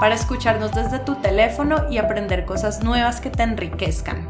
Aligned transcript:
para 0.00 0.14
escucharnos 0.14 0.72
desde 0.72 1.00
tu 1.00 1.16
teléfono 1.16 1.90
y 1.90 1.98
aprender 1.98 2.44
cosas 2.44 2.84
nuevas 2.84 3.20
que 3.20 3.30
te 3.30 3.42
enriquezcan. 3.42 4.28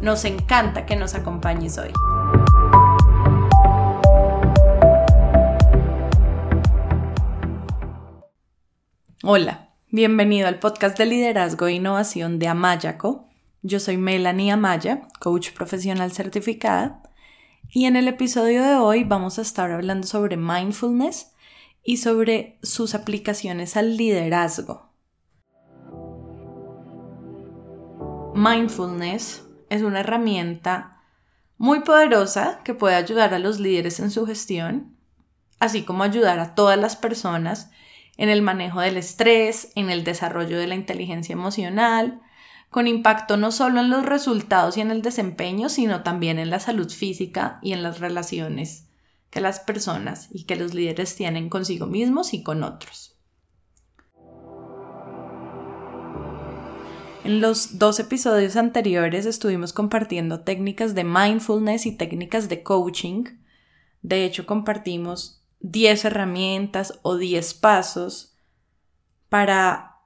Nos 0.00 0.24
encanta 0.24 0.84
que 0.84 0.96
nos 0.96 1.14
acompañes 1.14 1.78
hoy. 1.78 1.92
Hola, 9.22 9.70
bienvenido 9.90 10.48
al 10.48 10.58
podcast 10.58 10.98
de 10.98 11.06
liderazgo 11.06 11.68
e 11.68 11.74
innovación 11.74 12.40
de 12.40 12.48
Amayaco. 12.48 13.28
Yo 13.62 13.78
soy 13.78 13.96
Melanie 13.96 14.50
Amaya, 14.50 15.02
coach 15.20 15.52
profesional 15.52 16.10
certificada, 16.10 17.00
y 17.70 17.86
en 17.86 17.94
el 17.94 18.08
episodio 18.08 18.64
de 18.64 18.74
hoy 18.74 19.04
vamos 19.04 19.38
a 19.38 19.42
estar 19.42 19.70
hablando 19.70 20.04
sobre 20.08 20.36
mindfulness 20.36 21.31
y 21.84 21.96
sobre 21.96 22.58
sus 22.62 22.94
aplicaciones 22.94 23.76
al 23.76 23.96
liderazgo. 23.96 24.90
Mindfulness 28.34 29.44
es 29.68 29.82
una 29.82 30.00
herramienta 30.00 31.02
muy 31.58 31.80
poderosa 31.80 32.60
que 32.64 32.74
puede 32.74 32.94
ayudar 32.94 33.34
a 33.34 33.38
los 33.38 33.60
líderes 33.60 34.00
en 34.00 34.10
su 34.10 34.26
gestión, 34.26 34.96
así 35.58 35.82
como 35.82 36.02
ayudar 36.02 36.38
a 36.38 36.54
todas 36.54 36.78
las 36.78 36.96
personas 36.96 37.70
en 38.16 38.28
el 38.28 38.42
manejo 38.42 38.80
del 38.80 38.96
estrés, 38.96 39.72
en 39.74 39.90
el 39.90 40.04
desarrollo 40.04 40.58
de 40.58 40.66
la 40.66 40.74
inteligencia 40.74 41.32
emocional, 41.32 42.20
con 42.70 42.86
impacto 42.86 43.36
no 43.36 43.52
solo 43.52 43.80
en 43.80 43.90
los 43.90 44.04
resultados 44.04 44.76
y 44.76 44.80
en 44.80 44.90
el 44.90 45.02
desempeño, 45.02 45.68
sino 45.68 46.02
también 46.02 46.38
en 46.38 46.50
la 46.50 46.58
salud 46.58 46.90
física 46.90 47.58
y 47.62 47.72
en 47.72 47.82
las 47.82 48.00
relaciones 48.00 48.88
que 49.32 49.40
las 49.40 49.60
personas 49.60 50.28
y 50.30 50.44
que 50.44 50.56
los 50.56 50.74
líderes 50.74 51.16
tienen 51.16 51.48
consigo 51.48 51.86
mismos 51.86 52.34
y 52.34 52.42
con 52.42 52.62
otros. 52.62 53.16
En 57.24 57.40
los 57.40 57.78
dos 57.78 57.98
episodios 57.98 58.56
anteriores 58.56 59.24
estuvimos 59.24 59.72
compartiendo 59.72 60.40
técnicas 60.40 60.94
de 60.94 61.04
mindfulness 61.04 61.86
y 61.86 61.96
técnicas 61.96 62.50
de 62.50 62.62
coaching. 62.62 63.24
De 64.02 64.26
hecho, 64.26 64.44
compartimos 64.44 65.42
10 65.60 66.04
herramientas 66.04 66.98
o 67.00 67.16
10 67.16 67.54
pasos 67.54 68.36
para 69.30 70.00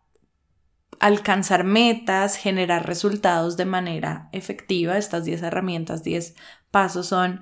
alcanzar 1.01 1.65
metas, 1.65 2.37
generar 2.37 2.87
resultados 2.87 3.57
de 3.57 3.65
manera 3.65 4.29
efectiva. 4.31 4.97
Estas 4.99 5.25
10 5.25 5.43
herramientas, 5.43 6.05
10 6.05 6.37
pasos 6.71 7.09
son 7.09 7.41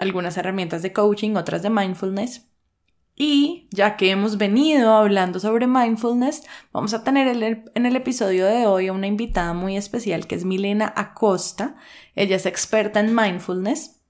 algunas 0.00 0.36
herramientas 0.36 0.82
de 0.82 0.92
coaching, 0.92 1.36
otras 1.36 1.62
de 1.62 1.70
mindfulness. 1.70 2.50
Y 3.14 3.68
ya 3.70 3.96
que 3.96 4.10
hemos 4.10 4.38
venido 4.38 4.94
hablando 4.94 5.40
sobre 5.40 5.66
mindfulness, 5.66 6.42
vamos 6.72 6.94
a 6.94 7.04
tener 7.04 7.28
en 7.74 7.86
el 7.86 7.96
episodio 7.96 8.46
de 8.46 8.66
hoy 8.66 8.88
a 8.88 8.94
una 8.94 9.06
invitada 9.06 9.52
muy 9.52 9.76
especial 9.76 10.26
que 10.26 10.36
es 10.36 10.46
Milena 10.46 10.90
Acosta. 10.96 11.76
Ella 12.14 12.36
es 12.36 12.46
experta 12.46 12.98
en 12.98 13.14
mindfulness, 13.14 14.00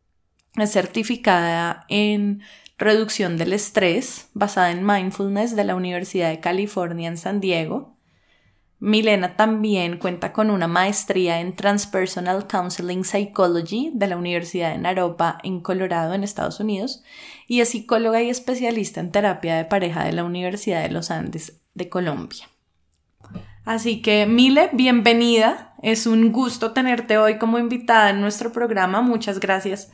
es 0.57 0.71
certificada 0.71 1.87
en 1.89 2.43
reducción 2.79 3.37
del 3.37 3.53
estrés 3.53 4.31
basada 4.33 4.71
en 4.71 4.87
mindfulness 4.87 5.57
de 5.57 5.65
la 5.65 5.75
Universidad 5.75 6.31
de 6.31 6.41
California 6.41 7.09
en 7.09 7.19
San 7.19 7.41
Diego. 7.41 7.97
Milena 8.81 9.37
también 9.37 9.99
cuenta 9.99 10.33
con 10.33 10.51
una 10.51 10.67
maestría 10.67 11.41
en 11.41 11.55
Transpersonal 11.55 12.47
Counseling 12.47 13.05
Psychology 13.05 13.91
de 13.93 14.07
la 14.07 14.17
Universidad 14.17 14.73
de 14.73 14.79
Naropa 14.79 15.39
en 15.45 15.61
Colorado, 15.61 16.15
en 16.15 16.25
Estados 16.25 16.61
Unidos, 16.61 17.05
y 17.47 17.61
es 17.61 17.69
psicóloga 17.69 18.23
y 18.23 18.31
especialista 18.31 19.01
en 19.01 19.13
terapia 19.13 19.57
de 19.57 19.67
pareja 19.67 20.05
de 20.05 20.13
la 20.13 20.25
Universidad 20.25 20.83
de 20.83 20.89
los 20.89 21.11
Andes 21.11 21.61
de 21.75 21.91
Colombia. 21.91 22.49
Así 23.67 24.01
que, 24.01 24.25
Mile, 24.25 24.71
bienvenida. 24.73 25.75
Es 25.83 26.07
un 26.07 26.33
gusto 26.33 26.73
tenerte 26.73 27.19
hoy 27.19 27.37
como 27.37 27.59
invitada 27.59 28.11
en 28.11 28.23
nuestro 28.23 28.51
programa. 28.51 29.03
Muchas 29.03 29.41
gracias 29.41 29.93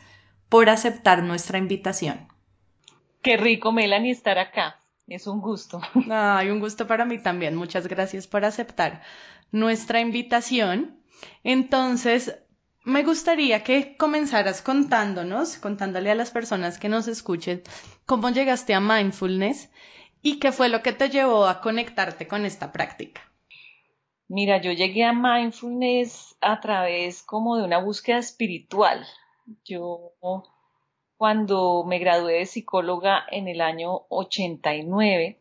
por 0.48 0.70
aceptar 0.70 1.24
nuestra 1.24 1.58
invitación. 1.58 2.28
Qué 3.20 3.36
rico, 3.36 3.72
Melanie, 3.72 4.12
estar 4.12 4.38
acá. 4.38 4.80
Es 5.06 5.26
un 5.26 5.40
gusto. 5.40 5.80
Ay, 6.10 6.50
un 6.50 6.60
gusto 6.60 6.86
para 6.86 7.04
mí 7.04 7.18
también. 7.18 7.54
Muchas 7.54 7.86
gracias 7.86 8.26
por 8.26 8.44
aceptar 8.44 9.02
nuestra 9.52 10.00
invitación. 10.00 11.00
Entonces, 11.44 12.36
me 12.84 13.02
gustaría 13.02 13.62
que 13.62 13.96
comenzaras 13.96 14.62
contándonos, 14.62 15.58
contándole 15.58 16.10
a 16.10 16.14
las 16.14 16.30
personas 16.30 16.78
que 16.78 16.88
nos 16.88 17.08
escuchen, 17.08 17.62
cómo 18.04 18.30
llegaste 18.30 18.74
a 18.74 18.80
mindfulness 18.80 19.70
y 20.22 20.38
qué 20.38 20.52
fue 20.52 20.68
lo 20.68 20.82
que 20.82 20.92
te 20.92 21.08
llevó 21.08 21.46
a 21.46 21.60
conectarte 21.60 22.26
con 22.26 22.44
esta 22.44 22.72
práctica. 22.72 23.22
Mira, 24.28 24.60
yo 24.60 24.72
llegué 24.72 25.04
a 25.04 25.12
mindfulness 25.12 26.36
a 26.40 26.60
través 26.60 27.22
como 27.22 27.56
de 27.56 27.64
una 27.64 27.78
búsqueda 27.78 28.18
espiritual. 28.18 29.06
Yo 29.64 30.12
cuando 31.16 31.84
me 31.84 31.98
gradué 31.98 32.34
de 32.34 32.46
psicóloga 32.46 33.24
en 33.30 33.48
el 33.48 33.60
año 33.60 34.06
89. 34.08 35.40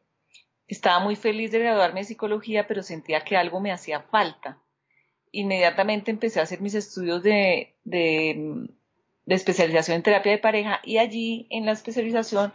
Estaba 0.68 1.00
muy 1.00 1.16
feliz 1.16 1.52
de 1.52 1.60
graduarme 1.60 2.02
de 2.02 2.06
psicología, 2.06 2.68
pero 2.68 2.82
sentía 2.82 3.22
que 3.22 3.38
algo 3.38 3.60
me 3.60 3.72
hacía 3.72 4.02
falta. 4.02 4.60
Inmediatamente 5.32 6.12
empecé 6.12 6.40
a 6.40 6.44
hacer 6.44 6.62
mis 6.62 6.76
estudios 6.76 7.22
de, 7.22 7.76
de, 7.84 8.68
especialización 9.28 9.98
en 9.98 10.04
terapia 10.04 10.32
de 10.32 10.38
pareja 10.38 10.80
y 10.84 10.98
allí 10.98 11.48
en 11.50 11.66
la 11.66 11.74
especialización 11.74 12.54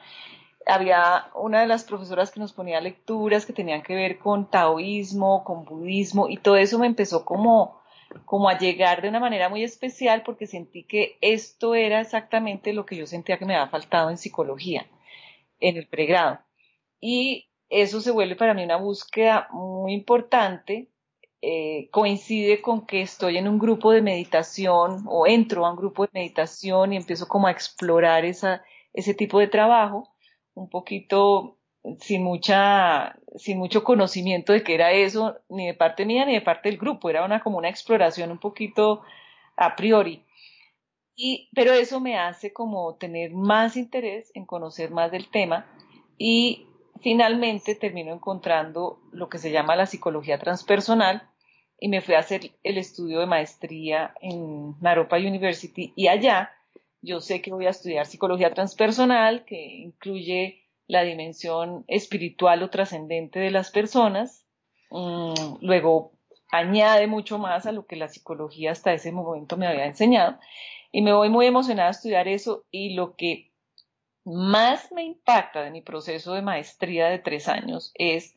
había 0.66 1.30
una 1.34 1.60
de 1.60 1.66
las 1.66 1.84
profesoras 1.84 2.30
que 2.30 2.41
nos 2.41 2.53
ponía 2.53 2.80
lecturas 2.80 3.44
que 3.44 3.53
tenían 3.53 3.82
que 3.82 3.94
ver 3.94 4.19
con 4.19 4.50
taoísmo, 4.50 5.44
con 5.44 5.64
budismo 5.64 6.28
y 6.28 6.36
todo 6.36 6.56
eso 6.56 6.78
me 6.78 6.86
empezó 6.86 7.25
como 7.25 7.79
como 8.25 8.48
a 8.48 8.59
llegar 8.59 9.03
de 9.03 9.09
una 9.09 9.21
manera 9.21 9.48
muy 9.48 9.62
especial 9.62 10.22
porque 10.22 10.47
sentí 10.47 10.84
que 10.84 11.16
esto 11.21 11.75
era 11.75 12.00
exactamente 12.00 12.72
lo 12.72 12.87
que 12.87 12.97
yo 12.97 13.06
sentía 13.06 13.38
que 13.38 13.44
me 13.44 13.54
había 13.54 13.71
faltado 13.71 14.10
en 14.10 14.19
psicología, 14.19 14.87
en 15.60 15.76
el 15.76 15.87
pregrado. 15.87 16.41
Y 17.00 17.48
eso 17.69 18.00
se 18.00 18.10
vuelve 18.10 18.37
para 18.37 18.54
mí 18.54 18.65
una 18.65 18.76
búsqueda 18.76 19.48
muy 19.53 19.93
importante. 19.93 20.88
Eh, 21.43 21.88
coincide 21.91 22.60
con 22.60 22.84
que 22.84 23.00
estoy 23.00 23.38
en 23.38 23.48
un 23.48 23.59
grupo 23.59 23.93
de 23.93 24.03
meditación 24.03 25.04
o 25.06 25.27
entro 25.27 25.65
a 25.65 25.71
un 25.71 25.77
grupo 25.77 26.04
de 26.04 26.10
meditación 26.12 26.92
y 26.92 26.97
empiezo 26.97 27.28
como 27.28 27.47
a 27.47 27.50
explorar 27.50 28.27
esa, 28.27 28.62
ese 28.92 29.15
tipo 29.15 29.38
de 29.38 29.47
trabajo, 29.47 30.12
un 30.53 30.69
poquito 30.69 31.59
sin 31.98 32.22
mucha, 32.22 33.16
sin 33.36 33.58
mucho 33.58 33.84
conocimiento 33.84 34.52
de 34.52 34.62
qué 34.62 34.74
era 34.74 34.92
eso, 34.92 35.38
ni 35.48 35.66
de 35.66 35.74
parte 35.74 36.04
mía 36.04 36.26
ni 36.26 36.34
de 36.34 36.41
parte 36.41 36.68
del 36.68 36.78
grupo, 36.78 37.08
era 37.10 37.24
una 37.24 37.41
como 37.41 37.58
una 37.58 37.68
exploración 37.68 38.30
un 38.30 38.38
poquito 38.38 39.02
a 39.56 39.76
priori. 39.76 40.24
Y, 41.16 41.50
pero 41.54 41.72
eso 41.72 42.00
me 42.00 42.18
hace 42.18 42.52
como 42.52 42.94
tener 42.96 43.32
más 43.32 43.76
interés 43.76 44.30
en 44.34 44.46
conocer 44.46 44.91
más 44.91 45.10
del 45.10 45.28
tema. 45.28 45.66
Y 46.16 46.66
finalmente 47.00 47.74
termino 47.74 48.12
encontrando 48.12 49.00
lo 49.12 49.28
que 49.28 49.38
se 49.38 49.50
llama 49.50 49.76
la 49.76 49.86
psicología 49.86 50.38
transpersonal 50.38 51.28
y 51.78 51.88
me 51.88 52.00
fui 52.00 52.15
a 52.15 52.21
hacer 52.21 52.53
el 52.62 52.78
estudio 52.78 53.21
de 53.21 53.26
maestría 53.26 54.15
en 54.21 54.78
Naropa 54.80 55.16
University. 55.16 55.92
Y 55.97 56.09
allá 56.09 56.53
yo 57.03 57.21
sé 57.21 57.41
que 57.41 57.53
voy 57.53 57.66
a 57.66 57.71
estudiar 57.71 58.06
psicología 58.06 58.53
transpersonal 58.53 59.44
que 59.44 59.62
incluye 59.62 60.62
la 60.91 61.03
dimensión 61.03 61.84
espiritual 61.87 62.65
o 62.65 62.69
trascendente 62.69 63.39
de 63.39 63.53
las 63.53 63.71
personas. 63.71 64.45
Mm, 64.91 65.59
luego 65.60 66.13
añade 66.51 67.07
mucho 67.07 67.39
más 67.39 67.65
a 67.66 67.72
lo 67.72 67.87
que 67.87 67.95
la 67.95 68.09
psicología 68.09 68.72
hasta 68.72 68.92
ese 68.92 69.13
momento 69.13 69.57
me 69.57 69.69
había 69.69 69.87
enseñado. 69.87 70.41
Y 70.91 71.03
me 71.03 71.13
voy 71.13 71.28
muy 71.28 71.47
emocionada 71.47 71.89
a 71.89 71.92
estudiar 71.92 72.27
eso 72.27 72.65
y 72.72 72.95
lo 72.95 73.15
que 73.15 73.53
más 74.25 74.91
me 74.91 75.04
impacta 75.04 75.63
de 75.63 75.71
mi 75.71 75.81
proceso 75.81 76.34
de 76.34 76.42
maestría 76.42 77.09
de 77.09 77.21
tres 77.21 77.47
años 77.47 77.93
es 77.95 78.36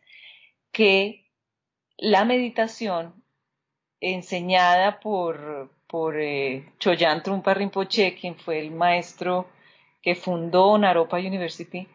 que 0.71 1.25
la 1.97 2.23
meditación 2.23 3.15
enseñada 3.99 4.99
por, 4.99 5.71
por 5.87 6.19
eh, 6.19 6.71
Choyan 6.77 7.23
Trumpa 7.23 7.55
Rinpoche, 7.55 8.13
quien 8.13 8.35
fue 8.35 8.59
el 8.59 8.69
maestro 8.69 9.47
que 10.03 10.13
fundó 10.13 10.77
Naropa 10.77 11.17
University, 11.17 11.87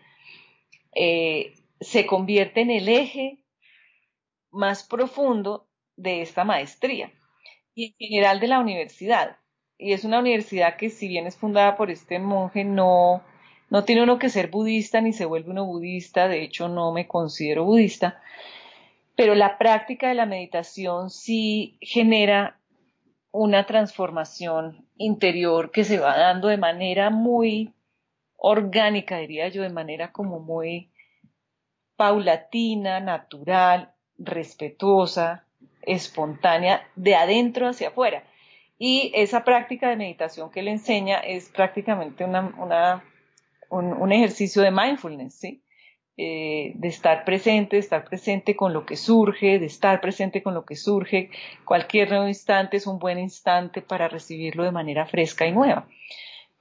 eh, 1.01 1.55
se 1.81 2.07
convierte 2.07 2.61
en 2.61 2.73
el 2.73 2.89
eje 2.89 3.39
más 4.51 4.83
profundo 4.83 5.69
de 5.97 6.23
esta 6.23 6.45
maestría 6.45 7.13
y 7.73 7.87
en 7.87 7.95
general 7.99 8.41
de 8.41 8.49
la 8.49 8.59
universidad. 8.59 9.37
Y 9.79 9.93
es 9.93 10.03
una 10.03 10.19
universidad 10.19 10.77
que 10.77 10.91
si 10.91 11.07
bien 11.07 11.29
es 11.29 11.37
fundada 11.37 11.77
por 11.77 11.93
este 11.93 12.19
monje, 12.19 12.65
no, 12.65 13.23
no 13.71 13.85
tiene 13.85 14.03
uno 14.03 14.19
que 14.19 14.29
ser 14.29 14.49
budista 14.51 15.01
ni 15.01 15.13
se 15.13 15.25
vuelve 15.25 15.51
uno 15.51 15.67
budista, 15.67 16.27
de 16.27 16.43
hecho 16.43 16.69
no 16.69 16.93
me 16.93 17.07
considero 17.07 17.65
budista, 17.65 18.21
pero 19.15 19.37
la 19.37 19.57
práctica 19.57 20.09
de 20.09 20.15
la 20.15 20.27
meditación 20.27 21.11
sí 21.11 21.79
genera 21.81 22.59
una 23.31 23.67
transformación 23.67 24.85
interior 24.97 25.71
que 25.71 25.85
se 25.85 26.01
va 26.01 26.19
dando 26.19 26.49
de 26.49 26.57
manera 26.57 27.11
muy 27.11 27.73
orgánica, 28.39 29.19
diría 29.19 29.49
yo, 29.49 29.63
de 29.63 29.69
manera 29.69 30.13
como 30.13 30.39
muy 30.39 30.91
paulatina, 31.97 33.01
natural, 33.01 33.93
respetuosa, 34.17 35.45
espontánea, 35.83 36.89
de 36.95 37.17
adentro 37.17 37.69
hacia 37.69 37.89
afuera. 37.89 38.23
Y 38.79 39.11
esa 39.15 39.45
práctica 39.45 39.91
de 39.91 39.97
meditación 39.97 40.51
que 40.51 40.63
le 40.63 40.71
enseña 40.71 41.19
es 41.19 41.49
prácticamente 41.49 42.25
una, 42.25 43.03
un, 43.71 44.13
ejercicio 44.13 44.63
de 44.63 44.71
mindfulness, 44.71 45.35
¿sí? 45.35 45.63
Eh, 46.17 46.73
de 46.75 46.89
estar 46.89 47.25
presente, 47.25 47.77
de 47.77 47.81
estar 47.81 48.05
presente 48.05 48.57
con 48.57 48.73
lo 48.73 48.87
que 48.87 48.97
surge, 48.97 49.59
de 49.59 49.67
estar 49.67 50.01
presente 50.01 50.43
con 50.43 50.55
lo 50.55 50.65
que 50.65 50.77
surge. 50.77 51.31
Cualquier 51.65 52.11
nuevo 52.11 52.29
instante 52.29 52.77
es 52.77 52.87
un 52.87 52.99
buen 52.99 53.19
instante 53.19 53.83
para 53.83 54.09
recibirlo 54.09 54.65
de 54.65 54.73
manera 54.73 55.07
fresca 55.07 55.47
y 55.47 55.53
nueva. 55.53 55.89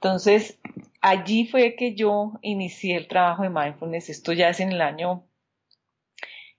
Entonces, 0.00 0.60
allí 1.00 1.46
fue 1.46 1.74
que 1.74 1.94
yo 1.96 2.34
inicié 2.42 2.96
el 2.96 3.08
trabajo 3.08 3.42
de 3.42 3.50
mindfulness. 3.50 4.10
Esto 4.10 4.32
ya 4.32 4.48
es 4.48 4.60
en 4.60 4.70
el 4.70 4.80
año 4.80 5.24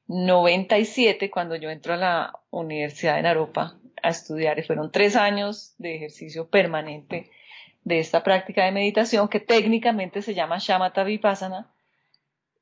97, 0.07 1.29
cuando 1.29 1.55
yo 1.55 1.69
entro 1.69 1.93
a 1.93 1.97
la 1.97 2.39
Universidad 2.49 3.15
de 3.15 3.21
Naropa 3.21 3.77
a 4.03 4.09
estudiar. 4.09 4.59
Y 4.59 4.63
fueron 4.63 4.91
tres 4.91 5.15
años 5.15 5.73
de 5.77 5.95
ejercicio 5.95 6.49
permanente 6.49 7.29
de 7.85 7.99
esta 7.99 8.23
práctica 8.23 8.65
de 8.65 8.73
meditación 8.73 9.29
que 9.29 9.39
técnicamente 9.39 10.21
se 10.21 10.33
llama 10.33 10.57
Shamatha 10.59 11.03
Vipassana 11.03 11.71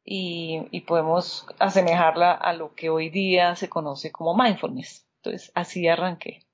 y, 0.06 0.62
y 0.70 0.82
podemos 0.82 1.48
asemejarla 1.58 2.34
a 2.34 2.54
lo 2.54 2.76
que 2.76 2.90
hoy 2.92 3.10
día 3.10 3.56
se 3.56 3.68
conoce 3.68 4.12
como 4.12 4.38
mindfulness. 4.38 5.08
Entonces, 5.24 5.52
así 5.56 5.88
arranqué. 5.88 6.47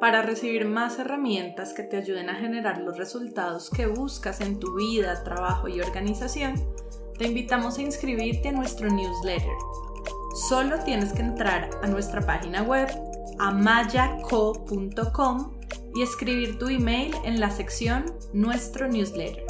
Para 0.00 0.20
recibir 0.20 0.66
más 0.66 0.98
herramientas 0.98 1.72
que 1.72 1.82
te 1.82 1.96
ayuden 1.96 2.28
a 2.28 2.34
generar 2.34 2.82
los 2.82 2.98
resultados 2.98 3.70
que 3.70 3.86
buscas 3.86 4.42
en 4.42 4.60
tu 4.60 4.74
vida, 4.74 5.24
trabajo 5.24 5.68
y 5.68 5.80
organización, 5.80 6.54
te 7.18 7.26
invitamos 7.26 7.78
a 7.78 7.82
inscribirte 7.82 8.50
a 8.50 8.52
nuestro 8.52 8.90
newsletter. 8.90 9.54
Solo 10.48 10.80
tienes 10.80 11.14
que 11.14 11.22
entrar 11.22 11.70
a 11.82 11.86
nuestra 11.86 12.20
página 12.20 12.62
web 12.62 12.88
amayaco.com 13.38 14.76
y 15.94 16.02
escribir 16.02 16.58
tu 16.58 16.68
email 16.68 17.14
en 17.24 17.40
la 17.40 17.50
sección 17.50 18.04
Nuestro 18.34 18.88
newsletter. 18.88 19.46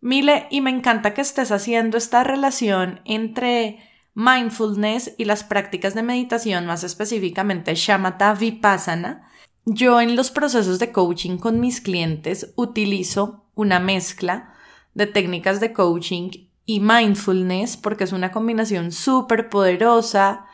Mile, 0.00 0.48
y 0.50 0.62
me 0.62 0.70
encanta 0.70 1.14
que 1.14 1.20
estés 1.20 1.52
haciendo 1.52 1.96
esta 1.96 2.24
relación 2.24 3.02
entre 3.04 3.78
mindfulness 4.14 5.14
y 5.16 5.24
las 5.24 5.44
prácticas 5.44 5.94
de 5.94 6.02
meditación, 6.02 6.66
más 6.66 6.84
específicamente 6.84 7.74
shamatha 7.74 8.34
vipassana, 8.34 9.28
yo 9.64 10.00
en 10.00 10.16
los 10.16 10.30
procesos 10.30 10.78
de 10.78 10.92
coaching 10.92 11.38
con 11.38 11.60
mis 11.60 11.80
clientes 11.80 12.52
utilizo 12.56 13.44
una 13.54 13.78
mezcla 13.78 14.54
de 14.94 15.06
técnicas 15.06 15.60
de 15.60 15.72
coaching 15.72 16.30
y 16.66 16.80
mindfulness 16.80 17.76
porque 17.76 18.04
es 18.04 18.12
una 18.12 18.32
combinación 18.32 18.92
súper 18.92 19.48
poderosa 19.48 20.46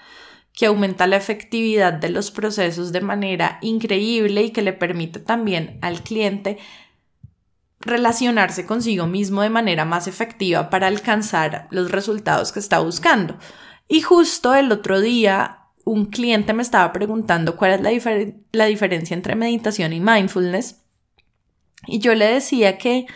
que 0.52 0.66
aumenta 0.66 1.06
la 1.06 1.16
efectividad 1.16 1.92
de 1.92 2.10
los 2.10 2.30
procesos 2.30 2.92
de 2.92 3.00
manera 3.00 3.58
increíble 3.62 4.42
y 4.42 4.50
que 4.50 4.62
le 4.62 4.72
permite 4.72 5.20
también 5.20 5.78
al 5.82 6.02
cliente 6.02 6.58
relacionarse 7.80 8.66
consigo 8.66 9.06
mismo 9.06 9.42
de 9.42 9.50
manera 9.50 9.84
más 9.84 10.06
efectiva 10.08 10.70
para 10.70 10.86
alcanzar 10.86 11.68
los 11.70 11.90
resultados 11.90 12.52
que 12.52 12.60
está 12.60 12.80
buscando. 12.80 13.38
Y 13.88 14.02
justo 14.02 14.54
el 14.54 14.70
otro 14.72 15.00
día 15.00 15.60
un 15.84 16.06
cliente 16.06 16.52
me 16.52 16.62
estaba 16.62 16.92
preguntando 16.92 17.56
cuál 17.56 17.72
es 17.72 17.80
la, 17.80 17.90
la 18.52 18.66
diferencia 18.66 19.14
entre 19.14 19.36
meditación 19.36 19.92
y 19.92 20.00
mindfulness 20.00 20.82
y 21.86 21.98
yo 22.00 22.14
le 22.14 22.26
decía 22.26 22.78
que 22.78 23.06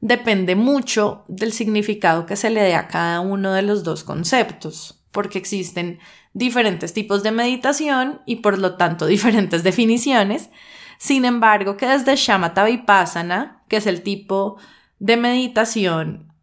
depende 0.00 0.56
mucho 0.56 1.24
del 1.28 1.52
significado 1.52 2.26
que 2.26 2.36
se 2.36 2.50
le 2.50 2.62
dé 2.62 2.74
a 2.74 2.88
cada 2.88 3.20
uno 3.20 3.52
de 3.52 3.62
los 3.62 3.84
dos 3.84 4.04
conceptos, 4.04 5.02
porque 5.10 5.38
existen 5.38 5.98
diferentes 6.32 6.92
tipos 6.92 7.22
de 7.22 7.32
meditación 7.32 8.20
y 8.26 8.36
por 8.36 8.58
lo 8.58 8.76
tanto 8.76 9.06
diferentes 9.06 9.62
definiciones. 9.62 10.50
Sin 10.98 11.24
embargo, 11.24 11.76
que 11.76 11.86
desde 11.86 12.16
Shamatha 12.16 12.64
Vipassana, 12.64 13.59
que 13.70 13.76
es 13.76 13.86
el 13.86 14.02
tipo 14.02 14.58
de 14.98 15.16
meditación 15.16 16.34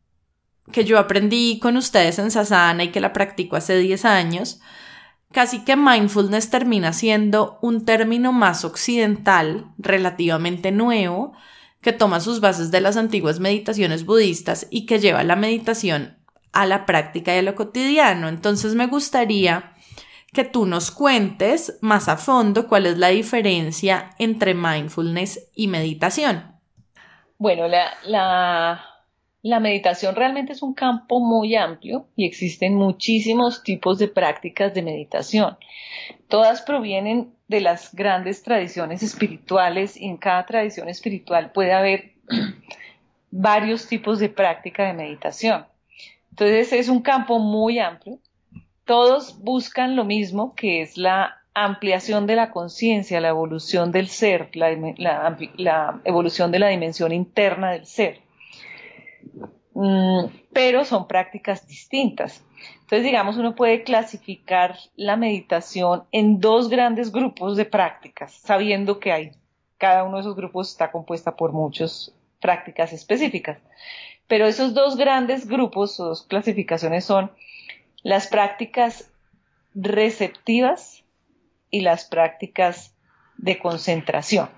que 0.71 0.85
yo 0.85 0.97
aprendí 0.97 1.59
con 1.59 1.77
ustedes 1.77 2.19
en 2.19 2.31
Sasana 2.31 2.85
y 2.85 2.91
que 2.91 3.01
la 3.01 3.13
practico 3.13 3.57
hace 3.57 3.77
10 3.77 4.06
años, 4.06 4.59
casi 5.31 5.63
que 5.63 5.75
mindfulness 5.75 6.50
termina 6.50 6.94
siendo 6.94 7.59
un 7.62 7.85
término 7.85 8.31
más 8.31 8.65
occidental, 8.65 9.74
relativamente 9.77 10.71
nuevo, 10.71 11.33
que 11.81 11.94
toma 11.94 12.21
sus 12.21 12.39
bases 12.39 12.71
de 12.71 12.81
las 12.81 12.97
antiguas 12.97 13.39
meditaciones 13.39 14.06
budistas 14.06 14.68
y 14.71 14.85
que 14.85 15.00
lleva 15.00 15.23
la 15.23 15.35
meditación 15.35 16.18
a 16.53 16.65
la 16.65 16.85
práctica 16.85 17.35
y 17.35 17.39
a 17.39 17.44
lo 17.44 17.56
cotidiano. 17.56 18.30
Entonces 18.30 18.73
me 18.73 18.88
gustaría 18.88 19.73
que 20.33 20.45
tú 20.45 20.65
nos 20.65 20.91
cuentes 20.91 21.77
más 21.81 22.07
a 22.07 22.18
fondo 22.18 22.68
cuál 22.68 22.85
es 22.85 22.97
la 22.97 23.09
diferencia 23.09 24.12
entre 24.18 24.53
mindfulness 24.53 25.50
y 25.53 25.68
meditación. 25.68 26.56
Bueno, 27.39 27.67
la, 27.67 28.83
meditación 29.43 30.15
realmente 30.15 30.53
es 30.53 30.63
un 30.63 30.73
campo 30.73 31.19
muy 31.19 31.55
amplio 31.55 32.07
y 32.15 32.25
existen 32.25 32.75
muchísimos 32.75 33.63
tipos 33.63 33.99
de 33.99 34.07
prácticas 34.07 34.73
de 34.73 34.81
meditación. 34.81 35.57
Todas 36.27 36.63
provienen 36.63 37.31
de 37.47 37.61
las 37.61 37.93
grandes 37.93 38.41
tradiciones 38.43 39.03
espirituales 39.03 39.95
y 39.95 40.05
en 40.05 40.17
cada 40.17 40.45
tradición 40.45 40.89
espiritual 40.89 41.51
puede 41.51 41.73
haber 41.73 42.13
varios 43.31 43.87
tipos 43.87 44.19
de 44.19 44.29
práctica 44.29 44.87
de 44.87 44.94
meditación. 44.94 45.65
Entonces 46.31 46.73
es 46.73 46.89
un 46.89 47.01
campo 47.01 47.39
muy 47.39 47.79
amplio. 47.79 48.19
Todos 48.83 49.39
buscan 49.39 49.95
lo 49.95 50.06
mismo, 50.06 50.56
que 50.56 50.81
es 50.81 50.97
la 50.97 51.36
ampliación 51.66 52.28
de 52.28 52.35
la 52.35 52.52
conciencia, 52.52 53.19
la 53.19 53.30
evolución 53.30 53.92
del 53.92 54.09
ser, 54.09 54.52
la, 54.54 55.97
evolución 56.04 56.52
de 56.52 56.59
la 56.59 56.68
dimensión 56.68 57.11
interna 57.11 57.71
del 57.71 57.87
ser. 57.87 58.21
Mm, 59.73 60.26
pero 60.54 60.85
son 60.85 61.07
prácticas 61.07 61.68
distintas. 61.68 62.44
Entonces, 62.73 63.04
digamos, 63.04 63.37
uno 63.37 63.56
puede 63.56 63.83
clasificar 63.83 64.78
la 64.95 65.16
meditación 65.16 66.04
en 66.11 66.40
dos 66.40 66.69
grandes 66.69 67.11
grupos 67.11 67.57
de 67.57 67.66
prácticas, 67.66 68.33
sabiendo 68.33 68.99
que 68.99 69.11
hay, 69.11 69.31
cada 69.80 70.04
uno 70.04 70.18
de 70.18 70.21
esos 70.21 70.35
grupos 70.35 70.69
está 70.69 70.92
compuesta 70.92 71.35
por 71.35 71.54
muchas 71.54 72.14
prácticas 72.40 72.94
específicas. 72.94 73.57
Pero 74.28 74.45
esos 74.45 74.76
dos 74.76 74.95
grandes 74.95 75.47
grupos 75.47 75.99
o 75.99 76.06
dos 76.06 76.21
clasificaciones 76.21 77.04
son 77.04 77.31
las 78.04 78.28
prácticas 78.28 79.09
receptivas 79.73 81.04
y 81.69 81.81
las 81.81 82.06
prácticas 82.06 82.95
de 83.38 83.59
concentración. 83.59 84.50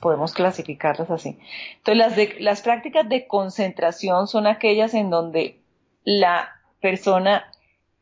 Podemos 0.00 0.34
clasificarlas 0.34 1.10
así. 1.10 1.38
Entonces, 1.76 1.96
las, 1.96 2.40
las 2.40 2.62
prácticas 2.62 3.08
de 3.08 3.26
concentración 3.26 4.26
son 4.26 4.46
aquellas 4.46 4.94
en 4.94 5.10
donde 5.10 5.60
la 6.04 6.60
persona 6.80 7.50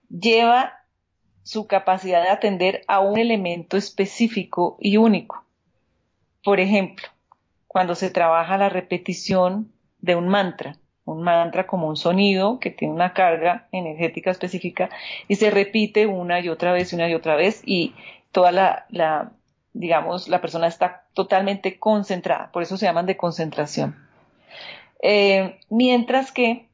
lleva 0.09 0.83
su 1.43 1.67
capacidad 1.67 2.23
de 2.23 2.31
atender 2.31 2.83
a 2.89 3.01
un 3.01 3.19
elemento 3.19 3.77
específico 3.77 4.77
y 4.81 4.97
único. 4.97 5.45
Por 6.45 6.61
ejemplo, 6.61 7.09
cuando 7.67 7.95
se 7.95 8.11
trabaja 8.11 8.59
la 8.59 8.69
repetición 8.69 9.73
de 10.01 10.17
un 10.17 10.29
mantra, 10.29 10.77
un 11.05 11.23
mantra 11.23 11.67
como 11.67 11.89
un 11.89 11.97
sonido 11.97 12.59
que 12.61 12.71
tiene 12.71 12.95
una 12.95 13.12
carga 13.12 13.69
energética 13.73 14.31
específica 14.31 14.91
y 15.27 15.37
se 15.37 15.51
repite 15.51 16.07
una 16.07 16.41
y 16.41 16.49
otra 16.49 16.73
vez, 16.73 16.93
una 16.93 17.09
y 17.09 17.15
otra 17.15 17.35
vez 17.35 17.62
y 17.65 17.95
toda 18.33 18.51
la, 18.51 19.33
digamos, 19.73 20.29
la 20.29 20.41
persona 20.41 20.67
está 20.67 21.05
totalmente 21.15 21.79
concentrada, 21.79 22.51
por 22.53 22.62
eso 22.62 22.77
se 22.77 22.87
llaman 22.87 23.07
de 23.07 23.17
concentración. 23.17 23.97
Eh, 25.03 25.59
mientras 25.69 26.33
que, 26.33 26.67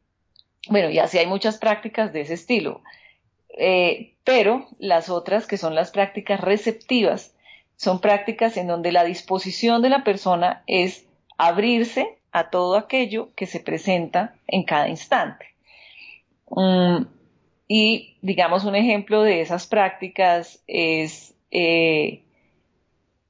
bueno, 0.68 0.90
ya 0.90 1.06
sí 1.06 1.18
hay 1.18 1.26
muchas 1.26 1.58
prácticas 1.58 2.12
de 2.12 2.22
ese 2.22 2.34
estilo, 2.34 2.82
eh, 3.56 4.14
pero 4.24 4.68
las 4.78 5.08
otras, 5.08 5.46
que 5.46 5.56
son 5.56 5.74
las 5.74 5.90
prácticas 5.90 6.40
receptivas, 6.40 7.34
son 7.76 8.00
prácticas 8.00 8.56
en 8.56 8.66
donde 8.66 8.92
la 8.92 9.04
disposición 9.04 9.82
de 9.82 9.88
la 9.88 10.04
persona 10.04 10.62
es 10.66 11.06
abrirse 11.38 12.18
a 12.32 12.50
todo 12.50 12.76
aquello 12.76 13.30
que 13.34 13.46
se 13.46 13.60
presenta 13.60 14.34
en 14.46 14.64
cada 14.64 14.88
instante. 14.88 15.46
Mm, 16.50 17.04
y 17.68 18.16
digamos 18.22 18.64
un 18.64 18.74
ejemplo 18.74 19.22
de 19.22 19.40
esas 19.40 19.66
prácticas 19.66 20.62
es 20.66 21.34
eh, 21.50 22.24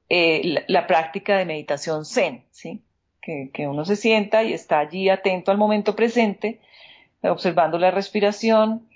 eh, 0.09 0.65
la, 0.67 0.87
práctica 0.87 1.37
de 1.37 1.45
meditación 1.45 2.05
zen, 2.05 2.45
¿sí? 2.51 2.81
Que, 3.21 3.67
uno 3.67 3.85
se 3.85 3.95
sienta 3.95 4.43
y 4.43 4.53
está 4.53 4.79
allí 4.79 5.09
atento 5.09 5.51
al 5.51 5.57
momento 5.57 5.95
presente, 5.95 6.59
observando 7.21 7.77
la 7.77 7.91
respiración, 7.91 8.87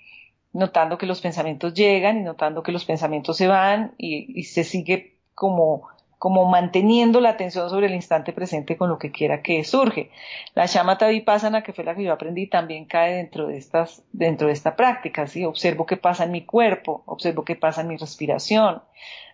notando 0.52 0.98
que 0.98 1.06
los 1.06 1.20
pensamientos 1.20 1.74
llegan 1.74 2.18
y 2.18 2.22
notando 2.22 2.64
que 2.64 2.72
los 2.72 2.84
pensamientos 2.84 3.36
se 3.36 3.46
van 3.46 3.94
y 3.96 4.42
se 4.44 4.64
sigue 4.64 5.18
como 5.34 5.93
como 6.18 6.46
manteniendo 6.46 7.20
la 7.20 7.30
atención 7.30 7.68
sobre 7.70 7.86
el 7.86 7.94
instante 7.94 8.32
presente 8.32 8.76
con 8.76 8.88
lo 8.88 8.98
que 8.98 9.10
quiera 9.10 9.42
que 9.42 9.62
surge. 9.64 10.10
La 10.54 10.66
Shamatha 10.66 11.08
Vipassana, 11.08 11.62
que 11.62 11.72
fue 11.72 11.84
la 11.84 11.94
que 11.94 12.04
yo 12.04 12.12
aprendí, 12.12 12.46
también 12.46 12.84
cae 12.84 13.14
dentro 13.14 13.46
de 13.46 13.56
estas, 13.56 14.02
dentro 14.12 14.46
de 14.46 14.52
esta 14.52 14.76
práctica, 14.76 15.26
¿sí? 15.26 15.44
Observo 15.44 15.86
qué 15.86 15.96
pasa 15.96 16.24
en 16.24 16.32
mi 16.32 16.44
cuerpo, 16.44 17.02
observo 17.06 17.44
qué 17.44 17.56
pasa 17.56 17.82
en 17.82 17.88
mi 17.88 17.96
respiración, 17.96 18.82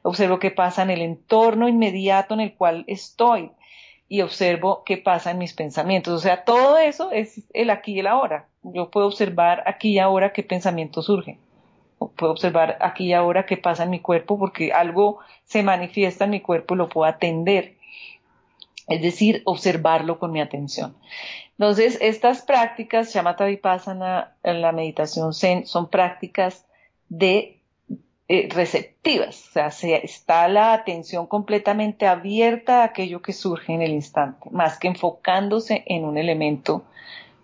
observo 0.03 0.39
qué 0.39 0.51
pasa 0.51 0.83
en 0.83 0.91
el 0.91 1.03
entorno 1.03 1.69
inmediato 1.69 2.35
en 2.35 2.41
el 2.41 2.55
cual 2.55 2.85
estoy 2.87 3.53
y 4.09 4.23
observo 4.23 4.83
qué 4.85 4.97
pasa 4.97 5.31
en 5.31 5.39
mis 5.39 5.55
pensamientos. 5.55 6.15
O 6.15 6.19
sea, 6.19 6.45
todo 6.45 6.79
eso 6.79 7.13
es 7.13 7.43
el 7.53 7.71
aquí 7.71 7.93
y 7.93 8.01
el 8.01 8.09
ahora. 8.09 8.49
Yo 8.63 8.91
puedo 8.91 9.07
observar 9.07 9.63
aquí 9.67 9.93
y 9.93 9.99
ahora 9.99 10.33
qué 10.33 10.43
pensamiento 10.43 11.03
surge 11.03 11.39
puedo 12.09 12.33
observar 12.33 12.79
aquí 12.81 13.07
y 13.07 13.13
ahora 13.13 13.47
qué 13.47 13.57
pasa 13.57 13.85
en 13.85 13.91
mi 13.91 14.01
cuerpo 14.01 14.39
porque 14.39 14.73
algo 14.73 15.19
se 15.45 15.63
manifiesta 15.63 16.25
en 16.25 16.31
mi 16.31 16.41
cuerpo 16.41 16.75
y 16.75 16.79
lo 16.79 16.89
puedo 16.89 17.09
atender. 17.09 17.77
Es 18.89 19.03
decir, 19.03 19.43
observarlo 19.45 20.19
con 20.19 20.33
mi 20.33 20.41
atención. 20.41 20.97
Entonces, 21.59 21.99
estas 22.01 22.43
prácticas, 22.43 23.13
Shamatha 23.13 23.45
Vipassana, 23.45 24.35
la 24.43 24.73
meditación 24.73 25.35
Zen, 25.35 25.67
son 25.67 25.89
prácticas 25.91 26.65
de 27.09 27.61
eh, 28.29 28.49
receptivas, 28.51 29.49
o 29.49 29.53
sea, 29.53 29.71
se, 29.73 30.05
está 30.05 30.47
la 30.49 30.73
atención 30.73 31.27
completamente 31.27 32.07
abierta 32.07 32.81
a 32.81 32.85
aquello 32.85 33.23
que 33.23 33.33
surge 33.33 33.73
en 33.73 33.83
el 33.83 33.91
instante, 33.91 34.49
más 34.53 34.79
que 34.79 34.87
enfocándose 34.87 35.83
en 35.87 36.05
un 36.05 36.17
elemento 36.17 36.85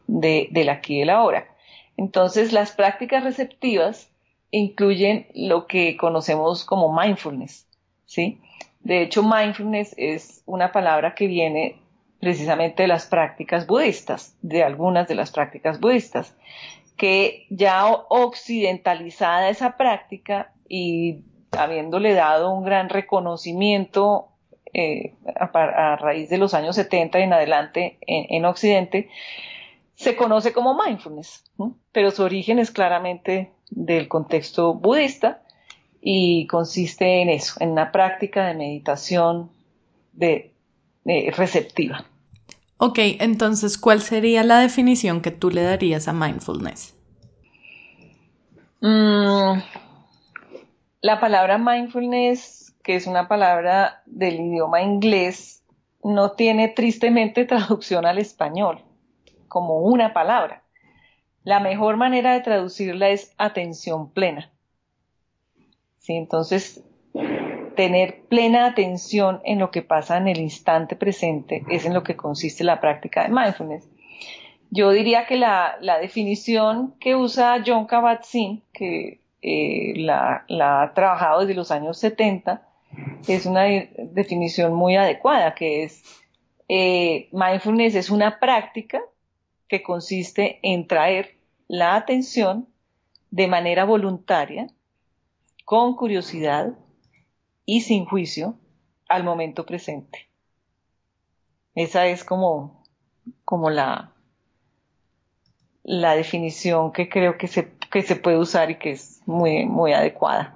de, 0.07 0.49
del 0.53 0.69
aquí 0.69 0.99
y 0.99 1.03
el 1.03 1.11
ahora. 1.11 1.49
Entonces, 1.97 2.53
las 2.53 2.73
prácticas 2.73 3.25
receptivas 3.25 4.11
incluyen 4.51 5.27
lo 5.35 5.67
que 5.67 5.97
conocemos 5.97 6.65
como 6.65 6.95
mindfulness, 6.95 7.67
¿sí? 8.05 8.41
De 8.81 9.03
hecho, 9.03 9.23
mindfulness 9.23 9.95
es 9.99 10.43
una 10.47 10.71
palabra 10.71 11.15
que 11.15 11.27
viene 11.27 11.81
precisamente 12.21 12.83
de 12.83 12.89
las 12.89 13.07
prácticas 13.07 13.67
budistas, 13.67 14.37
de 14.43 14.63
algunas 14.63 15.09
de 15.09 15.15
las 15.17 15.31
prácticas 15.31 15.81
budistas, 15.81 16.35
que 16.97 17.47
ya 17.51 17.87
occidentalizada 17.87 19.49
esa 19.51 19.77
práctica 19.77 20.53
y 20.69 21.25
habiéndole 21.51 22.15
dado 22.15 22.53
un 22.53 22.65
gran 22.65 22.89
reconocimiento 22.89 24.29
eh, 24.73 25.15
a, 25.35 25.97
raíz 25.97 26.29
de 26.29 26.39
los 26.39 26.55
años 26.55 26.77
70 26.77 27.19
en 27.19 27.33
adelante 27.33 27.99
en, 28.03 28.45
Occidente, 28.45 29.09
se 29.95 30.17
conoce 30.17 30.53
como 30.53 30.77
mindfulness, 30.77 31.45
pero 31.93 32.11
su 32.11 32.23
origen 32.23 32.59
es 32.59 32.71
claramente 32.71 33.53
del 33.71 34.09
contexto 34.09 34.75
budista 34.75 35.43
y 36.01 36.47
consiste 36.47 37.23
en 37.23 37.29
eso, 37.31 37.55
en 37.61 37.71
una 37.71 37.91
práctica 37.91 38.47
de 38.47 38.55
meditación 38.55 39.51
de, 40.13 40.53
receptiva. 41.37 42.05
Ok, 42.79 42.99
entonces, 43.21 43.79
¿cuál 43.79 44.03
sería 44.03 44.43
la 44.43 44.61
definición 44.61 45.21
que 45.21 45.31
tú 45.31 45.51
le 45.51 45.63
darías 45.63 46.09
a 46.09 46.13
mindfulness? 46.13 46.95
Mm, 48.81 49.61
la 51.01 51.21
palabra 51.21 51.59
mindfulness, 51.59 52.75
que 52.83 52.97
es 52.97 53.07
una 53.07 53.29
palabra 53.29 54.03
del 54.07 54.41
idioma 54.41 54.83
inglés, 54.83 55.63
no 56.03 56.33
tiene 56.33 56.69
tristemente 56.69 57.45
traducción 57.47 58.07
al 58.07 58.19
español 58.19 58.81
como 59.49 59.79
una 59.79 60.13
palabra. 60.13 60.63
La 61.47 61.61
mejor 61.61 61.97
manera 61.97 62.33
de 62.35 62.41
traducirla 62.41 63.11
es 63.11 63.33
atención 63.39 64.11
plena. 64.11 64.51
¿Sí? 65.99 66.17
Entonces, 66.17 66.83
tener 67.77 68.23
plena 68.23 68.67
atención 68.67 69.41
en 69.45 69.61
lo 69.61 69.71
que 69.71 69.83
pasa 69.83 70.17
en 70.17 70.27
el 70.27 70.39
instante 70.39 70.97
presente 70.97 71.65
es 71.71 71.87
en 71.87 71.95
lo 71.95 72.03
que 72.03 72.17
consiste 72.17 72.65
la 72.65 72.81
práctica 72.81 73.23
de 73.23 73.29
mindfulness. 73.29 73.89
Yo 74.73 74.91
diría 74.91 75.27
que 75.27 75.37
la, 75.37 75.79
definición 76.01 76.97
que 76.99 77.15
usa 77.15 77.63
John 77.65 77.87
Kabat-Zinn, 77.87 78.63
que 78.73 79.21
eh, 79.41 79.93
la, 79.99 80.45
ha 80.49 80.95
trabajado 80.95 81.43
desde 81.43 81.55
los 81.55 81.71
años 81.71 81.97
70, 82.01 82.61
es 83.29 83.47
una 83.47 83.67
definición 83.99 84.75
muy 84.75 84.97
adecuada, 84.97 85.55
que 85.55 85.85
es 85.85 86.03
eh, 86.69 87.29
mindfulness 87.31 87.95
es 87.95 88.11
una 88.11 88.41
práctica 88.41 89.01
que 89.69 89.85
consiste 89.85 90.59
en 90.63 90.89
traer 90.89 91.36
la 91.69 91.97
atención 91.97 92.69
de 93.31 93.49
manera 93.49 93.85
voluntaria, 93.85 94.69
con 95.65 95.97
curiosidad 95.97 96.75
y 97.65 97.81
sin 97.81 98.05
juicio 98.05 98.57
al 99.09 99.25
momento 99.25 99.67
presente. 99.67 100.29
Esa 101.75 102.07
es 102.07 102.25
como, 102.25 102.85
como 103.45 103.71
la, 103.71 104.13
la 105.83 106.15
definición 106.15 106.93
que 106.93 107.09
creo 107.09 107.37
que 107.37 107.49
se, 107.49 107.73
que 107.91 108.03
se 108.03 108.17
puede 108.17 108.39
usar 108.39 108.71
y 108.71 108.79
que 108.79 108.93
es 108.93 109.21
muy, 109.27 109.67
muy 109.67 109.93
adecuada. 109.93 110.55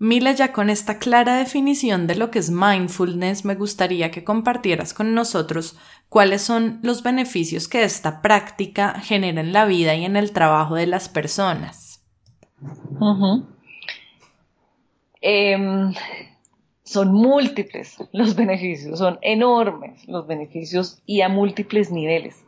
Mila, 0.00 0.30
ya 0.30 0.52
con 0.52 0.70
esta 0.70 0.98
clara 0.98 1.36
definición 1.36 2.06
de 2.06 2.14
lo 2.14 2.30
que 2.30 2.38
es 2.38 2.50
mindfulness, 2.50 3.44
me 3.44 3.56
gustaría 3.56 4.12
que 4.12 4.22
compartieras 4.22 4.94
con 4.94 5.12
nosotros 5.12 5.76
cuáles 6.08 6.42
son 6.42 6.80
los 6.82 7.02
beneficios 7.02 7.68
que 7.68 7.84
esta 7.84 8.22
práctica 8.22 9.00
genera 9.00 9.40
en 9.40 9.52
la 9.52 9.64
vida 9.66 9.94
y 9.94 10.04
en 10.04 10.16
el 10.16 10.32
trabajo 10.32 10.74
de 10.74 10.86
las 10.86 11.08
personas. 11.08 12.04
Em, 15.20 15.92
son 16.82 17.12
múltiples 17.12 17.96
los 18.12 18.34
beneficios, 18.34 18.98
son 18.98 19.18
enormes 19.22 20.06
los 20.08 20.26
beneficios 20.26 21.02
y 21.06 21.20
a 21.20 21.28
múltiples 21.28 21.90
niveles. 21.90 22.44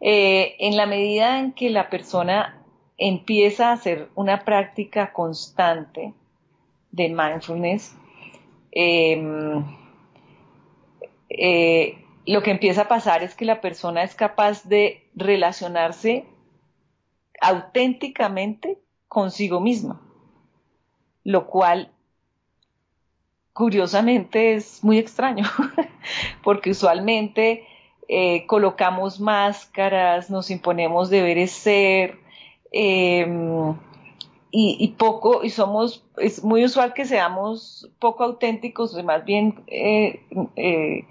Eh, 0.00 0.56
en 0.58 0.76
la 0.76 0.86
medida 0.86 1.38
en 1.38 1.52
que 1.52 1.70
la 1.70 1.88
persona 1.90 2.62
empieza 2.98 3.68
a 3.68 3.72
hacer 3.72 4.08
una 4.14 4.44
práctica 4.44 5.12
constante, 5.12 6.14
de 6.92 7.08
mindfulness, 7.10 7.94
em, 8.72 9.64
eh, 11.28 12.05
lo 12.26 12.42
que 12.42 12.50
empieza 12.50 12.82
a 12.82 12.88
pasar 12.88 13.22
es 13.22 13.34
que 13.34 13.44
la 13.44 13.60
persona 13.60 14.02
es 14.02 14.14
capaz 14.14 14.64
de 14.64 15.08
relacionarse 15.14 16.26
auténticamente 17.40 18.78
consigo 19.08 19.60
misma, 19.60 20.00
lo 21.22 21.46
cual 21.46 21.92
curiosamente 23.52 24.54
es 24.54 24.82
muy 24.82 24.98
extraño, 24.98 25.44
porque 26.42 26.70
usualmente 26.70 27.64
eh, 28.08 28.44
colocamos 28.46 29.20
máscaras, 29.20 30.28
nos 30.28 30.50
imponemos 30.50 31.10
deberes 31.10 31.52
ser, 31.52 32.18
em, 32.72 33.74
y, 34.58 34.94
poco, 34.96 35.44
y 35.44 35.50
somos, 35.50 36.02
es 36.16 36.42
muy 36.42 36.64
usual 36.64 36.94
que 36.94 37.04
seamos 37.04 37.90
poco 37.98 38.24
auténticos, 38.24 38.94
más 39.04 39.22
bien 39.26 39.62
eh, 39.66 41.04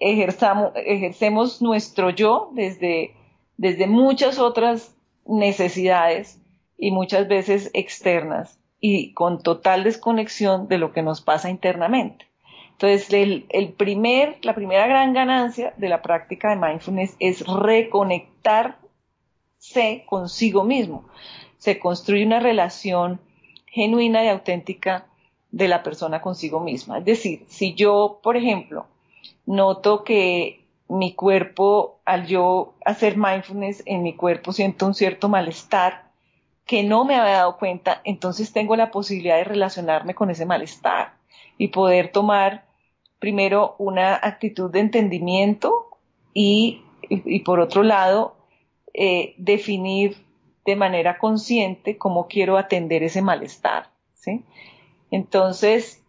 ejercemos 0.00 1.62
nuestro 1.62 2.10
yo 2.10 2.50
desde, 2.52 3.14
desde 3.56 3.86
muchas 3.86 4.38
otras 4.38 4.94
necesidades 5.26 6.40
y 6.76 6.90
muchas 6.90 7.28
veces 7.28 7.70
externas 7.72 8.58
y 8.80 9.14
con 9.14 9.42
total 9.42 9.84
desconexión 9.84 10.68
de 10.68 10.78
lo 10.78 10.92
que 10.92 11.02
nos 11.02 11.20
pasa 11.20 11.50
internamente. 11.50 12.26
Entonces, 12.72 13.12
el, 13.12 13.46
el 13.50 13.72
primer, 13.72 14.38
la 14.42 14.54
primera 14.54 14.86
gran 14.86 15.14
ganancia 15.14 15.72
de 15.76 15.88
la 15.88 16.02
práctica 16.02 16.50
de 16.50 16.56
mindfulness 16.56 17.16
es 17.20 17.46
reconectarse 17.46 18.74
consigo 20.06 20.64
mismo 20.64 21.04
se 21.64 21.78
construye 21.78 22.26
una 22.26 22.40
relación 22.40 23.22
genuina 23.64 24.22
y 24.22 24.28
auténtica 24.28 25.06
de 25.50 25.66
la 25.66 25.82
persona 25.82 26.20
consigo 26.20 26.60
misma. 26.60 26.98
Es 26.98 27.06
decir, 27.06 27.46
si 27.48 27.72
yo, 27.72 28.20
por 28.22 28.36
ejemplo, 28.36 28.84
noto 29.46 30.04
que 30.04 30.64
mi 30.88 31.14
cuerpo, 31.14 32.00
al 32.04 32.26
yo 32.26 32.74
hacer 32.84 33.16
mindfulness 33.16 33.82
en 33.86 34.02
mi 34.02 34.14
cuerpo, 34.14 34.52
siento 34.52 34.86
un 34.86 34.94
cierto 34.94 35.28
malestar 35.28 36.04
que 36.66 36.82
no 36.82 37.04
me 37.04 37.16
había 37.16 37.34
dado 37.34 37.58
cuenta, 37.58 38.00
entonces 38.04 38.52
tengo 38.52 38.76
la 38.76 38.90
posibilidad 38.90 39.36
de 39.36 39.44
relacionarme 39.44 40.14
con 40.14 40.30
ese 40.30 40.46
malestar 40.46 41.14
y 41.58 41.68
poder 41.68 42.10
tomar 42.10 42.64
primero 43.18 43.74
una 43.78 44.14
actitud 44.14 44.70
de 44.70 44.80
entendimiento 44.80 45.88
y, 46.32 46.82
por 47.44 47.60
otro 47.60 47.82
lado, 47.82 48.36
eh, 48.92 49.34
definir 49.38 50.16
de 50.64 50.76
manera 50.76 51.18
consciente 51.18 51.98
cómo 51.98 52.28
quiero 52.28 52.56
atender 52.56 53.02
ese 53.02 53.22
malestar, 53.22 53.90
¿sí? 54.14 54.44
Entonces, 55.10 56.03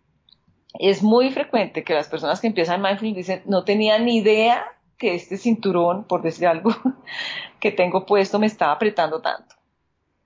es 0.80 1.04
muy 1.04 1.32
frecuente 1.32 1.84
que 1.84 1.94
las 1.94 2.08
personas 2.08 2.42
que 2.42 2.48
empiezan 2.48 2.82
mindfulness 2.82 3.16
dicen, 3.16 3.42
no 3.46 3.64
tenía 3.64 4.00
ni 4.00 4.18
idea 4.18 4.66
que 4.98 5.16
este 5.16 5.38
cinturón, 5.38 6.06
por 6.06 6.22
decir 6.22 6.48
algo, 6.48 6.72
que 7.60 7.72
tengo 7.72 8.06
puesto 8.06 8.40
me 8.40 8.48
estaba 8.48 8.74
apretando 8.74 9.22
tanto. 9.22 9.56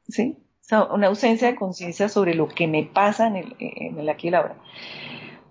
¿Sí? 0.08 0.38
O 0.62 0.63
sea, 0.70 0.84
una 0.86 1.08
ausencia 1.08 1.48
de 1.48 1.56
conciencia 1.56 2.10
sobre 2.10 2.36
lo 2.36 2.48
que 2.48 2.68
me 2.68 2.84
pasa 2.84 3.27
en 3.27 3.36
el, 3.38 3.56
en 3.60 4.10
aquí 4.10 4.27
y 4.27 4.32
la 4.32 4.39
ahora. 4.39 4.56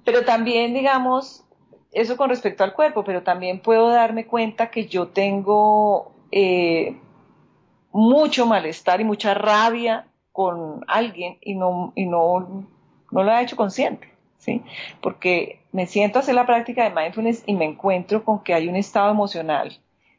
Pero 0.04 0.24
también, 0.24 0.74
digamos, 0.74 1.44
eso 1.92 2.16
con 2.16 2.30
respecto 2.30 2.64
al 2.64 2.72
cuerpo, 2.72 3.04
pero 3.04 3.22
también 3.22 3.60
puedo 3.60 3.88
darme 3.88 4.26
cuenta 4.26 4.70
que 4.70 4.86
yo 4.86 5.08
tengo 5.08 6.12
eh, 6.30 6.96
mucho 7.92 8.46
malestar 8.46 9.00
y 9.00 9.04
mucha 9.04 9.34
rabia 9.34 10.06
con 10.32 10.84
alguien 10.86 11.38
y 11.40 11.56
no, 11.56 11.92
y 11.96 12.06
no, 12.06 12.66
no 13.10 13.22
lo 13.22 13.32
he 13.32 13.42
hecho 13.42 13.56
consciente. 13.56 14.17
¿Sí? 14.38 14.62
Porque 15.00 15.60
me 15.72 15.86
siento 15.86 16.18
a 16.18 16.22
hacer 16.22 16.34
la 16.34 16.46
práctica 16.46 16.84
de 16.84 16.94
mindfulness 16.94 17.42
y 17.46 17.54
me 17.54 17.66
encuentro 17.66 18.24
con 18.24 18.42
que 18.42 18.54
hay 18.54 18.68
un 18.68 18.76
estado 18.76 19.10
emocional 19.10 19.78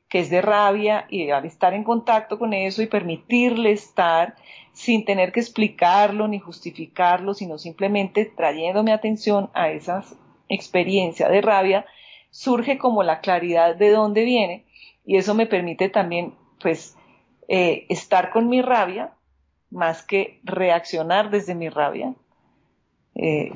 que 0.09 0.19
es 0.19 0.29
de 0.31 0.41
rabia 0.41 1.05
y 1.09 1.29
al 1.29 1.45
estar 1.45 1.73
en 1.73 1.83
contacto 1.83 2.39
con 2.39 2.53
eso 2.53 2.81
y 2.81 2.87
permitirle 2.87 3.71
estar 3.71 4.35
sin 4.73 5.05
tener 5.05 5.31
que 5.31 5.39
explicarlo 5.39 6.27
ni 6.27 6.39
justificarlo, 6.39 7.35
sino 7.35 7.59
simplemente 7.59 8.25
trayendo 8.25 8.83
mi 8.83 8.91
atención 8.91 9.51
a 9.53 9.69
esa 9.69 10.03
experiencia 10.49 11.29
de 11.29 11.41
rabia, 11.41 11.85
surge 12.31 12.79
como 12.79 13.03
la 13.03 13.21
claridad 13.21 13.75
de 13.75 13.91
dónde 13.91 14.23
viene 14.23 14.65
y 15.05 15.17
eso 15.17 15.35
me 15.35 15.45
permite 15.45 15.89
también 15.89 16.33
pues 16.59 16.97
eh, 17.47 17.85
estar 17.89 18.31
con 18.31 18.49
mi 18.49 18.61
rabia 18.63 19.13
más 19.69 20.01
que 20.01 20.39
reaccionar 20.43 21.29
desde 21.29 21.53
mi 21.53 21.69
rabia. 21.69 22.15
Eh, 23.13 23.51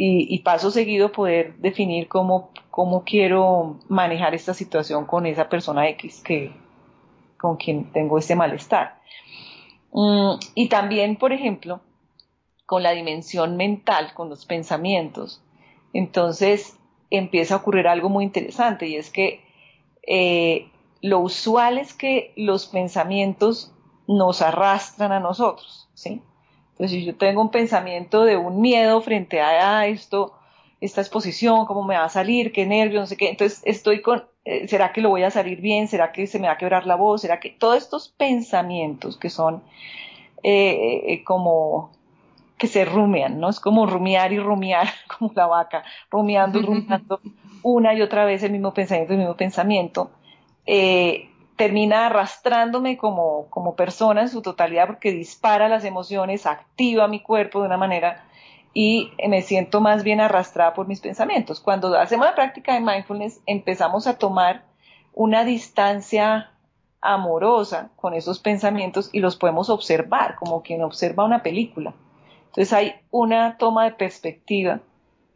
y, 0.00 0.38
paso 0.38 0.70
seguido 0.70 1.10
poder 1.10 1.56
definir 1.56 2.06
cómo, 2.06 2.50
cómo 2.70 3.02
quiero 3.02 3.80
manejar 3.88 4.32
esta 4.32 4.54
situación 4.54 5.06
con 5.06 5.26
esa 5.26 5.48
persona 5.48 5.88
X 5.88 6.22
que, 6.24 6.52
con 7.36 7.56
quien 7.56 7.92
tengo 7.92 8.16
este 8.16 8.36
malestar. 8.36 9.00
Mm, 9.92 10.34
y 10.54 10.68
también, 10.68 11.16
por 11.16 11.32
ejemplo, 11.32 11.80
con 12.64 12.84
la 12.84 12.92
dimensión 12.92 13.56
mental, 13.56 14.14
con 14.14 14.28
los 14.28 14.46
pensamientos. 14.46 15.42
Entonces 15.92 16.78
empieza 17.10 17.54
a 17.54 17.58
ocurrir 17.58 17.88
algo 17.88 18.08
muy 18.08 18.22
interesante 18.22 18.86
y 18.86 18.94
es 18.94 19.10
que 19.10 19.40
eh, 20.06 20.70
lo 21.00 21.18
usual 21.18 21.76
es 21.76 21.92
que 21.92 22.32
los 22.36 22.66
pensamientos 22.66 23.72
nos 24.06 24.42
arrastran 24.42 25.10
a 25.10 25.18
nosotros, 25.18 25.88
¿sí? 25.94 26.22
Entonces, 26.78 27.00
si 27.00 27.04
yo 27.04 27.16
tengo 27.16 27.42
un 27.42 27.50
pensamiento 27.50 28.24
de 28.24 28.36
un 28.36 28.60
miedo 28.60 29.00
frente 29.00 29.40
a 29.40 29.84
esto, 29.86 30.34
esta 30.80 31.00
exposición, 31.00 31.66
cómo 31.66 31.82
me 31.82 31.96
va 31.96 32.04
a 32.04 32.08
salir, 32.08 32.52
qué 32.52 32.66
nervios, 32.66 33.00
no 33.00 33.06
sé 33.06 33.16
qué, 33.16 33.30
entonces 33.30 33.60
estoy 33.64 34.00
con, 34.00 34.24
eh, 34.44 34.68
¿será 34.68 34.92
que 34.92 35.00
lo 35.00 35.08
voy 35.08 35.24
a 35.24 35.30
salir 35.32 35.60
bien? 35.60 35.88
¿Será 35.88 36.12
que 36.12 36.28
se 36.28 36.38
me 36.38 36.46
va 36.46 36.52
a 36.52 36.58
quebrar 36.58 36.86
la 36.86 36.94
voz? 36.94 37.22
¿Será 37.22 37.40
que 37.40 37.50
todos 37.50 37.78
estos 37.78 38.10
pensamientos 38.10 39.16
que 39.16 39.28
son 39.28 39.62
eh, 40.44 41.02
eh, 41.06 41.24
como 41.24 41.90
que 42.56 42.68
se 42.68 42.84
rumian, 42.84 43.40
¿no? 43.40 43.48
Es 43.48 43.58
como 43.58 43.86
rumiar 43.86 44.32
y 44.32 44.38
rumiar, 44.38 44.88
como 45.18 45.32
la 45.34 45.46
vaca, 45.46 45.82
rumiando 46.10 46.60
y 46.60 46.62
rumiando 46.62 47.20
una 47.62 47.92
y 47.94 48.02
otra 48.02 48.24
vez 48.24 48.44
el 48.44 48.52
mismo 48.52 48.72
pensamiento, 48.72 49.14
el 49.14 49.18
mismo 49.18 49.36
pensamiento. 49.36 50.10
Eh, 50.64 51.28
termina 51.58 52.06
arrastrándome 52.06 52.96
como, 52.96 53.48
como 53.50 53.74
persona 53.74 54.22
en 54.22 54.28
su 54.28 54.40
totalidad 54.40 54.86
porque 54.86 55.12
dispara 55.12 55.68
las 55.68 55.84
emociones, 55.84 56.46
activa 56.46 57.08
mi 57.08 57.20
cuerpo 57.20 57.60
de 57.60 57.66
una 57.66 57.76
manera 57.76 58.24
y 58.72 59.10
me 59.28 59.42
siento 59.42 59.80
más 59.80 60.04
bien 60.04 60.20
arrastrada 60.20 60.72
por 60.72 60.86
mis 60.86 61.00
pensamientos. 61.00 61.60
Cuando 61.60 61.98
hacemos 61.98 62.26
la 62.26 62.34
práctica 62.36 62.74
de 62.74 62.80
mindfulness 62.80 63.40
empezamos 63.44 64.06
a 64.06 64.18
tomar 64.18 64.64
una 65.12 65.44
distancia 65.44 66.52
amorosa 67.00 67.90
con 67.96 68.14
esos 68.14 68.38
pensamientos 68.38 69.10
y 69.12 69.18
los 69.18 69.36
podemos 69.36 69.68
observar 69.68 70.36
como 70.36 70.62
quien 70.62 70.82
observa 70.82 71.24
una 71.24 71.42
película. 71.42 71.92
Entonces 72.46 72.72
hay 72.72 72.94
una 73.10 73.58
toma 73.58 73.84
de 73.84 73.92
perspectiva 73.92 74.80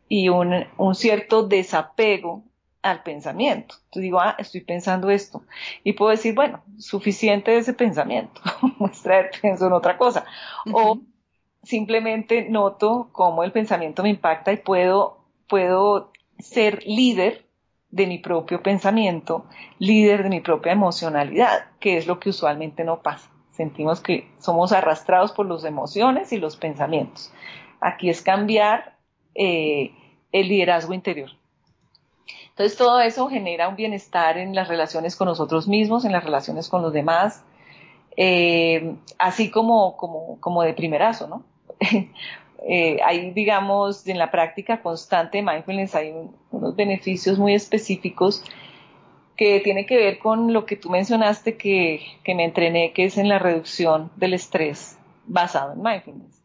y 0.09 0.29
un, 0.29 0.67
un 0.79 0.95
cierto 0.95 1.43
desapego 1.43 2.45
al 2.83 3.03
pensamiento. 3.03 3.77
Entonces 3.77 4.03
digo, 4.03 4.21
ah, 4.21 4.37
estoy 4.39 4.61
pensando 4.61 5.11
esto. 5.11 5.43
Y 5.85 5.93
puedo 5.93 6.11
decir, 6.11 6.35
bueno, 6.35 6.63
suficiente 6.79 7.53
de 7.53 7.59
ese 7.59 7.73
pensamiento, 7.73 8.41
muestra 8.79 9.31
pienso 9.41 9.67
en 9.67 9.73
otra 9.73 9.97
cosa. 9.97 10.25
O 10.73 11.01
simplemente 11.63 12.49
noto 12.51 13.09
cómo 13.13 13.45
el 13.45 13.53
pensamiento 13.53 14.03
me 14.03 14.11
impacta 14.11 14.53
y 14.53 14.57
puedo, 14.57 15.25
puedo 15.47 16.13
ser 16.39 16.83
líder 16.85 17.47
de 17.91 18.07
mi 18.07 18.19
propio 18.19 18.63
pensamiento, 18.63 19.47
líder 19.79 20.25
de 20.25 20.31
mi 20.31 20.41
propia 20.41 20.73
emocionalidad, 20.73 21.67
que 21.79 21.99
es 21.99 22.07
lo 22.07 22.19
que 22.19 22.31
usualmente 22.31 22.85
no 22.85 23.03
pasa. 23.03 23.31
Sentimos 23.53 24.01
que 24.01 24.31
somos 24.39 24.73
arrastrados 24.73 25.33
por 25.33 25.47
las 25.47 25.65
emociones 25.65 26.33
y 26.33 26.39
los 26.39 26.57
pensamientos. 26.57 27.33
Aquí 27.81 28.09
es 28.09 28.23
cambiar 28.23 28.97
eh, 29.35 29.93
el 30.33 30.49
liderazgo 30.49 30.95
interior. 30.95 31.31
Entonces 32.53 32.77
todo 32.77 33.01
eso 33.01 33.29
genera 33.29 33.69
un 33.69 33.77
bienestar 33.77 34.37
en 34.37 34.55
las 34.55 34.69
relaciones 34.69 35.17
con 35.17 35.27
nosotros 35.27 35.69
mismos, 35.69 36.05
en 36.05 36.13
las 36.13 36.23
relaciones 36.23 36.69
con 36.69 36.83
los 36.83 36.93
demás, 36.93 37.43
eh, 38.17 38.95
así 39.19 39.51
como, 39.51 39.97
como, 39.97 40.39
como 40.39 40.63
de 40.63 40.75
primerazo, 40.75 41.29
¿no? 41.29 41.45
eh, 42.69 42.99
hay, 43.05 43.31
digamos, 43.31 44.07
en 44.07 44.19
la 44.19 44.31
práctica 44.31 44.83
constante 44.83 45.39
de 45.39 45.45
mindfulness 45.45 45.95
hay 45.95 46.13
unos 46.51 46.77
beneficios 46.77 47.39
muy 47.39 47.55
específicos 47.55 48.45
que 49.35 49.61
tiene 49.61 49.87
que 49.87 49.97
ver 49.97 50.19
con 50.19 50.53
lo 50.53 50.67
que 50.67 50.77
tú 50.77 50.91
mencionaste 50.91 51.57
que, 51.57 52.03
que 52.23 52.35
me 52.35 52.45
entrené, 52.45 52.93
que 52.93 53.05
es 53.05 53.17
en 53.17 53.31
la 53.31 53.39
reducción 53.39 54.11
del 54.17 54.35
estrés 54.35 54.99
basado 55.27 55.73
en 55.73 55.83
mindfulness. 55.83 56.43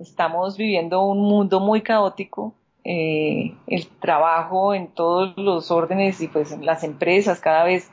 Estamos 0.00 0.56
viviendo 0.56 1.04
un 1.04 1.20
mundo 1.20 1.60
muy 1.60 1.82
caótico, 1.82 2.54
eh, 2.84 3.54
el 3.66 3.86
trabajo 3.86 4.72
en 4.72 4.88
todos 4.88 5.36
los 5.36 5.70
órdenes 5.70 6.20
y 6.20 6.28
pues 6.28 6.52
en 6.52 6.64
las 6.64 6.84
empresas 6.84 7.40
cada 7.40 7.64
vez 7.64 7.90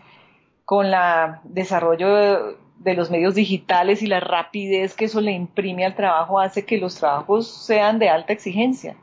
con 0.63 0.86
el 0.88 0.95
desarrollo 1.43 2.56
de, 2.80 2.93
los 2.93 3.10
medios 3.10 3.36
digitales 3.36 4.02
y 4.02 4.08
la 4.08 4.19
rapidez 4.19 4.93
que 4.93 5.06
eso 5.06 5.21
le 5.21 5.32
imprime 5.32 5.86
al 5.86 5.95
trabajo 5.95 6.39
hace 6.39 6.65
que 6.65 6.78
los 6.78 6.95
trabajos 6.95 7.48
sean 7.48 8.00
de 8.00 8.10
alta 8.10 8.34
exigencia, 8.34 8.95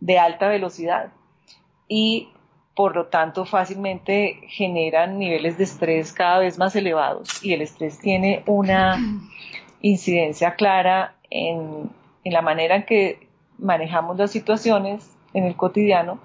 de 0.00 0.18
alta 0.18 0.48
velocidad. 0.48 1.12
Y 1.88 2.28
por 2.74 2.94
lo 2.94 3.06
tanto 3.06 3.46
fácilmente 3.46 4.40
generan 4.48 5.18
niveles 5.18 5.56
de 5.56 5.64
estrés 5.64 6.12
cada 6.12 6.40
vez 6.40 6.58
más 6.58 6.76
elevados 6.76 7.42
y 7.42 7.54
el 7.54 7.62
estrés 7.62 7.98
tiene 7.98 8.42
una 8.46 8.98
incidencia 9.80 10.54
clara 10.54 11.16
en, 11.30 11.90
en 12.22 12.32
la 12.32 12.42
manera 12.42 12.76
en 12.76 12.84
que 12.84 13.25
manejamos 13.58 14.16
las 14.16 14.30
situaciones 14.30 15.10
en 15.34 15.44
el 15.44 15.56
cotidiano 15.56 16.18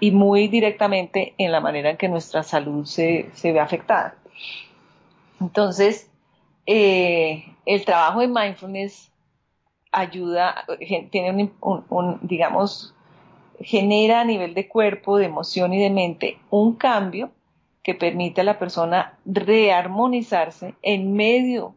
y 0.00 0.10
muy 0.10 0.48
directamente 0.48 1.34
en 1.38 1.52
la 1.52 1.60
manera 1.60 1.90
en 1.90 1.96
que 1.96 2.08
nuestra 2.08 2.42
salud 2.42 2.84
se, 2.84 3.30
ve 3.42 3.60
afectada. 3.60 4.16
Entonces, 5.40 6.10
eh, 6.66 7.44
el 7.66 7.84
trabajo 7.84 8.20
de 8.20 8.28
mindfulness 8.28 9.10
ayuda, 9.92 10.64
tiene 11.10 11.52
un, 11.60 12.18
digamos, 12.22 12.94
genera 13.60 14.20
a 14.20 14.24
nivel 14.24 14.54
de 14.54 14.68
cuerpo, 14.68 15.16
de 15.16 15.26
emoción 15.26 15.72
y 15.72 15.82
de 15.82 15.90
mente 15.90 16.38
un 16.50 16.74
cambio 16.74 17.30
que 17.82 17.94
permite 17.94 18.40
a 18.40 18.44
la 18.44 18.58
persona 18.58 19.18
rearmonizarse 19.24 20.74
en 20.82 21.12
medio 21.12 21.74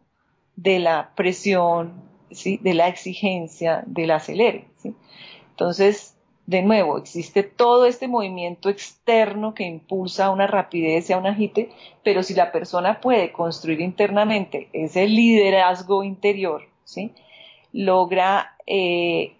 de 0.55 0.79
la 0.79 1.11
presión, 1.15 2.01
¿sí? 2.31 2.57
de 2.63 2.73
la 2.73 2.87
exigencia, 2.87 3.83
del 3.85 4.11
acelere. 4.11 4.65
Entonces, 5.51 6.17
de 6.47 6.61
nuevo, 6.61 6.97
existe 6.97 7.43
todo 7.43 7.85
este 7.85 8.07
movimiento 8.07 8.69
externo 8.69 9.53
que 9.53 9.65
impulsa 9.65 10.31
una 10.31 10.47
rapidez 10.47 11.09
y 11.09 11.13
a 11.13 11.17
un 11.17 11.27
agite, 11.27 11.71
pero 12.03 12.23
si 12.23 12.33
la 12.33 12.53
persona 12.53 13.01
puede 13.01 13.33
construir 13.33 13.81
internamente 13.81 14.69
ese 14.71 15.07
liderazgo 15.07 16.05
interior, 16.05 16.63
¿sí? 16.85 17.11
logra 17.73 18.55
eh, 18.65 19.35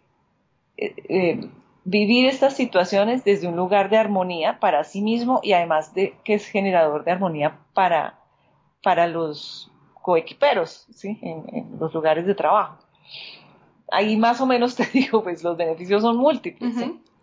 eh, 0.75 0.95
eh, 1.07 1.49
vivir 1.85 2.27
estas 2.27 2.57
situaciones 2.57 3.23
desde 3.23 3.47
un 3.47 3.55
lugar 3.55 3.89
de 3.89 3.97
armonía 3.97 4.59
para 4.59 4.83
sí 4.83 5.01
mismo 5.01 5.39
y 5.41 5.53
además 5.53 5.93
de 5.93 6.13
que 6.25 6.33
es 6.33 6.45
generador 6.45 7.05
de 7.05 7.11
armonía 7.11 7.57
para, 7.73 8.19
para 8.83 9.07
los 9.07 9.71
coequiperos 9.93 10.87
¿sí? 10.93 11.17
en 11.21 11.79
los 11.79 11.93
lugares 11.93 12.25
de 12.25 12.35
trabajo 12.35 12.79
ahí 13.91 14.17
más 14.17 14.41
o 14.41 14.45
menos 14.45 14.75
te 14.77 14.85
digo, 14.85 15.23
pues 15.23 15.43
los 15.43 15.57
beneficios 15.57 16.01
son 16.01 16.17
múltiples. 16.17 16.73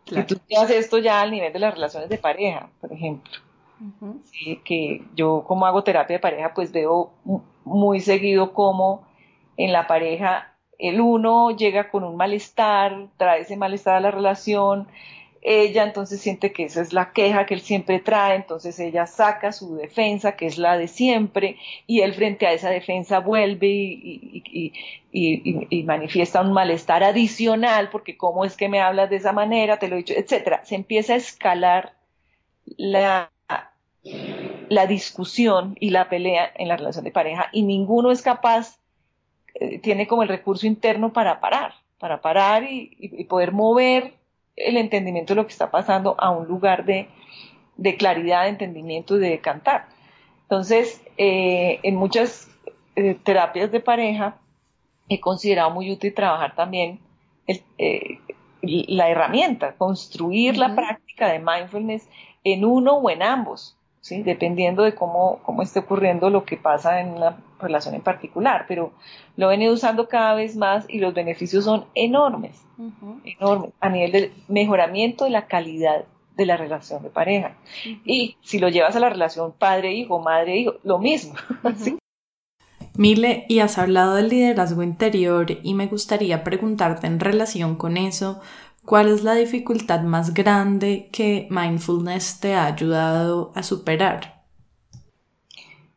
Si 0.06 0.22
tú 0.22 0.38
haces 0.60 0.76
esto 0.76 0.98
ya 0.98 1.20
al 1.20 1.30
nivel 1.30 1.52
de 1.52 1.58
las 1.58 1.74
relaciones 1.74 2.08
de 2.08 2.18
pareja, 2.18 2.68
por 2.80 2.92
ejemplo. 2.92 3.32
que 4.64 5.02
yo 5.14 5.44
como 5.46 5.66
hago 5.66 5.82
terapia 5.82 6.16
de 6.16 6.20
pareja, 6.20 6.52
pues 6.54 6.72
veo 6.72 7.10
muy 7.64 8.00
seguido 8.00 8.52
cómo 8.52 9.06
en 9.56 9.72
la 9.72 9.86
pareja 9.86 10.54
el 10.78 11.00
uno 11.00 11.50
llega 11.52 11.90
con 11.90 12.04
un 12.04 12.16
malestar, 12.16 13.06
trae 13.16 13.42
ese 13.42 13.56
malestar 13.56 13.96
a 13.96 14.00
la 14.00 14.10
relación, 14.10 14.88
ella 15.46 15.84
entonces 15.84 16.22
siente 16.22 16.52
que 16.52 16.64
esa 16.64 16.80
es 16.80 16.94
la 16.94 17.12
queja 17.12 17.44
que 17.44 17.52
él 17.52 17.60
siempre 17.60 18.00
trae, 18.00 18.34
entonces 18.34 18.80
ella 18.80 19.06
saca 19.06 19.52
su 19.52 19.76
defensa, 19.76 20.36
que 20.36 20.46
es 20.46 20.56
la 20.56 20.78
de 20.78 20.88
siempre, 20.88 21.58
y 21.86 22.00
él 22.00 22.14
frente 22.14 22.46
a 22.46 22.54
esa 22.54 22.70
defensa 22.70 23.20
vuelve 23.20 23.68
y, 23.68 24.72
manifiesta 25.84 26.40
un 26.40 26.54
malestar 26.54 27.04
adicional, 27.04 27.90
porque 27.90 28.16
cómo 28.16 28.46
es 28.46 28.56
que 28.56 28.70
me 28.70 28.80
hablas 28.80 29.10
de 29.10 29.16
esa 29.16 29.32
manera, 29.32 29.78
te 29.78 29.88
lo 29.88 29.96
he 29.96 29.98
dicho, 29.98 30.14
etcétera. 30.16 30.64
Se 30.64 30.76
empieza 30.76 31.12
a 31.12 31.16
escalar 31.16 31.92
la, 32.78 33.30
la 34.70 34.86
discusión 34.86 35.76
y 35.78 35.90
la 35.90 36.08
pelea 36.08 36.50
en 36.54 36.68
la 36.68 36.78
relación 36.78 37.04
de 37.04 37.10
pareja, 37.10 37.50
y 37.52 37.64
ninguno 37.64 38.10
es 38.10 38.22
capaz, 38.22 38.78
eh, 39.54 39.78
tiene 39.78 40.06
como 40.06 40.22
el 40.22 40.30
recurso 40.30 40.66
interno 40.66 41.12
para 41.12 41.38
parar, 41.40 41.74
para 41.98 42.22
parar 42.22 42.64
y 42.66 43.24
poder 43.24 43.52
mover 43.52 44.23
el 44.56 44.76
entendimiento 44.76 45.34
de 45.34 45.36
lo 45.36 45.46
que 45.46 45.52
está 45.52 45.70
pasando 45.70 46.14
a 46.18 46.30
un 46.30 46.46
lugar 46.46 46.84
de, 46.84 47.08
claridad, 47.96 48.44
de 48.44 48.50
entendimiento 48.50 49.16
y 49.16 49.20
de 49.20 49.40
cantar. 49.40 49.88
Entonces, 50.42 51.02
eh, 51.16 51.80
en 51.82 51.96
muchas 51.96 52.48
eh, 52.96 53.16
terapias 53.24 53.72
de 53.72 53.80
pareja 53.80 54.36
he 55.08 55.20
considerado 55.20 55.70
muy 55.70 55.90
útil 55.90 56.14
trabajar 56.14 56.54
también 56.54 57.00
eh, 57.46 58.18
la 58.62 59.10
herramienta, 59.10 59.74
construir 59.74 60.56
la 60.56 60.74
práctica 60.74 61.28
de 61.28 61.38
mindfulness 61.38 62.08
en 62.44 62.64
uno 62.64 62.94
o 62.94 63.10
en 63.10 63.22
ambos. 63.22 63.76
¿Sí? 64.04 64.22
dependiendo 64.22 64.82
de 64.82 64.94
cómo, 64.94 65.40
cómo 65.44 65.62
esté 65.62 65.78
ocurriendo 65.78 66.28
lo 66.28 66.44
que 66.44 66.58
pasa 66.58 67.00
en 67.00 67.14
una 67.14 67.38
relación 67.58 67.94
en 67.94 68.02
particular, 68.02 68.66
pero 68.68 68.92
lo 69.36 69.46
he 69.46 69.56
venido 69.56 69.72
usando 69.72 70.08
cada 70.08 70.34
vez 70.34 70.56
más 70.56 70.84
y 70.88 70.98
los 70.98 71.14
beneficios 71.14 71.64
son 71.64 71.86
enormes, 71.94 72.62
enormes, 73.24 73.72
a 73.80 73.88
nivel 73.88 74.12
de 74.12 74.32
mejoramiento 74.46 75.24
de 75.24 75.30
la 75.30 75.46
calidad 75.46 76.04
de 76.36 76.44
la 76.44 76.58
relación 76.58 77.02
de 77.02 77.08
pareja. 77.08 77.56
Y 78.04 78.36
si 78.42 78.58
lo 78.58 78.68
llevas 78.68 78.94
a 78.94 79.00
la 79.00 79.08
relación 79.08 79.52
padre-hijo, 79.52 80.18
madre-hijo, 80.18 80.74
lo 80.82 80.98
mismo. 80.98 81.32
Mile, 82.96 83.46
y 83.48 83.58
has 83.60 83.78
hablado 83.78 84.14
del 84.14 84.28
liderazgo 84.28 84.82
interior 84.82 85.46
y 85.62 85.74
me 85.74 85.86
gustaría 85.86 86.44
preguntarte 86.44 87.06
en 87.06 87.18
relación 87.18 87.74
con 87.74 87.96
eso, 87.96 88.40
¿Cuál 88.84 89.08
es 89.08 89.24
la 89.24 89.34
dificultad 89.34 90.02
más 90.02 90.34
grande 90.34 91.08
que 91.10 91.48
mindfulness 91.48 92.40
te 92.40 92.54
ha 92.54 92.66
ayudado 92.66 93.50
a 93.54 93.62
superar? 93.62 94.42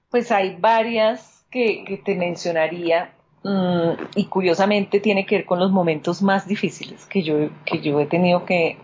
Pues 0.09 0.31
hay 0.31 0.55
varias 0.55 1.45
que, 1.51 2.01
te 2.05 2.15
mencionaría 2.15 3.13
mm, 3.43 3.91
y 4.15 4.25
curiosamente 4.25 5.01
tiene 5.01 5.25
que 5.25 5.37
ver 5.37 5.45
con 5.45 5.59
los 5.59 5.71
momentos 5.71 6.21
más 6.21 6.47
difíciles 6.47 7.05
que 7.07 7.23
yo, 7.23 7.49
que 7.65 7.81
yo 7.81 7.99
he 7.99 8.05
tenido 8.05 8.45
que, 8.45 8.77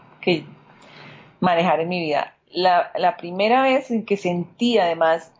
manejar 1.39 1.80
en 1.80 1.89
mi 1.89 2.02
vida. 2.02 2.36
La, 2.52 3.18
primera 3.18 3.63
vez 3.63 3.89
en 3.89 4.06
que 4.06 4.18
sentí 4.18 4.78
además, 4.80 5.32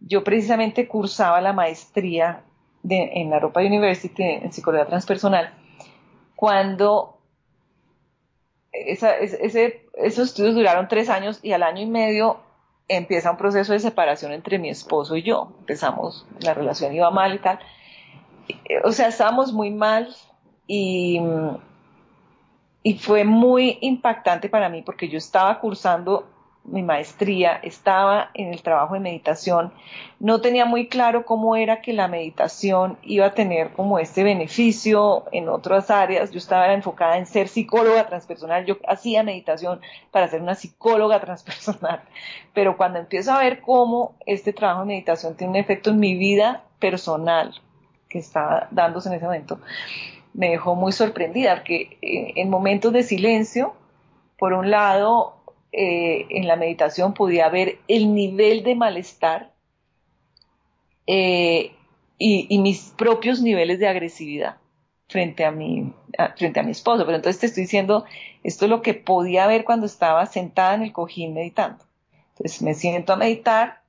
yo 0.00 0.24
precisamente 0.24 0.88
cursaba 0.88 1.42
la 1.42 1.52
maestría 1.52 2.42
en 2.88 3.30
la 3.30 3.36
Europa 3.36 3.60
University 3.60 4.22
en 4.22 4.52
psicología 4.52 4.86
transpersonal, 4.86 5.52
cuando 6.36 7.17
esos 8.86 10.18
estudios 10.30 10.54
duraron 10.54 10.88
tres 10.88 11.08
años 11.08 11.40
y 11.42 11.52
al 11.52 11.62
año 11.62 11.82
y 11.82 11.86
medio 11.86 12.38
empieza 12.88 13.30
un 13.30 13.36
proceso 13.36 13.72
de 13.72 13.80
separación 13.80 14.32
entre 14.32 14.58
mi 14.58 14.70
esposo 14.70 15.16
y 15.16 15.22
yo. 15.22 15.52
Empezamos, 15.60 16.26
la 16.40 16.54
relación 16.54 16.94
iba 16.94 17.10
mal 17.10 17.34
y 17.34 17.38
tal. 17.38 17.58
O 18.84 18.92
sea, 18.92 19.08
estábamos 19.08 19.52
muy 19.52 19.70
mal 19.70 20.14
y, 20.66 21.20
y 22.82 22.94
fue 22.98 23.24
muy 23.24 23.78
impactante 23.82 24.48
para 24.48 24.68
mí 24.68 24.82
porque 24.82 25.08
yo 25.08 25.18
estaba 25.18 25.60
cursando 25.60 26.26
mi 26.70 26.82
maestría, 26.82 27.58
estaba 27.62 28.30
en 28.34 28.52
el 28.52 28.62
trabajo 28.62 28.94
de 28.94 29.00
meditación, 29.00 29.72
no 30.20 30.40
tenía 30.40 30.64
muy 30.64 30.88
claro 30.88 31.24
cómo 31.24 31.56
era 31.56 31.80
que 31.80 31.92
la 31.92 32.08
meditación 32.08 32.98
iba 33.02 33.26
a 33.26 33.34
tener 33.34 33.72
como 33.72 33.98
este 33.98 34.22
beneficio 34.22 35.24
en 35.32 35.48
otras 35.48 35.90
áreas. 35.90 36.30
Yo 36.30 36.38
estaba 36.38 36.72
enfocada 36.72 37.18
en 37.18 37.26
ser 37.26 37.48
psicóloga 37.48 38.06
transpersonal, 38.06 38.66
yo 38.66 38.78
hacía 38.86 39.22
meditación 39.22 39.80
para 40.10 40.28
ser 40.28 40.42
una 40.42 40.54
psicóloga 40.54 41.20
transpersonal, 41.28 42.02
pero 42.52 42.76
cuando 42.76 42.98
empiezo 42.98 43.32
a 43.32 43.38
ver 43.38 43.60
cómo 43.60 44.14
este 44.26 44.52
trabajo 44.52 44.80
de 44.80 44.86
meditación 44.86 45.36
tiene 45.36 45.52
un 45.52 45.56
efecto 45.56 45.90
en 45.90 46.00
mi 46.00 46.16
vida 46.16 46.64
personal 46.78 47.54
que 48.08 48.18
estaba 48.18 48.68
dándose 48.70 49.08
en 49.08 49.16
ese 49.16 49.24
momento, 49.24 49.60
me 50.34 50.50
dejó 50.50 50.74
muy 50.74 50.92
sorprendida, 50.92 51.64
que 51.64 51.98
en 52.00 52.48
momentos 52.48 52.92
de 52.92 53.02
silencio, 53.02 53.74
por 54.38 54.52
un 54.52 54.70
lado, 54.70 55.37
eh, 55.70 56.26
en 56.30 56.46
la 56.46 56.56
meditación 56.56 57.12
podía 57.12 57.48
ver 57.50 57.78
el 57.88 58.14
nivel 58.14 58.62
de 58.62 58.74
malestar 58.74 59.52
eh, 61.06 61.72
y, 62.16 62.58
mis 62.58 62.94
propios 62.96 63.42
niveles 63.42 63.78
de 63.78 63.86
agresividad 63.86 64.56
frente 65.08 65.44
a 65.44 65.50
mi 65.50 65.92
frente 66.36 66.60
a 66.60 66.62
mi 66.62 66.70
esposo. 66.70 67.04
Pero 67.04 67.16
entonces 67.16 67.40
te 67.40 67.46
estoy 67.46 67.64
diciendo, 67.64 68.06
esto 68.42 68.64
es 68.64 68.70
lo 68.70 68.82
que 68.82 68.94
podía 68.94 69.46
ver 69.46 69.64
cuando 69.64 69.86
estaba 69.86 70.24
sentada 70.26 70.74
en 70.74 70.82
el 70.82 70.92
cojín 70.92 71.34
meditando. 71.34 71.84
Entonces 72.30 72.62
me 72.62 72.74
siento 72.74 73.12
a 73.12 73.16
meditar, 73.16 73.82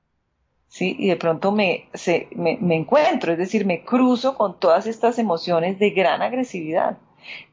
¿sí? 0.68 0.96
Y 0.98 1.08
de 1.08 1.16
pronto 1.16 1.50
me, 1.50 1.88
me, 2.36 2.58
me 2.60 2.76
encuentro, 2.76 3.32
es 3.32 3.38
decir, 3.38 3.64
me 3.64 3.84
cruzo 3.84 4.36
con 4.36 4.60
todas 4.60 4.86
estas 4.86 5.18
emociones 5.18 5.78
de 5.78 5.90
gran 5.90 6.20
agresividad, 6.20 6.98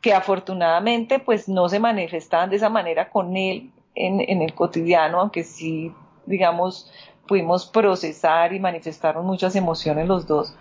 que 0.01 0.13
afortunadamente 0.13 1.19
pues 1.19 1.47
no 1.47 1.69
se 1.69 1.79
manifestaban 1.79 2.49
de 2.49 2.57
esa 2.57 2.69
manera 2.69 3.09
con 3.09 3.37
él 3.37 3.71
en, 3.97 4.41
el 4.41 4.53
cotidiano, 4.53 5.19
aunque 5.19 5.43
sí, 5.43 5.91
digamos, 6.25 6.91
pudimos 7.27 7.65
procesar 7.65 8.53
y 8.53 8.59
manifestar 8.59 9.19
muchas 9.21 9.55
emociones 9.55 10.07
los 10.07 10.27
dos, 10.27 10.55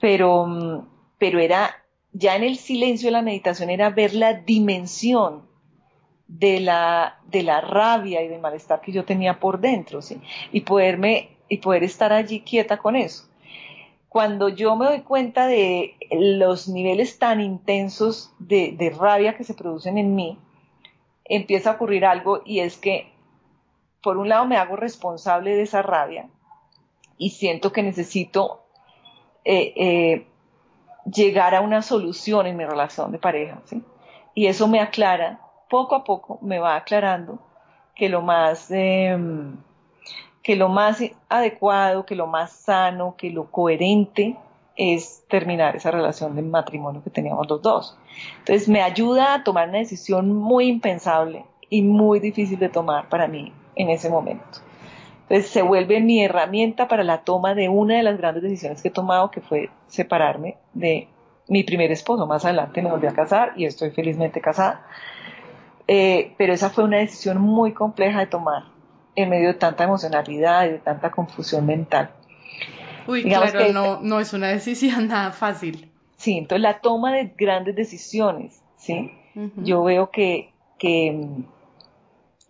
pero, 0.00 0.46
mm, 0.46 0.86
pero 1.18 1.38
era, 1.38 1.70
ya 2.12 2.36
en 2.36 2.42
el 2.42 2.56
silencio 2.56 3.08
de 3.08 3.12
la 3.12 3.22
meditación 3.22 3.70
era 3.70 3.90
ver 3.90 4.14
la 4.14 4.34
dimensión 4.34 5.42
de 6.26 6.60
la, 6.60 7.20
de 7.26 7.42
la 7.42 7.60
rabia 7.60 8.22
y 8.22 8.28
del 8.28 8.40
malestar 8.40 8.80
que 8.80 8.92
yo 8.92 9.04
tenía 9.04 9.38
por 9.38 9.60
dentro, 9.60 10.02
¿sí? 10.02 10.20
Y 10.52 10.62
poderme, 10.62 11.36
y 11.48 11.58
poder 11.58 11.84
estar 11.84 12.12
allí 12.12 12.40
quieta 12.40 12.78
con 12.78 12.96
eso. 12.96 13.28
Cuando 14.08 14.48
yo 14.48 14.76
me 14.76 14.86
doy 14.86 15.00
cuenta 15.00 15.46
de 15.46 15.96
los 16.12 16.68
niveles 16.68 17.18
tan 17.18 17.40
intensos 17.40 18.32
de, 18.38 18.72
de 18.72 18.90
rabia 18.90 19.36
que 19.36 19.44
se 19.44 19.54
producen 19.54 19.98
en 19.98 20.14
mí, 20.14 20.38
empieza 21.24 21.70
a 21.70 21.74
ocurrir 21.74 22.04
algo 22.04 22.42
y 22.44 22.60
es 22.60 22.76
que, 22.76 23.12
por 24.02 24.16
un 24.16 24.28
lado, 24.28 24.46
me 24.46 24.56
hago 24.56 24.76
responsable 24.76 25.56
de 25.56 25.62
esa 25.62 25.82
rabia 25.82 26.28
y 27.16 27.30
siento 27.30 27.72
que 27.72 27.82
necesito 27.82 28.64
eh, 29.44 29.72
eh, 29.76 30.26
llegar 31.04 31.54
a 31.54 31.60
una 31.60 31.82
solución 31.82 32.46
en 32.46 32.56
mi 32.56 32.64
relación 32.64 33.12
de 33.12 33.18
pareja. 33.18 33.60
Y 34.34 34.46
eso 34.46 34.68
me 34.68 34.80
aclara, 34.80 35.40
poco 35.70 35.94
a 35.94 36.04
poco 36.04 36.38
me 36.42 36.58
va 36.58 36.76
aclarando 36.76 37.38
que 37.94 38.08
lo 38.08 38.22
más... 38.22 38.70
Em, 38.70 39.56
que 40.44 40.56
lo 40.56 40.68
más 40.68 41.02
adecuado, 41.30 42.04
que 42.04 42.14
lo 42.14 42.26
más 42.26 42.52
sano, 42.52 43.14
que 43.16 43.30
lo 43.30 43.50
coherente 43.50 44.36
es 44.76 45.24
terminar 45.28 45.76
esa 45.76 45.90
relación 45.90 46.34
de 46.34 46.42
matrimonio 46.42 47.02
que 47.02 47.10
teníamos 47.10 47.48
los 47.48 47.62
dos. 47.62 47.96
Entonces 48.40 48.68
me 48.68 48.82
ayuda 48.82 49.34
a 49.34 49.44
tomar 49.44 49.68
una 49.68 49.78
decisión 49.78 50.32
muy 50.32 50.66
impensable 50.66 51.44
y 51.70 51.82
muy 51.82 52.20
difícil 52.20 52.58
de 52.58 52.68
tomar 52.68 53.08
para 53.08 53.28
mí 53.28 53.52
en 53.76 53.90
ese 53.90 54.10
momento. 54.10 54.60
Entonces 55.22 55.50
se 55.50 55.62
vuelve 55.62 56.00
mi 56.00 56.22
herramienta 56.22 56.86
para 56.88 57.02
la 57.02 57.22
toma 57.22 57.54
de 57.54 57.68
una 57.68 57.96
de 57.96 58.02
las 58.02 58.18
grandes 58.18 58.42
decisiones 58.42 58.82
que 58.82 58.88
he 58.88 58.92
tomado, 58.92 59.30
que 59.30 59.40
fue 59.40 59.70
separarme 59.88 60.56
de 60.74 61.08
mi 61.48 61.62
primer 61.62 61.90
esposo. 61.92 62.26
Más 62.26 62.44
adelante 62.44 62.82
me 62.82 62.90
volví 62.90 63.06
a 63.06 63.14
casar 63.14 63.52
y 63.56 63.64
estoy 63.64 63.90
felizmente 63.90 64.40
casada. 64.40 64.86
Eh, 65.86 66.34
pero 66.36 66.52
esa 66.52 66.70
fue 66.70 66.84
una 66.84 66.98
decisión 66.98 67.38
muy 67.40 67.72
compleja 67.72 68.20
de 68.20 68.26
tomar 68.26 68.64
en 69.16 69.30
medio 69.30 69.48
de 69.48 69.54
tanta 69.54 69.84
emocionalidad 69.84 70.66
y 70.66 70.72
de 70.72 70.78
tanta 70.78 71.10
confusión 71.10 71.66
mental. 71.66 72.10
Uy, 73.06 73.22
claro, 73.22 73.72
no, 73.72 74.00
no 74.00 74.20
es 74.20 74.32
una 74.32 74.48
decisión 74.48 75.08
nada 75.08 75.32
fácil. 75.32 75.90
Sí, 76.16 76.38
entonces 76.38 76.62
la 76.62 76.80
toma 76.80 77.12
de 77.12 77.34
grandes 77.36 77.74
decisiones, 77.74 78.62
¿sí? 78.76 79.12
Yo 79.56 79.82
veo 79.82 80.10
que, 80.10 80.52
que, 80.78 81.08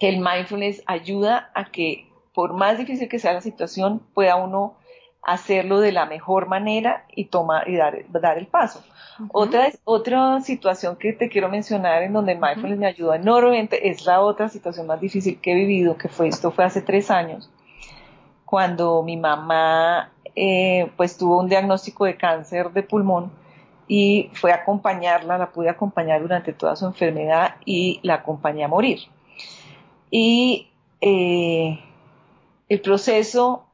el 0.00 0.18
mindfulness 0.18 0.82
ayuda 0.84 1.50
a 1.54 1.64
que, 1.70 2.06
por 2.34 2.52
más 2.52 2.76
difícil 2.76 3.08
que 3.08 3.18
sea 3.18 3.32
la 3.32 3.40
situación, 3.40 4.02
pueda 4.12 4.36
uno 4.36 4.74
hacerlo 5.22 5.80
de 5.80 5.92
la 5.92 6.04
mejor 6.04 6.46
manera 6.46 7.06
y 7.16 7.24
tomar 7.24 7.70
y 7.70 7.76
dar, 7.76 8.04
dar 8.10 8.36
el 8.36 8.46
paso. 8.46 8.84
Otra, 9.32 9.70
otra 9.84 10.42
situación 10.42 10.96
que 10.96 11.14
te 11.14 11.30
quiero 11.30 11.48
mencionar 11.48 12.02
en 12.02 12.12
donde 12.12 12.34
mindfulness 12.34 12.78
me 12.78 12.86
ayudó 12.86 13.14
enormemente 13.14 13.88
es 13.88 14.04
la 14.04 14.20
otra 14.20 14.50
situación 14.50 14.86
más 14.86 15.00
difícil 15.00 15.40
que 15.40 15.52
he 15.52 15.54
vivido, 15.54 15.96
que 15.96 16.08
fue 16.08 16.28
esto 16.28 16.50
fue 16.50 16.64
hace 16.64 16.82
tres 16.82 17.10
años 17.10 17.50
cuando 18.54 19.02
mi 19.02 19.16
mamá 19.16 20.12
eh, 20.36 20.90
pues 20.96 21.16
tuvo 21.16 21.40
un 21.40 21.48
diagnóstico 21.48 22.04
de 22.04 22.16
cáncer 22.16 22.72
de 22.72 22.82
pulmón 22.82 23.30
y 23.86 24.30
fue 24.32 24.52
a 24.52 24.56
acompañarla, 24.56 25.38
la 25.38 25.52
pude 25.52 25.68
acompañar 25.68 26.22
durante 26.22 26.52
toda 26.52 26.76
su 26.76 26.86
enfermedad 26.86 27.56
y 27.64 28.00
la 28.02 28.14
acompañé 28.14 28.64
a 28.64 28.68
morir. 28.68 29.00
Y 30.10 30.68
eh, 31.00 31.80
el 32.68 32.80
proceso, 32.80 33.66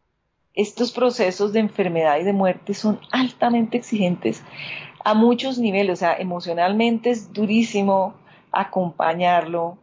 estos 0.54 0.92
procesos 0.92 1.52
de 1.52 1.60
enfermedad 1.60 2.18
y 2.18 2.24
de 2.24 2.32
muerte 2.32 2.74
son 2.74 3.00
altamente 3.12 3.76
exigentes 3.78 4.42
a 5.04 5.14
muchos 5.14 5.58
niveles, 5.58 5.94
o 5.94 5.96
sea, 5.96 6.14
emocionalmente 6.14 7.10
es 7.10 7.32
durísimo 7.32 8.14
acompañarlo, 8.52 9.78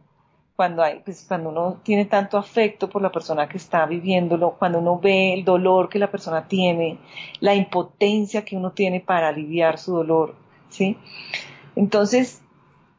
cuando 0.58 0.82
hay, 0.82 1.02
pues 1.04 1.24
cuando 1.28 1.50
uno 1.50 1.76
tiene 1.84 2.04
tanto 2.04 2.36
afecto 2.36 2.90
por 2.90 3.00
la 3.00 3.12
persona 3.12 3.48
que 3.48 3.58
está 3.58 3.86
viviéndolo, 3.86 4.56
cuando 4.58 4.80
uno 4.80 4.98
ve 4.98 5.32
el 5.32 5.44
dolor 5.44 5.88
que 5.88 6.00
la 6.00 6.10
persona 6.10 6.48
tiene, 6.48 6.98
la 7.38 7.54
impotencia 7.54 8.44
que 8.44 8.56
uno 8.56 8.72
tiene 8.72 8.98
para 8.98 9.28
aliviar 9.28 9.78
su 9.78 9.94
dolor, 9.94 10.34
¿sí? 10.68 10.96
Entonces, 11.76 12.42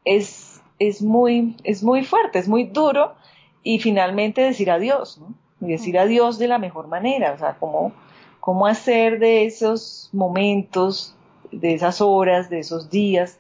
es, 0.06 0.62
es 0.80 1.02
muy, 1.02 1.58
es 1.66 1.84
muy 1.84 2.06
fuerte, 2.06 2.40
es 2.40 2.48
muy 2.48 2.64
duro, 2.64 3.16
y 3.62 3.80
finalmente 3.80 4.40
decir 4.40 4.72
adiós, 4.72 5.18
¿no? 5.18 5.34
Y 5.60 5.72
decir 5.72 6.00
adiós 6.00 6.40
de 6.40 6.48
la 6.48 6.60
mejor 6.60 6.88
manera, 6.88 7.34
o 7.34 7.38
sea, 7.38 7.58
cómo, 7.60 7.92
cómo 8.40 8.68
hacer 8.68 9.20
de 9.20 9.44
esos 9.44 10.10
momentos, 10.14 11.14
de 11.52 11.74
esas 11.74 12.00
horas, 12.00 12.50
de 12.50 12.60
esos 12.60 12.90
días, 12.90 13.38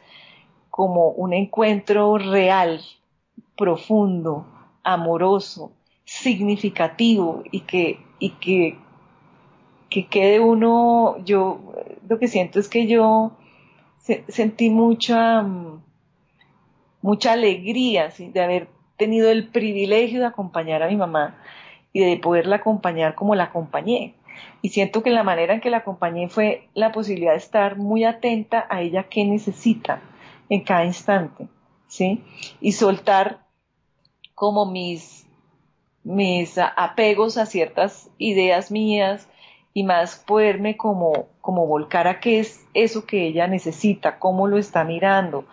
como 0.71 1.11
un 1.11 1.31
encuentro 1.31 2.17
real 2.17 2.81
profundo, 3.59 4.45
amoroso, 4.83 5.73
significativo 6.05 7.43
y 7.51 7.59
que, 7.61 7.99
y 8.17 8.29
que, 8.31 8.77
que 9.89 10.07
quede 10.07 10.39
uno, 10.39 11.17
yo 11.25 11.59
lo 12.07 12.17
que 12.17 12.29
siento 12.29 12.59
es 12.59 12.69
que 12.69 12.87
yo 12.87 13.33
sentí 14.29 14.69
mucha, 14.69 15.45
mucha 17.01 17.33
alegría 17.33 18.13
de 18.17 18.41
haber 18.41 18.69
tenido 18.95 19.29
el 19.29 19.49
privilegio 19.49 20.21
de 20.21 20.27
acompañar 20.27 20.81
a 20.81 20.87
mi 20.87 20.95
mamá 20.95 21.35
y 21.91 21.99
de 21.99 22.17
poderla 22.17 22.57
acompañar 22.57 23.13
como 23.13 23.35
la 23.35 23.45
acompañé. 23.45 24.15
Y 24.61 24.69
siento 24.69 25.03
que 25.03 25.09
la 25.09 25.23
manera 25.23 25.53
en 25.53 25.59
que 25.59 25.69
la 25.69 25.77
acompañé 25.77 26.29
fue 26.29 26.69
la 26.73 26.93
posibilidad 26.93 27.33
de 27.33 27.39
estar 27.39 27.75
muy 27.75 28.05
atenta 28.05 28.67
a 28.69 28.81
ella 28.81 29.03
que 29.03 29.25
necesita 29.25 30.01
en 30.47 30.61
cada 30.63 30.85
instante, 30.85 31.47
¿sí? 31.87 32.23
Y 32.61 32.71
soltar 32.71 33.48
como 34.39 34.65
mis, 34.65 35.27
mis 36.05 36.57
apegos 36.57 37.37
a 37.37 37.45
ciertas 37.45 38.09
ideas 38.17 38.71
mías 38.71 39.27
y 39.73 39.83
más 39.83 40.15
poderme 40.15 40.77
como, 40.77 41.27
como 41.41 41.67
volcar 41.67 42.07
a 42.07 42.21
qué 42.21 42.39
es 42.39 42.65
eso 42.73 43.05
que 43.05 43.27
ella 43.27 43.47
necesita, 43.47 44.17
cómo 44.17 44.47
lo 44.47 44.57
está 44.57 44.85
mirando, 44.85 45.43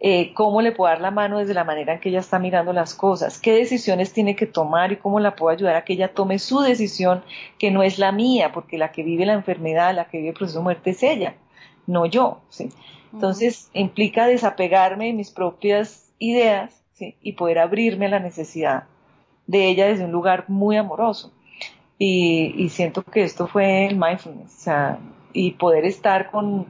eh, 0.00 0.32
cómo 0.32 0.62
le 0.62 0.72
puedo 0.72 0.90
dar 0.90 1.02
la 1.02 1.10
mano 1.10 1.38
desde 1.38 1.52
la 1.52 1.64
manera 1.64 1.92
en 1.92 2.00
que 2.00 2.08
ella 2.08 2.20
está 2.20 2.38
mirando 2.38 2.72
las 2.72 2.94
cosas, 2.94 3.38
qué 3.38 3.52
decisiones 3.52 4.14
tiene 4.14 4.34
que 4.34 4.46
tomar 4.46 4.90
y 4.90 4.96
cómo 4.96 5.20
la 5.20 5.36
puedo 5.36 5.54
ayudar 5.54 5.76
a 5.76 5.84
que 5.84 5.92
ella 5.92 6.14
tome 6.14 6.38
su 6.38 6.60
decisión 6.60 7.22
que 7.58 7.70
no 7.70 7.82
es 7.82 7.98
la 7.98 8.10
mía, 8.10 8.52
porque 8.52 8.78
la 8.78 8.90
que 8.90 9.02
vive 9.02 9.26
la 9.26 9.34
enfermedad, 9.34 9.94
la 9.94 10.06
que 10.06 10.16
vive 10.16 10.30
el 10.30 10.34
proceso 10.34 10.60
de 10.60 10.64
muerte 10.64 10.90
es 10.90 11.02
ella, 11.02 11.34
no 11.86 12.06
yo. 12.06 12.40
¿sí? 12.48 12.70
Entonces 13.12 13.68
implica 13.74 14.26
desapegarme 14.26 15.08
de 15.08 15.12
mis 15.12 15.30
propias 15.30 16.10
ideas 16.18 16.79
y 17.00 17.32
poder 17.32 17.58
abrirme 17.58 18.06
a 18.06 18.10
la 18.10 18.18
necesidad 18.20 18.84
de 19.46 19.68
ella 19.68 19.86
desde 19.86 20.04
un 20.04 20.12
lugar 20.12 20.44
muy 20.48 20.76
amoroso. 20.76 21.32
Y, 21.98 22.68
siento 22.70 23.02
que 23.02 23.22
esto 23.22 23.46
fue 23.46 23.86
el 23.86 23.96
mindfulness, 23.96 24.68
y 25.32 25.50
poder 25.52 25.84
estar 25.84 26.30
con, 26.30 26.66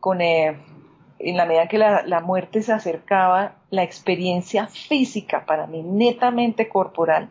con 0.00 0.20
eh, 0.20 0.56
en 1.20 1.36
la 1.36 1.46
medida 1.46 1.68
que 1.68 1.78
la, 1.78 2.02
la, 2.04 2.20
muerte 2.20 2.60
se 2.60 2.72
acercaba, 2.72 3.54
la 3.70 3.84
experiencia 3.84 4.66
física 4.66 5.46
para 5.46 5.66
mí, 5.68 5.82
netamente 5.82 6.68
corporal, 6.68 7.28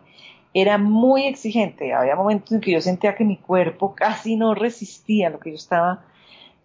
era 0.53 0.77
muy 0.77 1.25
exigente. 1.25 1.93
Había 1.93 2.15
momentos 2.15 2.53
en 2.53 2.61
que 2.61 2.71
yo 2.71 2.81
sentía 2.81 3.15
que 3.15 3.25
mi 3.25 3.37
cuerpo 3.37 3.93
casi 3.93 4.35
no 4.35 4.55
resistía 4.55 5.29
lo 5.29 5.39
que 5.39 5.49
yo 5.49 5.55
estaba 5.57 6.05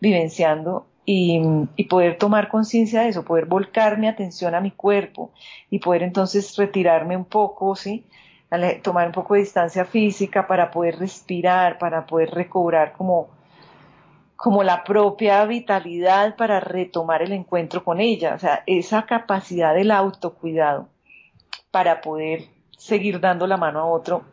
vivenciando 0.01 0.87
y, 1.11 1.85
poder 1.85 2.19
tomar 2.19 2.49
conciencia 2.49 3.01
de 3.01 3.09
eso, 3.09 3.25
poder 3.25 3.47
volcar 3.47 3.97
mi 3.97 4.09
atención 4.09 4.55
a 4.55 4.61
mi 4.61 4.73
cuerpo 4.73 5.33
y 5.71 5.79
poder 5.79 6.03
entonces 6.03 6.55
retirarme 6.57 7.17
un 7.17 7.25
poco, 7.25 7.75
¿sí? 7.77 8.05
tomar 8.83 9.07
un 9.07 9.13
poco 9.15 9.33
de 9.33 9.41
distancia 9.41 9.87
física 9.87 10.47
para 10.47 10.71
poder 10.71 10.99
respirar, 10.99 11.79
para 11.79 12.05
poder 12.05 12.31
recobrar 12.33 12.93
como, 12.93 13.29
como 14.37 14.63
la 14.63 14.85
propia 14.85 15.47
vitalidad 15.47 16.37
para 16.37 16.61
retomar 16.61 17.23
el 17.23 17.33
encuentro 17.33 17.83
con 17.83 18.01
ella, 18.01 18.35
o 18.35 18.39
sea, 18.39 18.63
esa 18.67 19.07
capacidad 19.07 19.75
del 19.75 19.93
autocuidado 19.93 20.91
para 21.71 22.03
poder 22.03 22.49
seguir 22.77 23.19
dando 23.19 23.47
la 23.47 23.57
mano 23.57 23.81
a 23.81 23.87
otro 23.87 24.25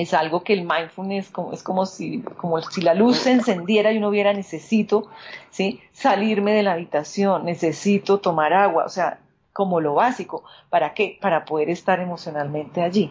es 0.00 0.14
algo 0.14 0.42
que 0.42 0.52
el 0.52 0.62
mindfulness 0.62 1.30
como, 1.30 1.52
es 1.52 1.62
como 1.62 1.86
si, 1.86 2.20
como 2.36 2.60
si 2.60 2.82
la 2.82 2.94
luz 2.94 3.16
se 3.16 3.32
encendiera 3.32 3.92
y 3.92 3.98
uno 3.98 4.10
viera 4.10 4.32
necesito 4.32 5.08
¿sí? 5.50 5.80
salirme 5.92 6.52
de 6.52 6.62
la 6.62 6.74
habitación, 6.74 7.44
necesito 7.44 8.18
tomar 8.18 8.52
agua, 8.52 8.84
o 8.84 8.88
sea, 8.88 9.20
como 9.52 9.80
lo 9.80 9.94
básico. 9.94 10.44
¿Para 10.70 10.94
qué? 10.94 11.18
Para 11.20 11.44
poder 11.44 11.68
estar 11.68 11.98
emocionalmente 11.98 12.80
allí. 12.80 13.10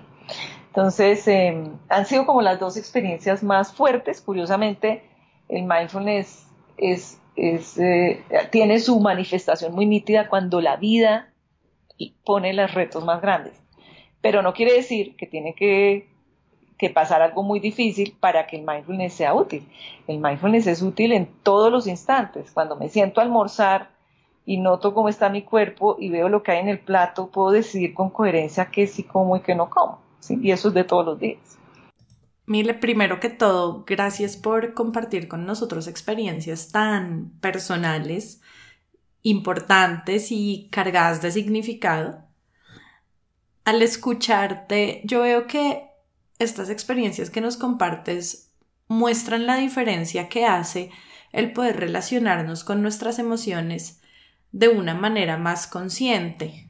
Entonces, 0.67 1.27
em, 1.27 1.77
han 1.89 2.05
sido 2.05 2.25
como 2.25 2.41
las 2.41 2.59
dos 2.59 2.77
experiencias 2.77 3.43
más 3.43 3.73
fuertes. 3.73 4.21
Curiosamente, 4.21 5.03
el 5.49 5.63
mindfulness 5.63 6.47
es, 6.77 7.19
eh, 7.35 8.23
tiene 8.51 8.79
su 8.79 8.99
manifestación 9.01 9.73
muy 9.73 9.85
nítida 9.85 10.29
cuando 10.29 10.61
la 10.61 10.77
vida 10.77 11.33
pone 12.23 12.53
los 12.53 12.73
retos 12.73 13.03
más 13.03 13.21
grandes. 13.21 13.61
Pero 14.21 14.41
no 14.41 14.53
quiere 14.53 14.73
decir 14.73 15.15
que 15.17 15.27
tiene 15.27 15.53
que 15.53 16.07
que 16.77 16.89
pasar 16.89 17.21
algo 17.21 17.43
muy 17.43 17.59
difícil 17.59 18.15
para 18.19 18.47
que 18.47 18.57
el 18.57 18.65
mindfulness 18.65 19.13
sea 19.13 19.33
útil. 19.33 19.67
El 20.07 20.19
mindfulness 20.19 20.67
es 20.67 20.81
útil 20.81 21.11
en 21.11 21.27
todos 21.43 21.71
los 21.71 21.87
instantes. 21.87 22.51
Cuando 22.51 22.75
me 22.75 22.89
siento 22.89 23.19
a 23.19 23.23
almorzar 23.23 23.89
y 24.45 24.57
noto 24.57 24.93
cómo 24.93 25.09
está 25.09 25.29
mi 25.29 25.41
cuerpo 25.41 25.97
y 25.99 26.09
veo 26.09 26.29
lo 26.29 26.43
que 26.43 26.51
hay 26.51 26.59
en 26.59 26.69
el 26.69 26.79
plato, 26.79 27.27
puedo 27.27 27.51
decidir 27.51 27.93
con 27.93 28.09
coherencia 28.09 28.69
qué 28.71 28.87
sí 28.87 29.03
como 29.03 29.35
y 29.35 29.41
qué 29.41 29.55
no 29.55 29.69
como. 29.69 29.99
Y 30.29 30.51
eso 30.51 30.69
es 30.69 30.73
de 30.73 30.83
todos 30.83 31.05
los 31.05 31.19
días. 31.19 31.57
Mile, 32.45 32.73
primero 32.73 33.19
que 33.19 33.29
todo, 33.29 33.83
gracias 33.85 34.37
por 34.37 34.73
compartir 34.73 35.27
con 35.27 35.45
nosotros 35.45 35.87
experiencias 35.87 36.71
tan 36.71 37.31
personales, 37.41 38.41
importantes 39.21 40.31
y 40.31 40.69
cargadas 40.71 41.21
de 41.21 41.31
significado. 41.31 42.23
Al 43.65 43.81
escucharte, 43.81 45.01
yo 45.03 45.23
veo 45.23 45.45
que 45.45 45.86
estas 46.39 46.69
experiencias 46.69 47.29
que 47.29 47.41
nos 47.41 47.57
compartes 47.57 48.51
muestran 48.87 49.45
la 49.45 49.57
diferencia 49.57 50.29
que 50.29 50.45
hace 50.45 50.91
el 51.31 51.53
poder 51.53 51.79
relacionarnos 51.79 52.63
con 52.63 52.81
nuestras 52.81 53.19
emociones 53.19 54.01
de 54.51 54.69
una 54.69 54.93
manera 54.93 55.37
más 55.37 55.67
consciente. 55.67 56.69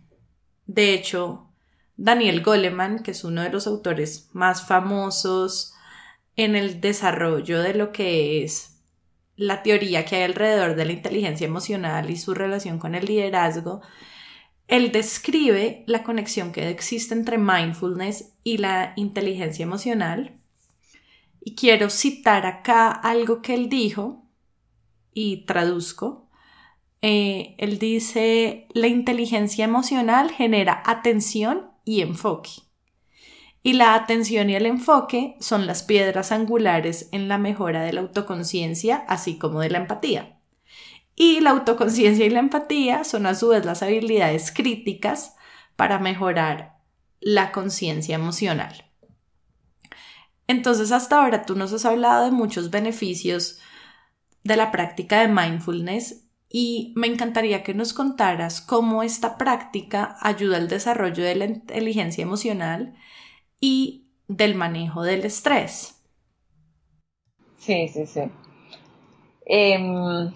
De 0.65 0.93
hecho, 0.93 1.47
Daniel 1.95 2.43
Goleman, 2.43 2.99
que 2.99 3.11
es 3.11 3.23
uno 3.23 3.41
de 3.41 3.49
los 3.49 3.67
autores 3.67 4.29
más 4.33 4.65
famosos 4.65 5.73
en 6.35 6.55
el 6.55 6.81
desarrollo 6.81 7.61
de 7.61 7.73
lo 7.73 7.91
que 7.91 8.43
es 8.43 8.77
la 9.35 9.61
teoría 9.63 10.05
que 10.05 10.17
hay 10.17 10.23
alrededor 10.23 10.75
de 10.75 10.85
la 10.85 10.93
inteligencia 10.93 11.45
emocional 11.45 12.09
y 12.09 12.17
su 12.17 12.33
relación 12.33 12.79
con 12.79 12.95
el 12.95 13.05
liderazgo, 13.05 13.81
él 14.67 14.91
describe 14.91 15.83
la 15.87 16.03
conexión 16.03 16.51
que 16.51 16.69
existe 16.69 17.13
entre 17.13 17.37
mindfulness 17.37 18.33
y 18.43 18.57
la 18.57 18.93
inteligencia 18.97 19.63
emocional. 19.63 20.39
Y 21.41 21.55
quiero 21.55 21.89
citar 21.89 22.45
acá 22.45 22.91
algo 22.91 23.41
que 23.41 23.53
él 23.53 23.69
dijo 23.69 24.25
y 25.13 25.45
traduzco. 25.45 26.29
Eh, 27.01 27.55
él 27.59 27.79
dice, 27.79 28.67
la 28.73 28.87
inteligencia 28.87 29.63
emocional 29.63 30.31
genera 30.31 30.83
atención 30.85 31.71
y 31.85 32.01
enfoque. 32.01 32.49
Y 33.63 33.73
la 33.73 33.95
atención 33.95 34.49
y 34.49 34.55
el 34.55 34.65
enfoque 34.65 35.35
son 35.39 35.65
las 35.65 35.83
piedras 35.83 36.33
angulares 36.33 37.07
en 37.13 37.29
la 37.29 37.37
mejora 37.37 37.83
de 37.83 37.93
la 37.93 38.01
autoconciencia, 38.01 38.97
así 39.07 39.37
como 39.37 39.61
de 39.61 39.69
la 39.69 39.79
empatía. 39.79 40.36
Y 41.19 41.41
la 41.41 41.49
autoconciencia 41.49 42.25
y 42.25 42.29
la 42.29 42.39
empatía 42.39 43.03
son 43.03 43.25
a 43.25 43.33
su 43.33 43.47
vez 43.49 43.65
las 43.65 43.81
habilidades 43.81 44.51
críticas 44.51 45.35
para 45.75 45.97
mejorar 45.97 46.77
la 47.19 47.51
conciencia 47.51 48.13
emocional. 48.15 48.85
Entonces, 50.45 50.91
hasta 50.91 51.19
ahora 51.19 51.43
tú 51.43 51.55
nos 51.55 51.73
has 51.73 51.85
hablado 51.85 52.25
de 52.25 52.31
muchos 52.31 52.69
beneficios 52.69 53.59
de 54.43 54.57
la 54.57 54.71
práctica 54.71 55.19
de 55.19 55.27
mindfulness 55.27 56.27
y 56.49 56.93
me 56.95 57.07
encantaría 57.07 57.63
que 57.63 57.73
nos 57.73 57.93
contaras 57.93 58.61
cómo 58.61 59.01
esta 59.01 59.37
práctica 59.37 60.17
ayuda 60.21 60.57
al 60.57 60.69
desarrollo 60.69 61.23
de 61.23 61.35
la 61.35 61.45
inteligencia 61.45 62.21
emocional 62.21 62.95
y 63.59 64.07
del 64.27 64.53
manejo 64.53 65.01
del 65.01 65.25
estrés. 65.25 65.95
Sí, 67.57 67.87
sí, 67.89 68.05
sí. 68.05 68.21
Em, 69.45 70.31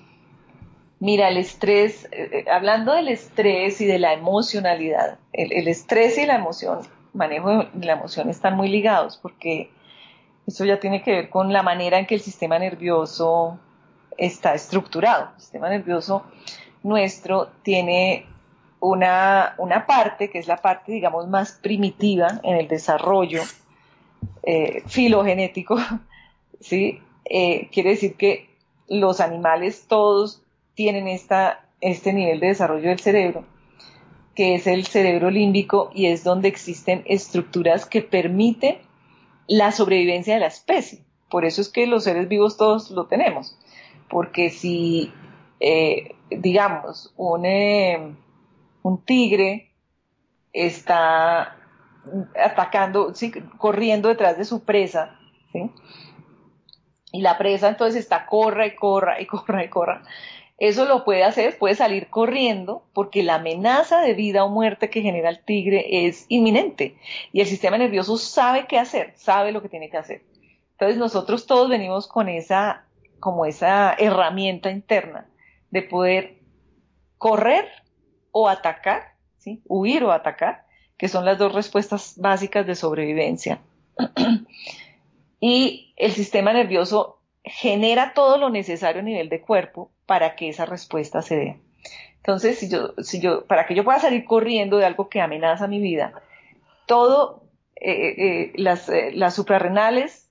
mira, 1.02 1.30
el 1.30 1.38
estrés, 1.38 2.08
eh, 2.12 2.46
hablando 2.50 2.94
del 2.94 3.10
estrés 3.10 3.82
y 3.82 3.86
de 3.86 4.00
la 4.00 4.14
emocionalidad, 4.14 5.18
el, 5.34 5.68
estrés 5.68 6.18
y 6.18 6.26
la 6.26 6.36
emoción, 6.36 6.80
manejo 7.14 7.66
de 7.74 7.86
la 7.86 7.94
emoción 7.94 8.30
están 8.30 8.56
muy 8.56 8.70
ligados 8.70 9.18
porque 9.18 9.70
eso 10.48 10.64
ya 10.64 10.80
tiene 10.80 11.02
que 11.02 11.12
ver 11.12 11.30
con 11.30 11.52
la 11.52 11.64
manera 11.64 12.00
en 12.00 12.06
que 12.06 12.16
el 12.16 12.22
sistema 12.22 12.58
nervioso 12.60 13.60
está 14.18 14.54
estructurado. 14.54 15.32
El 15.36 15.42
sistema 15.42 15.70
nervioso 15.70 16.24
nuestro 16.84 17.50
tiene 17.64 18.28
una, 18.80 19.56
una 19.58 19.88
parte 19.88 20.30
que 20.30 20.38
es 20.38 20.48
la 20.48 20.58
parte, 20.58 20.92
digamos, 20.92 21.28
más 21.28 21.54
primitiva 21.54 22.40
en 22.44 22.58
el 22.58 22.68
desarrollo 22.68 23.42
eh, 24.44 24.84
filogenético, 24.86 25.78
¿sí? 26.60 27.02
Eh, 27.26 27.70
quiere 27.72 27.92
decir 27.92 28.16
que 28.18 28.52
los 28.88 29.20
animales 29.20 29.86
todos 29.88 30.41
tienen 30.76 31.08
esta, 31.08 31.66
este 31.80 32.14
nivel 32.14 32.40
de 32.40 32.48
desarrollo 32.48 32.90
del 32.90 33.00
cerebro, 33.00 33.46
que 34.36 34.56
es 34.56 34.68
el 34.68 34.86
cerebro 34.86 35.30
límbico 35.30 35.92
y 35.94 36.08
es 36.08 36.24
donde 36.24 36.48
existen 36.48 37.04
estructuras 37.06 37.86
que 37.86 38.02
permiten 38.02 38.78
la 39.48 39.72
sobrevivencia 39.72 40.36
de 40.36 40.40
la 40.40 40.48
especie. 40.48 41.00
Por 41.30 41.46
eso 41.46 41.62
es 41.62 41.70
que 41.70 41.88
los 41.88 42.04
seres 42.04 42.28
vivos 42.28 42.58
todos 42.58 42.92
lo 42.92 43.08
tenemos, 43.08 43.58
porque 44.10 44.50
si, 44.50 45.12
eh, 45.60 46.16
digamos, 46.30 47.14
un, 47.16 48.18
un 48.84 49.06
tigre 49.06 49.72
está 50.54 51.58
atacando, 52.36 53.14
corriendo 53.58 54.10
detrás 54.10 54.38
de 54.38 54.46
su 54.46 54.64
presa, 54.64 55.18
y 57.14 57.22
la 57.22 57.38
presa 57.38 57.68
entonces 57.68 58.02
está 58.02 58.26
corra 58.26 58.66
y 58.66 58.76
corra 58.76 59.22
y 59.22 59.26
corra 59.26 59.64
y 59.64 59.70
corra. 59.70 60.04
Eso 60.62 60.86
lo 60.86 61.04
puede 61.04 61.24
hacer, 61.24 61.58
puede 61.58 61.74
salir 61.74 62.12
corriendo 62.12 62.84
porque 62.94 63.24
la 63.24 63.36
amenaza 63.36 64.00
de 64.00 64.14
vida 64.14 64.44
o 64.44 64.50
muerte 64.50 64.92
que 64.92 65.02
genera 65.02 65.30
el 65.30 65.44
tigre 65.44 66.06
es 66.06 66.28
inminente 66.30 66.96
y 67.34 67.42
el 67.42 67.48
sistema 67.48 67.80
nervioso 67.80 68.16
sabe 68.16 68.68
qué 68.68 68.78
hacer, 68.78 69.12
sabe 69.16 69.54
lo 69.54 69.64
que 69.64 69.70
tiene 69.70 69.90
que 69.90 69.98
hacer. 69.98 70.22
Entonces 70.74 71.00
nosotros 71.00 71.48
todos 71.48 71.68
venimos 71.68 72.06
con 72.06 72.30
esa, 72.30 72.86
como 73.20 73.48
esa 73.48 73.96
herramienta 73.98 74.70
interna 74.70 75.26
de 75.72 75.82
poder 75.82 76.38
correr 77.18 77.68
o 78.30 78.48
atacar, 78.48 79.16
¿sí? 79.40 79.64
huir 79.68 80.04
o 80.04 80.12
atacar, 80.12 80.68
que 80.96 81.08
son 81.08 81.26
las 81.26 81.40
dos 81.40 81.56
respuestas 81.56 82.14
básicas 82.18 82.68
de 82.68 82.76
sobrevivencia. 82.76 83.62
y 85.40 85.96
el 85.98 86.12
sistema 86.12 86.54
nervioso 86.54 87.18
genera 87.44 88.14
todo 88.14 88.38
lo 88.38 88.50
necesario 88.50 89.02
a 89.02 89.06
nivel 89.06 89.30
de 89.30 89.42
cuerpo 89.42 89.92
para 90.06 90.36
que 90.36 90.50
esa 90.50 90.66
respuesta 90.66 91.22
se 91.22 91.36
dé. 91.36 91.60
Entonces, 92.18 92.60
si 92.60 92.70
yo, 92.70 92.94
si 93.00 93.20
yo, 93.20 93.46
para 93.46 93.66
que 93.66 93.74
yo 93.74 93.84
pueda 93.84 94.00
salir 94.00 94.26
corriendo 94.26 94.78
de 94.78 94.86
algo 94.86 95.10
que 95.10 95.22
amenaza 95.22 95.68
mi 95.68 95.80
vida, 95.80 96.14
todo, 96.86 97.44
eh, 97.76 97.92
eh, 97.92 98.16
eh, 98.18 98.52
las, 98.56 98.92
las 99.14 99.34
suprarrenales 99.34 100.30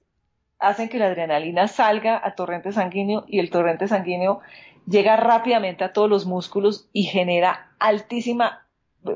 hacen 0.60 0.88
que 0.88 0.98
la 0.98 1.06
adrenalina 1.06 1.66
salga 1.66 2.20
a 2.22 2.34
torrente 2.34 2.70
sanguíneo 2.70 3.24
y 3.26 3.40
el 3.40 3.50
torrente 3.50 3.88
sanguíneo 3.88 4.40
llega 4.86 5.16
rápidamente 5.16 5.84
a 5.84 5.92
todos 5.92 6.08
los 6.08 6.26
músculos 6.26 6.88
y 6.92 7.04
genera 7.04 7.72
altísima 7.78 8.66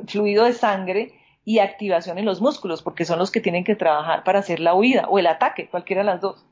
fluido 0.06 0.44
de 0.44 0.52
sangre 0.52 1.12
y 1.44 1.58
activación 1.58 2.18
en 2.18 2.24
los 2.24 2.40
músculos, 2.40 2.82
porque 2.82 3.04
son 3.04 3.18
los 3.18 3.30
que 3.30 3.40
tienen 3.40 3.64
que 3.64 3.76
trabajar 3.76 4.24
para 4.24 4.38
hacer 4.38 4.60
la 4.60 4.74
huida 4.74 5.06
o 5.08 5.18
el 5.18 5.26
ataque, 5.26 5.68
cualquiera 5.68 6.00
de 6.02 6.06
las 6.06 6.20
dos. 6.20 6.44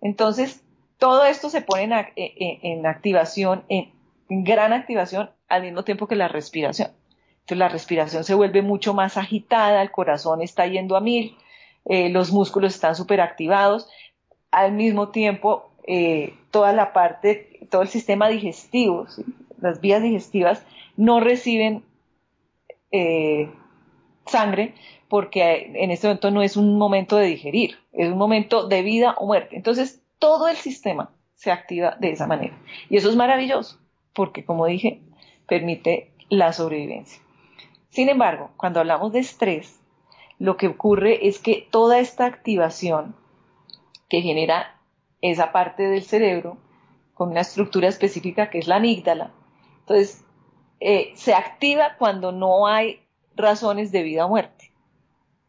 Entonces, 0.00 0.62
todo 0.98 1.24
esto 1.24 1.50
se 1.50 1.62
pone 1.62 1.84
en, 1.84 1.92
e, 1.92 2.10
e, 2.62 2.86
activación, 2.86 3.64
en, 3.68 3.92
gran 4.28 4.72
activación, 4.72 5.30
al 5.48 5.62
mismo 5.62 5.84
tiempo 5.84 6.08
que 6.08 6.16
la 6.16 6.28
respiración. 6.28 6.90
Entonces, 7.40 7.58
la 7.58 7.68
respiración 7.68 8.24
se 8.24 8.34
vuelve 8.34 8.62
mucho 8.62 8.94
más 8.94 9.16
agitada, 9.16 9.82
el 9.82 9.90
corazón 9.90 10.42
está 10.42 10.66
yendo 10.66 10.96
a 10.96 11.00
mil, 11.00 11.36
eh, 11.84 12.08
los 12.08 12.32
músculos 12.32 12.74
están 12.74 12.96
súper 12.96 13.20
activados, 13.20 13.88
al 14.50 14.72
mismo 14.72 15.10
tiempo, 15.10 15.70
eh, 15.86 16.34
toda 16.50 16.72
la 16.72 16.92
parte, 16.92 17.60
todo 17.70 17.82
el 17.82 17.88
sistema 17.88 18.28
digestivo, 18.28 19.06
las 19.60 19.80
vías 19.80 20.02
digestivas 20.02 20.64
no 20.96 21.20
reciben 21.20 21.84
eh, 22.90 23.50
sangre 24.26 24.74
porque 25.08 25.72
en 25.74 25.90
este 25.90 26.08
momento 26.08 26.30
no 26.30 26.42
es 26.42 26.56
un 26.56 26.76
momento 26.78 27.16
de 27.16 27.26
digerir, 27.26 27.76
es 27.92 28.08
un 28.08 28.18
momento 28.18 28.66
de 28.66 28.82
vida 28.82 29.14
o 29.18 29.26
muerte. 29.26 29.56
Entonces 29.56 30.02
todo 30.18 30.48
el 30.48 30.56
sistema 30.56 31.10
se 31.34 31.50
activa 31.50 31.96
de 32.00 32.10
esa 32.10 32.26
manera. 32.26 32.58
Y 32.88 32.96
eso 32.96 33.08
es 33.08 33.16
maravilloso, 33.16 33.78
porque 34.12 34.44
como 34.44 34.66
dije, 34.66 35.02
permite 35.46 36.12
la 36.28 36.52
sobrevivencia. 36.52 37.20
Sin 37.90 38.08
embargo, 38.08 38.50
cuando 38.56 38.80
hablamos 38.80 39.12
de 39.12 39.20
estrés, 39.20 39.80
lo 40.38 40.56
que 40.56 40.66
ocurre 40.66 41.28
es 41.28 41.38
que 41.38 41.66
toda 41.70 41.98
esta 41.98 42.26
activación 42.26 43.14
que 44.08 44.20
genera 44.20 44.80
esa 45.22 45.52
parte 45.52 45.84
del 45.84 46.02
cerebro 46.02 46.58
con 47.14 47.30
una 47.30 47.40
estructura 47.40 47.88
específica 47.88 48.50
que 48.50 48.58
es 48.58 48.68
la 48.68 48.76
amígdala, 48.76 49.32
entonces 49.80 50.24
eh, 50.80 51.12
se 51.14 51.32
activa 51.34 51.96
cuando 51.98 52.32
no 52.32 52.66
hay 52.66 53.00
razones 53.34 53.92
de 53.92 54.02
vida 54.02 54.26
o 54.26 54.28
muerte. 54.28 54.65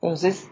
Entonces, 0.01 0.49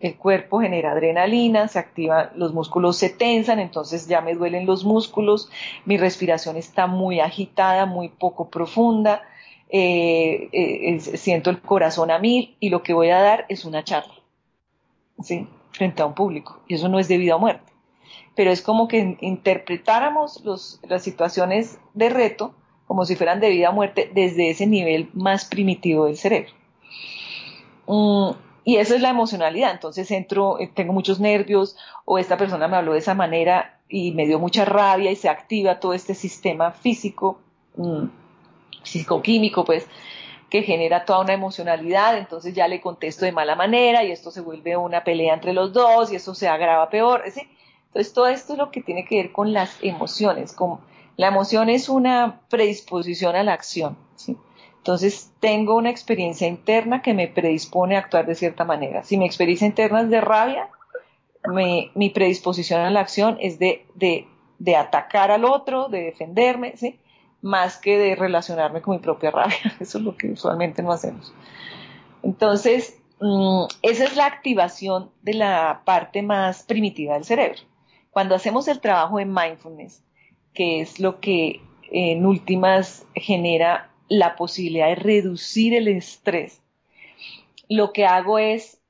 el 0.00 0.16
cuerpo 0.16 0.60
genera 0.60 0.92
adrenalina, 0.92 1.68
se 1.68 1.78
activan, 1.78 2.30
los 2.36 2.54
músculos 2.54 2.96
se 2.96 3.10
tensan, 3.10 3.58
entonces 3.58 4.06
ya 4.06 4.20
me 4.20 4.34
duelen 4.34 4.66
los 4.66 4.84
músculos, 4.84 5.50
mi 5.84 5.96
respiración 5.96 6.56
está 6.56 6.86
muy 6.86 7.20
agitada, 7.20 7.86
muy 7.86 8.08
poco 8.08 8.48
profunda, 8.48 9.22
eh, 9.70 10.48
eh, 10.52 11.00
siento 11.00 11.50
el 11.50 11.60
corazón 11.60 12.10
a 12.10 12.18
mil 12.18 12.56
y 12.60 12.70
lo 12.70 12.82
que 12.82 12.94
voy 12.94 13.10
a 13.10 13.20
dar 13.20 13.46
es 13.48 13.64
una 13.64 13.84
charla, 13.84 14.14
¿sí? 15.22 15.46
Frente 15.72 16.02
a 16.02 16.06
un 16.06 16.14
público. 16.14 16.60
Y 16.66 16.74
eso 16.74 16.88
no 16.88 16.98
es 16.98 17.08
de 17.08 17.18
vida 17.18 17.36
muerte. 17.36 17.72
Pero 18.34 18.50
es 18.50 18.62
como 18.62 18.88
que 18.88 19.18
interpretáramos 19.20 20.42
las 20.44 21.02
situaciones 21.02 21.78
de 21.94 22.08
reto 22.08 22.54
como 22.86 23.04
si 23.04 23.16
fueran 23.16 23.38
de 23.40 23.50
vida 23.50 23.70
muerte 23.70 24.10
desde 24.14 24.48
ese 24.48 24.66
nivel 24.66 25.10
más 25.12 25.44
primitivo 25.44 26.06
del 26.06 26.16
cerebro. 26.16 26.52
Mm, 27.86 28.30
y 28.68 28.76
eso 28.76 28.94
es 28.94 29.00
la 29.00 29.08
emocionalidad. 29.08 29.70
Entonces 29.70 30.10
entro, 30.10 30.58
eh, 30.60 30.70
tengo 30.74 30.92
muchos 30.92 31.20
nervios 31.20 31.74
o 32.04 32.18
esta 32.18 32.36
persona 32.36 32.68
me 32.68 32.76
habló 32.76 32.92
de 32.92 32.98
esa 32.98 33.14
manera 33.14 33.80
y 33.88 34.12
me 34.12 34.26
dio 34.26 34.38
mucha 34.38 34.66
rabia 34.66 35.10
y 35.10 35.16
se 35.16 35.30
activa 35.30 35.80
todo 35.80 35.94
este 35.94 36.14
sistema 36.14 36.72
físico, 36.72 37.40
mm, 37.76 38.04
psicoquímico, 38.82 39.64
pues, 39.64 39.86
que 40.50 40.62
genera 40.64 41.06
toda 41.06 41.20
una 41.20 41.32
emocionalidad. 41.32 42.18
Entonces 42.18 42.52
ya 42.52 42.68
le 42.68 42.82
contesto 42.82 43.24
de 43.24 43.32
mala 43.32 43.54
manera 43.54 44.04
y 44.04 44.12
esto 44.12 44.30
se 44.30 44.42
vuelve 44.42 44.76
una 44.76 45.02
pelea 45.02 45.32
entre 45.32 45.54
los 45.54 45.72
dos 45.72 46.12
y 46.12 46.16
eso 46.16 46.34
se 46.34 46.46
agrava 46.46 46.90
peor. 46.90 47.22
Entonces 47.24 48.12
todo 48.12 48.26
esto 48.26 48.52
es 48.52 48.58
lo 48.58 48.70
que 48.70 48.82
tiene 48.82 49.06
que 49.06 49.16
ver 49.16 49.32
con 49.32 49.54
las 49.54 49.78
emociones. 49.80 50.54
La 51.16 51.28
emoción 51.28 51.70
es 51.70 51.88
una 51.88 52.42
predisposición 52.50 53.34
a 53.34 53.42
la 53.44 53.54
acción. 53.54 53.96
¿sí? 54.14 54.36
Entonces 54.78 55.32
tengo 55.40 55.76
una 55.76 55.90
experiencia 55.90 56.46
interna 56.46 57.02
que 57.02 57.14
me 57.14 57.28
predispone 57.28 57.96
a 57.96 58.00
actuar 58.00 58.26
de 58.26 58.34
cierta 58.34 58.64
manera. 58.64 59.04
Si 59.04 59.16
mi 59.16 59.26
experiencia 59.26 59.66
interna 59.66 60.00
es 60.00 60.10
de 60.10 60.20
rabia, 60.20 60.70
mi 61.52 62.10
predisposición 62.10 62.80
a 62.80 62.90
la 62.90 63.00
acción 63.00 63.36
es 63.40 63.58
de, 63.58 63.86
de, 63.94 64.76
atacar 64.76 65.30
al 65.30 65.44
otro, 65.44 65.88
de 65.88 66.02
defenderme, 66.02 66.76
¿sí? 66.76 66.98
más 67.40 67.78
que 67.78 67.98
de 67.98 68.16
relacionarme 68.16 68.82
con 68.82 68.96
mi 68.96 69.00
propia 69.00 69.30
rabia. 69.30 69.56
Eso 69.80 69.98
es 69.98 70.04
lo 70.04 70.16
que 70.16 70.30
usualmente 70.30 70.82
no 70.82 70.92
hacemos. 70.92 71.32
Entonces, 72.22 72.98
mm, 73.20 73.64
esa 73.82 74.04
es 74.04 74.16
la 74.16 74.26
activación 74.26 75.10
de 75.22 75.34
la 75.34 75.82
parte 75.84 76.22
más 76.22 76.64
primitiva 76.64 77.14
del 77.14 77.24
cerebro. 77.24 77.60
Cuando 78.10 78.34
hacemos 78.34 78.66
el 78.68 78.80
trabajo 78.80 79.18
de 79.18 79.26
mindfulness, 79.26 80.02
que 80.52 80.80
es 80.80 80.98
lo 80.98 81.20
que 81.20 81.60
en 81.90 82.26
últimas 82.26 83.06
genera 83.14 83.90
la 84.08 84.36
posibilidad 84.36 84.88
de 84.88 84.94
reducir 84.96 85.74
el 85.74 85.88
estrés, 85.88 86.60
lo 87.68 87.92
que 87.92 88.06
hago 88.06 88.38
es 88.38 88.80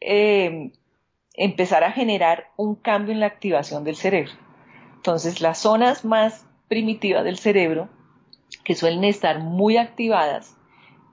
eh, 0.00 0.72
empezar 1.34 1.84
a 1.84 1.92
generar 1.92 2.50
un 2.56 2.74
cambio 2.74 3.12
en 3.12 3.20
la 3.20 3.26
activación 3.26 3.84
del 3.84 3.96
cerebro. 3.96 4.32
Entonces, 4.96 5.40
las 5.40 5.58
zonas 5.58 6.04
más 6.04 6.46
primitivas 6.66 7.24
del 7.24 7.38
cerebro, 7.38 7.88
que 8.64 8.74
suelen 8.74 9.04
estar 9.04 9.38
muy 9.38 9.76
activadas, 9.76 10.56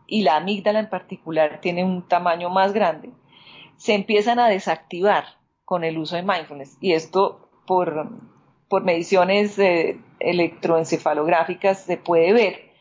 y 0.08 0.22
la 0.22 0.38
amígdala 0.38 0.80
en 0.80 0.89
particular 0.89 1.62
tiene 1.62 1.84
un 1.84 2.08
tamaño 2.08 2.49
más 2.49 2.74
grande, 2.74 3.12
se 3.78 3.93
empiezan 3.93 4.39
a 4.39 4.47
desactivar 4.47 5.26
con 5.66 5.84
el 5.84 5.97
uso 5.97 6.16
de 6.16 6.24
mindfulness. 6.24 6.78
Y 6.80 6.93
esto 6.93 7.49
por, 7.66 8.10
por 8.68 8.84
mediciones 8.84 9.58
eh, 9.60 9.99
electroencefalográficas 10.20 11.84
se 11.84 11.97
puede 11.97 12.34
ver 12.34 12.72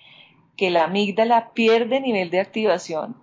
que 0.56 0.70
la 0.70 0.84
amígdala 0.84 1.52
pierde 1.52 2.00
nivel 2.00 2.30
de 2.30 2.40
activación 2.40 3.16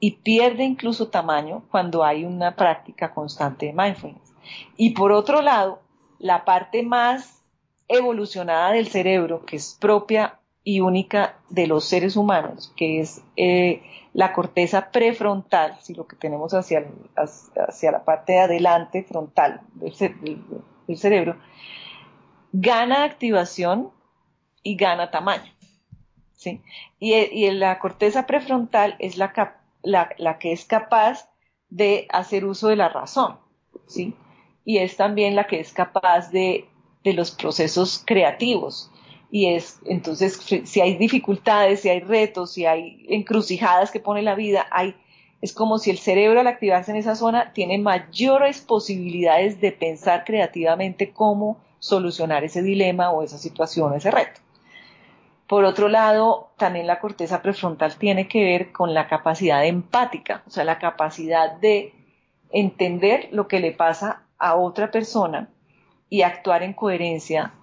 y 0.00 0.12
pierde 0.16 0.64
incluso 0.64 1.08
tamaño 1.08 1.64
cuando 1.70 2.04
hay 2.04 2.24
una 2.24 2.54
práctica 2.56 3.12
constante 3.12 3.66
de 3.66 3.72
mindfulness. 3.72 4.34
Y 4.76 4.90
por 4.90 5.12
otro 5.12 5.42
lado, 5.42 5.80
la 6.18 6.44
parte 6.44 6.82
más 6.82 7.42
evolucionada 7.88 8.72
del 8.72 8.88
cerebro, 8.88 9.44
que 9.44 9.56
es 9.56 9.76
propia 9.80 10.40
y 10.62 10.80
única 10.80 11.38
de 11.48 11.66
los 11.66 11.84
seres 11.84 12.16
humanos, 12.16 12.72
que 12.76 13.00
es 13.00 13.22
eh, 13.36 13.82
la 14.12 14.32
corteza 14.32 14.90
prefrontal, 14.90 15.78
si 15.80 15.94
lo 15.94 16.06
que 16.06 16.16
tenemos 16.16 16.52
hacia, 16.54 16.86
hacia 17.16 17.92
la 17.92 18.04
parte 18.04 18.32
de 18.32 18.40
adelante 18.40 19.04
frontal 19.04 19.62
del, 19.74 19.94
cerebro, 20.98 21.36
gana 22.52 23.04
activación 23.04 23.90
y 24.62 24.76
gana 24.76 25.10
tamaño. 25.10 25.50
¿Sí? 26.38 26.62
Y, 26.98 27.50
la 27.50 27.78
corteza 27.78 28.26
prefrontal 28.26 28.96
es 28.98 29.18
la, 29.18 29.32
la, 29.82 30.10
la, 30.16 30.38
que 30.38 30.52
es 30.52 30.64
capaz 30.64 31.28
de 31.68 32.06
hacer 32.10 32.46
uso 32.46 32.68
de 32.68 32.76
la 32.76 32.88
razón. 32.88 33.38
¿sí? 33.86 34.14
Y 34.64 34.78
es 34.78 34.96
también 34.96 35.36
la 35.36 35.46
que 35.46 35.60
es 35.60 35.72
capaz 35.72 36.30
de, 36.30 36.66
de 37.04 37.12
los 37.12 37.32
procesos 37.32 38.02
creativos 38.06 38.90
y 39.30 39.52
es 39.52 39.78
entonces 39.84 40.40
si 40.64 40.80
hay 40.80 40.96
dificultades, 40.96 41.80
si 41.80 41.90
hay 41.90 42.00
retos, 42.00 42.52
si 42.52 42.64
hay 42.64 43.04
encrucijadas 43.10 43.90
que 43.90 44.00
pone 44.00 44.22
la 44.22 44.34
vida, 44.34 44.66
hay 44.70 44.94
es 45.42 45.52
como 45.52 45.78
si 45.78 45.90
el 45.90 45.98
cerebro 45.98 46.40
al 46.40 46.46
activarse 46.46 46.90
en 46.90 46.96
esa 46.96 47.14
zona 47.14 47.52
tiene 47.52 47.78
mayores 47.78 48.60
posibilidades 48.60 49.60
de 49.60 49.70
pensar 49.70 50.24
creativamente 50.24 51.12
cómo 51.12 51.58
solucionar 51.78 52.42
ese 52.42 52.62
dilema 52.62 53.10
o 53.10 53.22
esa 53.22 53.38
situación, 53.38 53.94
ese 53.94 54.10
reto. 54.10 54.40
Por 55.48 55.64
otro 55.64 55.88
lado, 55.88 56.50
también 56.58 56.86
la 56.86 57.00
corteza 57.00 57.40
prefrontal 57.40 57.96
tiene 57.96 58.28
que 58.28 58.44
ver 58.44 58.70
con 58.70 58.92
la 58.92 59.08
capacidad 59.08 59.64
empática, 59.64 60.42
o 60.46 60.50
sea, 60.50 60.62
la 60.64 60.78
capacidad 60.78 61.52
de 61.52 61.94
entender 62.50 63.30
lo 63.32 63.48
que 63.48 63.58
le 63.58 63.72
pasa 63.72 64.24
a 64.38 64.56
otra 64.56 64.90
persona 64.90 65.48
y 66.10 66.20
actuar 66.20 66.62
en 66.62 66.74
coherencia 66.74 67.54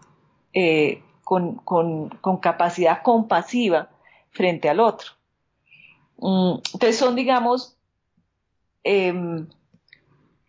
eh, 0.53 1.03
con, 1.23 2.09
capacidad 2.41 3.03
compasiva 3.03 3.89
frente 4.31 4.67
al 4.67 4.79
otro. 4.79 5.11
Mm, 6.17 6.55
entonces 6.73 6.97
son, 6.97 7.15
digamos, 7.15 7.77
em, 8.83 9.47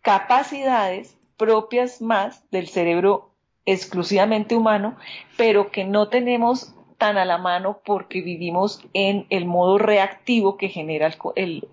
capacidades 0.01 1.15
propias 1.37 2.01
más 2.01 2.49
del 2.49 2.67
cerebro 2.67 3.29
exclusivamente 3.65 4.55
humano, 4.55 4.97
pero 5.35 5.69
que 5.71 5.83
no 5.83 6.07
tenemos 6.07 6.73
tan 6.97 7.17
a 7.17 7.25
la 7.25 7.37
mano 7.37 7.79
porque 7.85 8.21
vivimos 8.21 8.81
en 8.93 9.25
el 9.29 9.45
modo 9.45 9.77
reactivo 9.77 10.57
que 10.57 10.69
genera 10.69 11.13
el, 11.35 11.67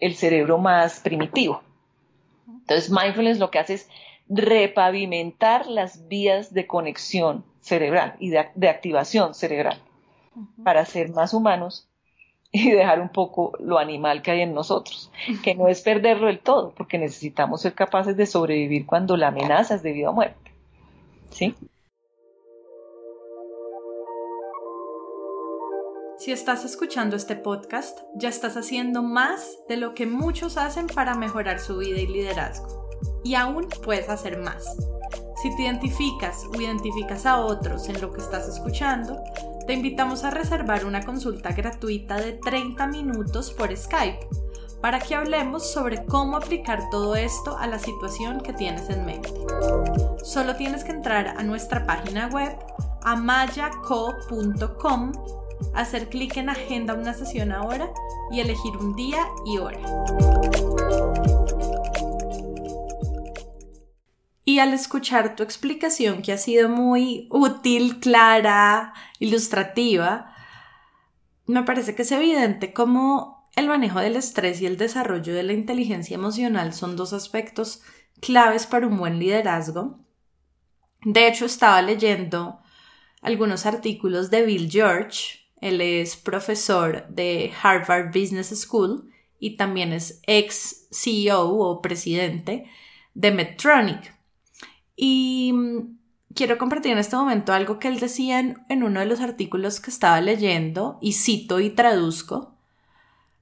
el 0.00 0.14
cerebro 0.14 0.58
más 0.58 1.00
primitivo. 1.00 1.62
Entonces, 2.46 2.90
mindfulness 2.90 3.38
lo 3.38 3.50
que 3.50 3.58
hace 3.58 3.74
es 3.74 3.88
repavimentar 4.28 5.66
las 5.66 6.06
vías 6.08 6.54
de 6.54 6.66
conexión 6.66 7.44
cerebral 7.60 8.14
y 8.20 8.30
de, 8.30 8.68
activación 8.68 9.34
cerebral 9.34 9.78
para 10.62 10.84
ser 10.84 11.10
más 11.10 11.34
humanos 11.34 11.88
y 12.52 12.70
dejar 12.70 13.00
un 13.00 13.08
poco 13.08 13.52
lo 13.58 13.78
animal 13.78 14.22
que 14.22 14.30
hay 14.30 14.42
en 14.42 14.54
nosotros, 14.54 15.10
que 15.42 15.54
no 15.54 15.68
es 15.68 15.82
perderlo 15.82 16.28
del 16.28 16.38
todo, 16.38 16.72
porque 16.76 16.98
necesitamos 16.98 17.60
ser 17.62 17.74
capaces 17.74 18.16
de 18.16 18.26
sobrevivir 18.26 18.86
cuando 18.86 19.16
la 19.16 19.28
amenaza 19.28 19.74
es 19.74 19.82
debido 19.82 20.10
a 20.10 20.12
muerte. 20.12 20.50
¿Sí? 21.30 21.54
Si 26.20 26.30
estás 26.32 26.66
escuchando 26.66 27.16
este 27.16 27.34
podcast, 27.34 28.00
ya 28.14 28.28
estás 28.28 28.58
haciendo 28.58 29.02
más 29.02 29.56
de 29.70 29.78
lo 29.78 29.94
que 29.94 30.06
muchos 30.06 30.58
hacen 30.58 30.86
para 30.86 31.14
mejorar 31.14 31.60
su 31.60 31.78
vida 31.78 31.98
y 31.98 32.06
liderazgo. 32.06 32.90
Y 33.24 33.36
aún 33.36 33.66
puedes 33.82 34.10
hacer 34.10 34.38
más. 34.38 34.76
Si 35.42 35.56
te 35.56 35.62
identificas 35.62 36.44
o 36.44 36.60
identificas 36.60 37.24
a 37.24 37.40
otros 37.40 37.88
en 37.88 38.02
lo 38.02 38.12
que 38.12 38.20
estás 38.20 38.46
escuchando, 38.46 39.18
te 39.66 39.72
invitamos 39.72 40.24
a 40.24 40.30
reservar 40.30 40.84
una 40.84 41.06
consulta 41.06 41.52
gratuita 41.52 42.16
de 42.16 42.34
30 42.34 42.86
minutos 42.88 43.54
por 43.54 43.74
Skype 43.74 44.28
para 44.82 44.98
que 44.98 45.14
hablemos 45.14 45.72
sobre 45.72 46.04
cómo 46.04 46.36
aplicar 46.36 46.90
todo 46.90 47.16
esto 47.16 47.56
a 47.56 47.66
la 47.66 47.78
situación 47.78 48.42
que 48.42 48.52
tienes 48.52 48.90
en 48.90 49.06
mente. 49.06 49.32
Solo 50.22 50.54
tienes 50.54 50.84
que 50.84 50.92
entrar 50.92 51.28
a 51.38 51.42
nuestra 51.44 51.86
página 51.86 52.26
web 52.26 52.58
amayaco.com, 53.04 55.12
hacer 55.74 56.08
clic 56.08 56.36
en 56.36 56.48
Agenda 56.48 56.94
una 56.94 57.14
sesión 57.14 57.52
ahora 57.52 57.90
y 58.30 58.40
elegir 58.40 58.76
un 58.76 58.94
día 58.96 59.26
y 59.46 59.58
hora. 59.58 59.78
Y 64.44 64.58
al 64.58 64.72
escuchar 64.72 65.36
tu 65.36 65.42
explicación, 65.42 66.22
que 66.22 66.32
ha 66.32 66.38
sido 66.38 66.68
muy 66.68 67.28
útil, 67.30 68.00
clara, 68.00 68.94
ilustrativa, 69.20 70.34
me 71.46 71.62
parece 71.62 71.94
que 71.94 72.02
es 72.02 72.12
evidente 72.12 72.72
cómo 72.72 73.48
el 73.56 73.68
manejo 73.68 74.00
del 74.00 74.16
estrés 74.16 74.60
y 74.60 74.66
el 74.66 74.76
desarrollo 74.76 75.34
de 75.34 75.42
la 75.42 75.52
inteligencia 75.52 76.14
emocional 76.14 76.72
son 76.72 76.96
dos 76.96 77.12
aspectos 77.12 77.82
claves 78.20 78.66
para 78.66 78.86
un 78.86 78.98
buen 78.98 79.18
liderazgo. 79.18 80.00
De 81.02 81.26
hecho, 81.26 81.46
estaba 81.46 81.80
leyendo 81.82 82.60
algunos 83.22 83.66
artículos 83.66 84.30
de 84.30 84.46
Bill 84.46 84.70
George. 84.70 85.39
Él 85.60 85.80
es 85.80 86.16
profesor 86.16 87.06
de 87.08 87.52
Harvard 87.62 88.08
Business 88.08 88.48
School 88.60 89.10
y 89.38 89.56
también 89.56 89.92
es 89.92 90.20
ex 90.26 90.86
CEO 90.90 91.48
o 91.48 91.82
presidente 91.82 92.66
de 93.14 93.30
Medtronic. 93.30 94.14
Y 94.96 95.52
mm, 95.52 95.98
quiero 96.34 96.58
compartir 96.58 96.92
en 96.92 96.98
este 96.98 97.16
momento 97.16 97.52
algo 97.52 97.78
que 97.78 97.88
él 97.88 98.00
decía 98.00 98.38
en, 98.38 98.82
uno 98.82 99.00
de 99.00 99.06
los 99.06 99.20
artículos 99.20 99.80
que 99.80 99.90
estaba 99.90 100.20
leyendo, 100.20 100.98
y 101.00 101.14
cito 101.14 101.60
y 101.60 101.70
traduzco. 101.70 102.54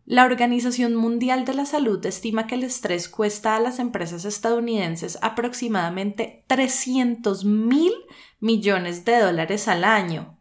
La 0.07 0.25
Organización 0.25 0.95
Mundial 0.95 1.45
de 1.45 1.53
la 1.53 1.66
Salud 1.66 2.05
estima 2.07 2.47
que 2.47 2.55
el 2.55 2.64
estrés 2.64 3.11
cuesta 3.11 3.57
a 3.57 3.61
las 3.61 3.79
empresas 3.79 4.25
estadounidenses 4.25 5.19
aproximadamente 5.21 6.45
300 6.47 7.45
mil 7.45 7.93
millones 8.41 9.05
de 9.05 9.19
dólares 9.19 9.69
al 9.69 9.85
año. 9.85 10.38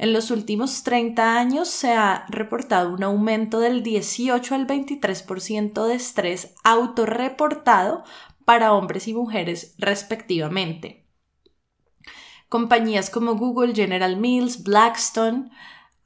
En 0.00 0.14
los 0.14 0.30
últimos 0.30 0.82
30 0.82 1.38
años 1.38 1.68
se 1.68 1.92
ha 1.92 2.24
reportado 2.30 2.94
un 2.94 3.02
aumento 3.02 3.60
del 3.60 3.82
18 3.82 4.54
al 4.54 4.66
23% 4.66 5.86
de 5.86 5.94
estrés 5.94 6.54
autorreportado 6.64 8.04
para 8.46 8.72
hombres 8.72 9.08
y 9.08 9.12
mujeres 9.12 9.74
respectivamente. 9.76 11.06
Compañías 12.48 13.10
como 13.10 13.34
Google, 13.34 13.74
General 13.74 14.16
Mills, 14.16 14.62
Blackstone 14.62 15.50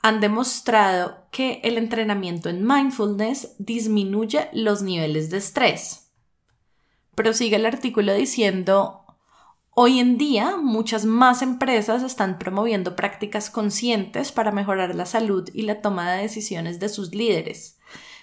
han 0.02 0.18
demostrado 0.18 1.28
que 1.30 1.60
el 1.62 1.78
entrenamiento 1.78 2.48
en 2.48 2.66
mindfulness 2.66 3.54
disminuye 3.60 4.48
los 4.52 4.82
niveles 4.82 5.30
de 5.30 5.36
estrés. 5.36 6.10
Prosigue 7.14 7.54
el 7.54 7.64
artículo 7.64 8.12
diciendo, 8.12 9.03
hoy 9.74 9.98
en 9.98 10.18
día 10.18 10.56
muchas 10.56 11.04
más 11.04 11.42
empresas 11.42 12.02
están 12.02 12.38
promoviendo 12.38 12.96
prácticas 12.96 13.50
conscientes 13.50 14.32
para 14.32 14.52
mejorar 14.52 14.94
la 14.94 15.06
salud 15.06 15.48
y 15.52 15.62
la 15.62 15.80
toma 15.80 16.12
de 16.12 16.22
decisiones 16.22 16.80
de 16.80 16.88
sus 16.88 17.14
líderes. 17.14 17.78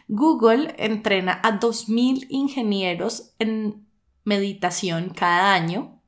Google 0.07 0.75
entrena 0.77 1.39
a 1.43 1.59
2.000 1.59 2.27
ingenieros 2.29 3.33
en 3.39 3.87
meditación 4.23 5.09
cada 5.09 5.53
año. 5.53 6.01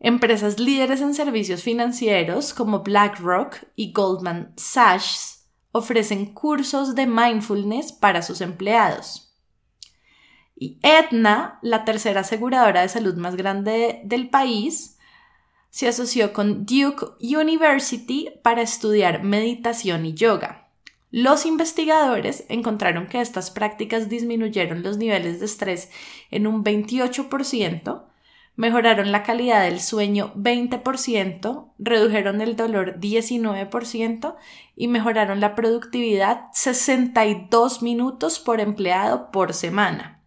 Empresas 0.00 0.60
líderes 0.60 1.00
en 1.00 1.14
servicios 1.14 1.62
financieros 1.62 2.54
como 2.54 2.82
BlackRock 2.82 3.64
y 3.74 3.92
Goldman 3.92 4.54
Sachs 4.56 5.50
ofrecen 5.72 6.34
cursos 6.34 6.94
de 6.94 7.06
mindfulness 7.06 7.92
para 7.92 8.22
sus 8.22 8.40
empleados. 8.40 9.27
Y 10.60 10.80
Aetna, 10.82 11.60
la 11.62 11.84
tercera 11.84 12.22
aseguradora 12.22 12.82
de 12.82 12.88
salud 12.88 13.14
más 13.14 13.36
grande 13.36 14.00
del 14.04 14.28
país, 14.28 14.98
se 15.70 15.86
asoció 15.86 16.32
con 16.32 16.66
Duke 16.66 17.06
University 17.20 18.30
para 18.42 18.62
estudiar 18.62 19.22
meditación 19.22 20.04
y 20.04 20.14
yoga. 20.14 20.68
Los 21.12 21.46
investigadores 21.46 22.44
encontraron 22.48 23.06
que 23.06 23.20
estas 23.20 23.52
prácticas 23.52 24.08
disminuyeron 24.08 24.82
los 24.82 24.98
niveles 24.98 25.38
de 25.38 25.46
estrés 25.46 25.90
en 26.32 26.48
un 26.48 26.64
28%, 26.64 28.02
mejoraron 28.56 29.12
la 29.12 29.22
calidad 29.22 29.62
del 29.62 29.80
sueño 29.80 30.32
20%, 30.34 31.72
redujeron 31.78 32.40
el 32.40 32.56
dolor 32.56 32.98
19% 32.98 34.34
y 34.74 34.88
mejoraron 34.88 35.38
la 35.38 35.54
productividad 35.54 36.46
62 36.52 37.80
minutos 37.80 38.40
por 38.40 38.60
empleado 38.60 39.30
por 39.30 39.54
semana. 39.54 40.17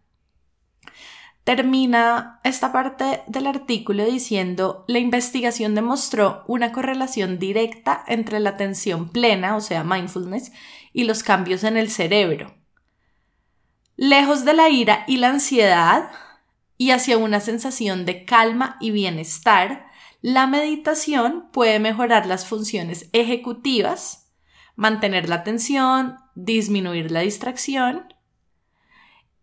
Termina 1.44 2.40
esta 2.44 2.72
parte 2.72 3.22
del 3.26 3.48
artículo 3.48 4.04
diciendo, 4.04 4.84
la 4.86 5.00
investigación 5.00 5.74
demostró 5.74 6.44
una 6.46 6.70
correlación 6.70 7.40
directa 7.40 8.04
entre 8.06 8.38
la 8.38 8.50
atención 8.50 9.08
plena, 9.08 9.56
o 9.56 9.60
sea, 9.60 9.82
mindfulness, 9.82 10.52
y 10.92 11.04
los 11.04 11.24
cambios 11.24 11.64
en 11.64 11.76
el 11.76 11.90
cerebro. 11.90 12.54
Lejos 13.96 14.44
de 14.44 14.54
la 14.54 14.68
ira 14.68 15.04
y 15.08 15.16
la 15.16 15.30
ansiedad, 15.30 16.10
y 16.78 16.92
hacia 16.92 17.18
una 17.18 17.40
sensación 17.40 18.04
de 18.04 18.24
calma 18.24 18.76
y 18.80 18.92
bienestar, 18.92 19.86
la 20.20 20.46
meditación 20.46 21.48
puede 21.52 21.80
mejorar 21.80 22.26
las 22.26 22.46
funciones 22.46 23.10
ejecutivas, 23.12 24.32
mantener 24.76 25.28
la 25.28 25.36
atención, 25.36 26.18
disminuir 26.36 27.10
la 27.10 27.20
distracción 27.20 28.06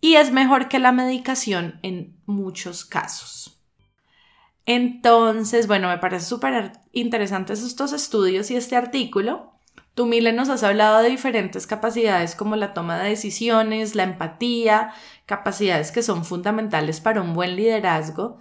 y 0.01 0.15
es 0.15 0.31
mejor 0.31 0.67
que 0.67 0.79
la 0.79 0.91
medicación 0.91 1.79
en 1.83 2.17
muchos 2.25 2.85
casos. 2.85 3.59
Entonces, 4.65 5.67
bueno, 5.67 5.87
me 5.87 5.97
parece 5.97 6.25
súper 6.25 6.73
interesantes 6.91 7.63
estos 7.63 7.91
estudios 7.91 8.51
y 8.51 8.55
este 8.55 8.75
artículo. 8.75 9.53
Tú, 9.95 10.05
Mile, 10.05 10.31
nos 10.31 10.49
has 10.49 10.63
hablado 10.63 10.99
de 10.99 11.09
diferentes 11.09 11.67
capacidades 11.67 12.35
como 12.35 12.55
la 12.55 12.73
toma 12.73 12.99
de 12.99 13.09
decisiones, 13.09 13.95
la 13.95 14.03
empatía, 14.03 14.93
capacidades 15.25 15.91
que 15.91 16.03
son 16.03 16.23
fundamentales 16.23 17.01
para 17.01 17.21
un 17.21 17.33
buen 17.33 17.55
liderazgo. 17.55 18.39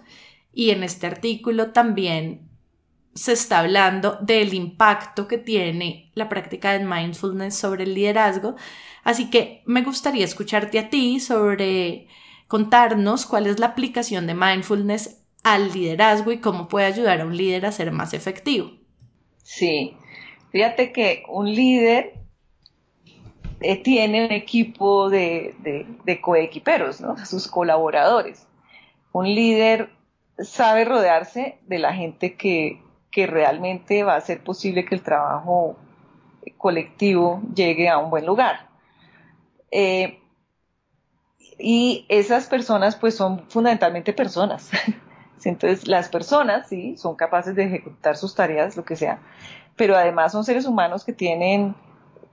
Y 0.53 0.69
en 0.69 0.83
este 0.83 1.07
artículo 1.07 1.71
también 1.71 2.48
se 3.19 3.33
está 3.33 3.59
hablando 3.59 4.17
del 4.21 4.53
impacto 4.53 5.27
que 5.27 5.37
tiene 5.37 6.09
la 6.13 6.29
práctica 6.29 6.71
de 6.71 6.85
mindfulness 6.85 7.53
sobre 7.53 7.83
el 7.83 7.93
liderazgo. 7.93 8.55
Así 9.03 9.29
que 9.29 9.61
me 9.65 9.81
gustaría 9.81 10.23
escucharte 10.23 10.79
a 10.79 10.89
ti 10.89 11.19
sobre 11.19 12.07
contarnos 12.47 13.25
cuál 13.25 13.47
es 13.47 13.59
la 13.59 13.67
aplicación 13.67 14.25
de 14.25 14.35
mindfulness 14.35 15.21
al 15.43 15.73
liderazgo 15.73 16.31
y 16.31 16.39
cómo 16.39 16.69
puede 16.69 16.85
ayudar 16.85 17.19
a 17.19 17.25
un 17.25 17.35
líder 17.35 17.65
a 17.65 17.73
ser 17.73 17.91
más 17.91 18.13
efectivo. 18.13 18.71
Sí, 19.43 19.97
fíjate 20.53 20.93
que 20.93 21.23
un 21.27 21.53
líder 21.53 22.13
eh, 23.59 23.83
tiene 23.83 24.27
un 24.27 24.31
equipo 24.31 25.09
de, 25.09 25.55
de, 26.05 26.21
coequiperos, 26.21 27.01
¿no? 27.01 27.17
sus 27.25 27.49
colaboradores. 27.49 28.47
Un 29.11 29.25
líder 29.35 29.89
sabe 30.37 30.85
rodearse 30.85 31.57
de 31.67 31.79
la 31.79 31.93
gente 31.93 32.35
que, 32.35 32.81
realmente 33.15 34.03
va 34.03 34.13
a 34.13 34.17
hacer 34.17 34.43
posible 34.43 34.85
que 34.85 34.95
el 34.95 35.01
trabajo 35.01 35.75
colectivo 36.57 37.41
llegue 37.53 37.89
a 37.89 37.97
un 37.97 38.09
buen 38.09 38.25
lugar. 38.25 38.67
Eh, 39.71 40.19
y 41.57 42.05
esas 42.09 42.47
personas 42.47 42.95
pues 42.95 43.15
son 43.15 43.43
fundamentalmente 43.49 44.13
personas. 44.13 44.69
Entonces 45.43 45.87
las 45.87 46.09
personas 46.09 46.67
sí 46.67 46.97
son 46.97 47.15
capaces 47.15 47.55
de 47.55 47.63
ejecutar 47.65 48.17
sus 48.17 48.35
tareas, 48.35 48.75
lo 48.75 48.83
que 48.83 48.95
sea, 48.95 49.19
pero 49.75 49.95
además 49.95 50.33
son 50.33 50.43
seres 50.43 50.65
humanos 50.65 51.05
que 51.05 51.13
tienen 51.13 51.75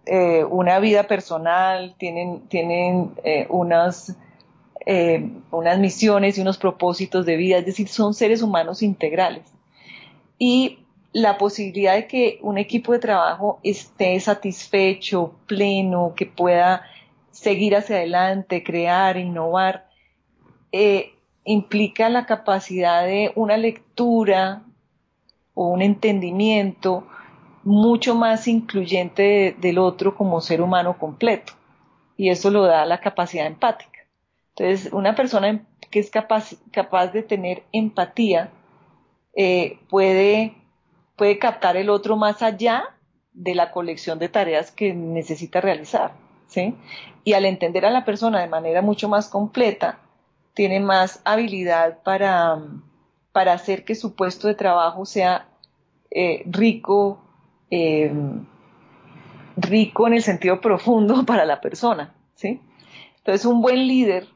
eh, 0.07 0.45
una 0.45 0.81
vida 0.81 1.05
personal, 1.05 1.95
tienen, 1.99 2.49
tienen 2.49 3.13
eh, 3.25 3.47
unas, 3.49 4.17
unas 5.51 5.79
misiones 5.79 6.39
y 6.39 6.41
unos 6.41 6.59
propósitos 6.59 7.27
de 7.27 7.37
vida, 7.37 7.59
es 7.59 7.67
decir, 7.67 7.89
son 7.89 8.15
seres 8.15 8.43
humanos 8.43 8.83
integrales. 8.83 9.56
Y 10.39 10.81
la 11.13 11.39
posibilidad 11.39 11.95
de 11.95 12.07
que 12.07 12.39
un 12.43 12.59
equipo 12.59 12.93
de 12.93 12.99
trabajo 12.99 13.59
esté 13.63 14.19
satisfecho, 14.21 15.35
pleno, 15.47 16.13
que 16.15 16.27
pueda 16.27 16.83
seguir 17.31 17.75
hacia 17.77 17.97
adelante, 17.97 18.63
crear, 18.63 19.17
innovar, 19.17 19.89
implica 21.45 22.09
la 22.09 22.27
capacidad 22.27 23.07
de 23.07 23.33
una 23.35 23.57
lectura 23.57 24.63
o 25.55 25.69
un 25.69 25.81
entendimiento 25.81 27.07
mucho 27.65 28.15
más 28.15 28.47
incluyente 28.47 29.57
del 29.59 29.79
otro 29.79 30.15
como 30.15 30.41
ser 30.41 30.61
humano 30.61 30.99
completo. 30.99 31.55
Y 32.17 32.29
eso 32.29 32.51
lo 32.51 32.65
da 32.65 32.85
la 32.85 33.01
capacidad 33.01 33.47
empática. 33.47 34.01
Entonces, 34.55 34.93
una 34.93 35.15
persona 35.15 35.65
que 35.91 35.99
es 35.99 36.11
capaz, 36.11 36.57
capaz 36.71 37.09
de 37.09 37.23
tener 37.23 37.63
empatía 37.73 38.51
eh, 39.37 39.79
puede, 39.91 40.55
puede 41.15 41.39
captar 41.39 41.77
el 41.77 41.91
otro 41.91 42.17
más 42.17 42.43
allá 42.43 42.97
de 43.35 43.55
la 43.55 43.71
colección 43.71 44.19
de 44.19 44.31
tareas 44.31 44.71
que 44.71 44.95
necesita 44.95 45.61
realizar. 45.61 46.13
¿sí? 46.47 46.75
Y 47.23 47.35
al 47.35 47.45
entender 47.45 47.85
a 47.85 47.91
la 47.91 48.07
persona 48.07 48.41
de 48.41 48.49
manera 48.49 48.81
mucho 48.81 49.09
más 49.11 49.29
completa, 49.29 49.99
tiene 50.55 50.81
más 50.81 51.21
habilidad 51.25 52.03
para, 52.03 52.63
para 53.33 53.53
hacer 53.53 53.85
que 53.85 53.95
su 53.95 54.15
puesto 54.15 54.49
de 54.49 54.55
trabajo 54.55 55.05
sea 55.05 55.49
eh, 56.11 56.43
rico, 56.47 57.23
eh, 57.71 58.11
rico 59.59 60.07
en 60.07 60.15
el 60.15 60.23
sentido 60.23 60.63
profundo 60.63 61.25
para 61.27 61.45
la 61.45 61.61
persona, 61.61 62.15
¿sí? 62.37 62.63
Entonces, 63.19 63.45
un 63.45 63.61
buen 63.61 63.87
líder, 63.87 64.29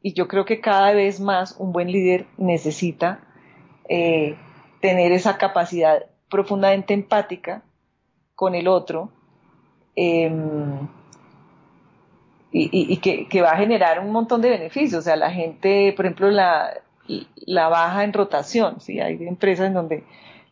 y 0.00 0.14
yo 0.14 0.28
creo 0.28 0.46
que 0.46 0.60
cada 0.60 0.92
vez 0.92 1.20
más 1.20 1.56
un 1.58 1.72
buen 1.72 1.90
líder 1.92 2.26
necesita 2.38 3.20
tener 4.80 5.12
esa 5.12 5.38
capacidad 5.38 6.06
profundamente 6.28 6.94
empática 6.94 7.62
con 8.34 8.54
el 8.54 8.68
otro 8.68 9.10
em, 9.94 10.88
y, 12.52 12.96
que, 12.98 13.42
va 13.42 13.50
a 13.50 13.56
generar 13.56 14.00
un 14.00 14.12
montón 14.12 14.40
de 14.40 14.48
beneficios. 14.48 15.00
O 15.00 15.02
sea, 15.02 15.16
la 15.16 15.30
gente, 15.30 15.92
por 15.94 16.06
ejemplo, 16.06 16.30
la, 16.30 16.82
baja 17.46 18.04
en 18.04 18.12
rotación, 18.12 18.80
¿sí? 18.80 19.00
Hay 19.00 19.18
empresas 19.26 19.66
en 19.66 19.74
donde 19.74 20.04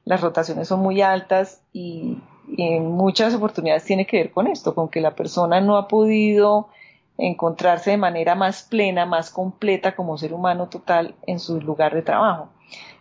las 0.05 0.20
rotaciones 0.20 0.68
son 0.68 0.81
muy 0.81 1.01
altas 1.01 1.62
y, 1.72 2.18
en 2.59 2.91
muchas 2.91 3.35
oportunidades 3.35 3.85
tiene 3.85 4.07
que 4.07 4.18
ver 4.18 4.31
con 4.31 4.47
esto, 4.47 4.75
con 4.75 4.91
que 4.91 5.01
la 5.01 5.14
persona 5.14 5.62
no 5.62 5.79
ha 5.79 5.89
podido 5.89 6.68
encontrarse 7.16 7.93
de 7.93 7.97
manera 7.97 8.35
más 8.35 8.64
plena, 8.64 9.07
más 9.07 9.31
completa 9.31 9.97
como 9.97 10.18
ser 10.18 10.35
humano 10.35 10.68
total 10.68 11.14
en 11.27 11.39
su 11.39 11.59
lugar 11.61 11.95
de 11.95 12.03
trabajo. 12.03 12.51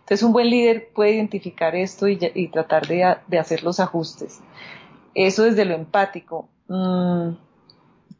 Entonces 0.00 0.22
un 0.22 0.32
buen 0.32 0.50
líder 0.50 0.90
puede 0.94 1.12
identificar 1.12 1.74
esto 1.74 2.08
y, 2.08 2.16
tratar 2.48 2.86
de, 2.86 3.38
hacer 3.38 3.62
los 3.62 3.80
ajustes. 3.80 4.40
Eso 5.14 5.44
desde 5.44 5.64
lo 5.64 5.74
empático. 5.74 6.48
Mm, 6.68 7.36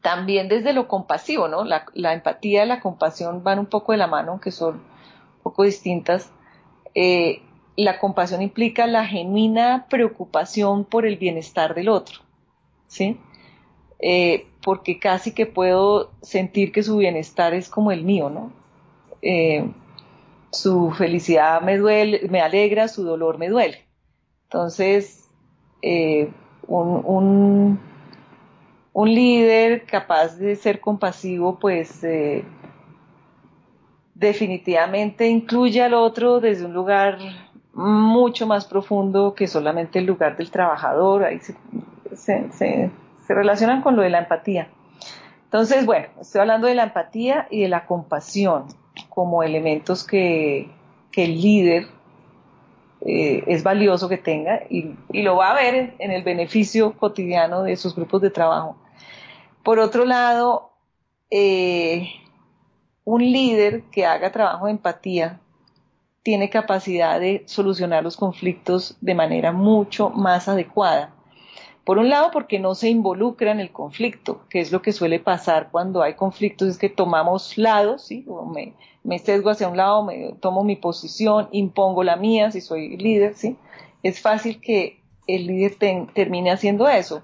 también 0.01 0.47
desde 0.49 0.73
lo 0.73 0.87
compasivo, 0.87 1.47
¿no? 1.47 1.63
La, 1.63 2.13
empatía 2.13 2.63
y 2.63 2.67
la 2.67 2.79
compasión 2.79 3.43
van 3.43 3.59
un 3.59 3.65
poco 3.65 3.91
de 3.91 3.97
la 3.97 4.07
mano, 4.07 4.31
aunque 4.33 4.51
son 4.51 4.75
un 4.75 5.43
poco 5.43 5.63
distintas. 5.63 6.31
Eh, 6.93 7.41
la 7.75 7.99
compasión 7.99 8.41
implica 8.41 8.87
la 8.87 9.05
genuina 9.05 9.87
preocupación 9.89 10.85
por 10.85 11.05
el 11.05 11.17
bienestar 11.17 11.75
del 11.75 11.89
otro, 11.89 12.21
¿sí? 12.87 13.19
Eh, 13.99 14.47
porque 14.63 14.99
casi 14.99 15.33
que 15.33 15.45
puedo 15.45 16.11
sentir 16.21 16.71
que 16.71 16.83
su 16.83 16.97
bienestar 16.97 17.53
es 17.53 17.69
como 17.69 17.91
el 17.91 18.03
mío, 18.03 18.29
¿no? 18.29 18.51
Eh, 19.21 19.69
su 20.51 20.91
felicidad 20.91 21.61
me 21.61 21.77
duele, 21.77 22.27
me 22.29 22.41
alegra, 22.41 22.87
su 22.87 23.03
dolor 23.03 23.37
me 23.37 23.49
duele. 23.49 23.85
Entonces, 24.43 25.29
eh, 25.81 26.31
un, 26.67 27.79
un, 28.93 29.13
líder 29.13 29.85
capaz 29.85 30.37
de 30.37 30.55
ser 30.55 30.79
compasivo, 30.79 31.59
pues 31.59 32.03
definitivamente 34.15 35.27
incluye 35.27 35.83
al 35.83 35.93
otro 35.93 36.39
desde 36.39 36.65
un 36.65 36.73
lugar 36.73 37.19
mucho 37.73 38.47
más 38.47 38.65
profundo 38.65 39.35
que 39.35 39.47
solamente 39.47 39.99
el 39.99 40.05
lugar 40.05 40.37
del 40.37 40.49
trabajador, 40.49 41.25
ahí 41.25 41.39
se, 42.15 42.91
relacionan 43.27 43.81
con 43.81 43.97
lo 43.97 44.01
de 44.01 44.09
la 44.09 44.19
empatía. 44.19 44.69
Entonces, 45.43 45.85
bueno, 45.85 46.07
estoy 46.19 46.41
hablando 46.41 46.67
de 46.67 46.75
la 46.75 46.83
empatía 46.83 47.47
y 47.51 47.61
de 47.61 47.69
la 47.69 47.85
compasión 47.85 48.67
como 49.15 49.41
elementos 49.41 50.03
que, 50.03 50.69
el 51.15 51.41
líder 51.41 51.87
eh, 53.05 53.41
es 53.47 53.63
valioso 53.63 54.09
que 54.09 54.17
tenga 54.17 54.63
y, 54.69 54.95
lo 55.13 55.37
va 55.37 55.51
a 55.51 55.53
ver 55.53 55.95
en, 55.97 56.11
el 56.11 56.23
beneficio 56.23 56.91
cotidiano 56.97 57.63
de 57.63 57.77
sus 57.77 57.95
grupos 57.95 58.21
de 58.21 58.31
trabajo. 58.31 58.75
Por 59.63 59.79
otro 59.79 60.03
lado, 60.03 60.73
eh, 61.31 62.09
un 63.05 63.21
líder 63.21 63.83
que 63.83 64.05
haga 64.05 64.33
trabajo 64.33 64.65
de 64.65 64.73
empatía 64.73 65.39
tiene 66.21 66.49
capacidad 66.49 67.17
de 67.17 67.43
solucionar 67.45 68.03
los 68.03 68.17
conflictos 68.17 68.97
de 68.99 69.15
manera 69.15 69.53
mucho 69.53 70.09
más 70.09 70.49
adecuada. 70.49 71.14
Por 71.85 71.99
un 71.99 72.09
lado, 72.09 72.31
porque 72.31 72.59
no 72.59 72.73
se 72.73 72.89
involucra 72.89 73.51
en 73.51 73.59
el 73.59 73.71
conflicto, 73.71 74.41
que 74.49 74.59
es 74.59 74.71
lo 74.71 74.81
que 74.81 74.91
suele 74.91 75.19
pasar 75.19 75.69
cuando 75.71 76.01
hay 76.01 76.15
conflictos, 76.15 76.67
es 76.67 76.77
que 76.79 76.89
tomamos 76.89 77.57
lados, 77.57 78.01
¿sí? 78.05 78.25
O 78.27 78.45
me, 78.45 78.73
me 79.03 79.19
sesgo 79.19 79.51
hacia 79.51 79.67
un 79.67 79.77
lado, 79.77 80.03
me 80.03 80.33
tomo 80.39 80.63
mi 80.63 80.75
posición, 80.75 81.47
impongo 81.51 82.03
la 82.03 82.15
mía, 82.15 82.49
si 82.51 82.59
soy 82.59 82.97
líder, 82.97 83.35
¿sí? 83.35 83.55
Es 84.01 84.19
fácil 84.19 84.59
que 84.59 84.99
el 85.27 85.45
líder 85.45 85.75
termine 86.13 86.51
haciendo 86.51 86.87
eso. 86.87 87.21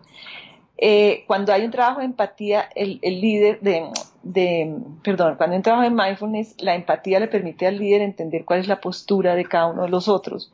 Eh, 0.77 1.23
cuando 1.27 1.53
hay 1.53 1.65
un 1.65 1.71
trabajo 1.71 1.99
de 1.99 2.05
empatía, 2.05 2.69
el, 2.75 2.99
líder 3.01 3.59
de, 3.61 4.75
perdón, 5.03 5.35
cuando 5.37 5.53
hay 5.53 5.57
un 5.57 5.63
trabajo 5.63 5.83
de 5.83 5.91
mindfulness, 5.91 6.55
la 6.59 6.75
empatía 6.75 7.19
le 7.19 7.27
permite 7.27 7.67
al 7.67 7.77
líder 7.77 8.01
entender 8.01 8.45
cuál 8.45 8.59
es 8.59 8.67
la 8.67 8.81
postura 8.81 9.35
de 9.35 9.45
cada 9.45 9.67
uno 9.67 9.83
de 9.83 9.89
los 9.89 10.07
otros 10.07 10.51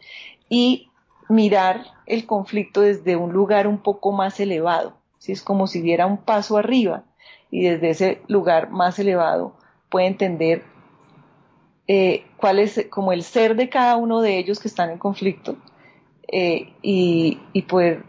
y 0.50 0.90
mirar 1.30 1.97
el 2.08 2.26
conflicto 2.26 2.82
desde 2.82 3.16
un 3.16 3.34
lugar 3.34 3.68
un 3.68 3.78
poco 3.78 4.12
más 4.12 4.40
elevado. 4.40 4.98
¿sí? 5.20 5.32
Es 5.32 5.42
como 5.42 5.68
si 5.68 5.82
diera 5.82 6.06
un 6.06 6.18
paso 6.18 6.58
arriba 6.58 7.04
y 7.52 7.64
desde 7.64 7.90
ese 7.90 8.22
lugar 8.28 8.72
más 8.72 8.98
elevado 9.00 9.54
puede 9.90 10.08
entender 10.08 10.64
eh, 11.88 12.26
cuál 12.38 12.60
es 12.60 12.88
como 12.90 13.14
el 13.14 13.24
ser 13.24 13.56
de 13.56 13.70
cada 13.70 13.96
uno 13.96 14.22
de 14.22 14.38
ellos 14.38 14.60
que 14.60 14.68
están 14.68 14.90
en 14.90 14.98
conflicto 14.98 15.58
eh, 16.28 16.74
y, 16.82 17.40
y 17.54 17.62
poder 17.64 18.04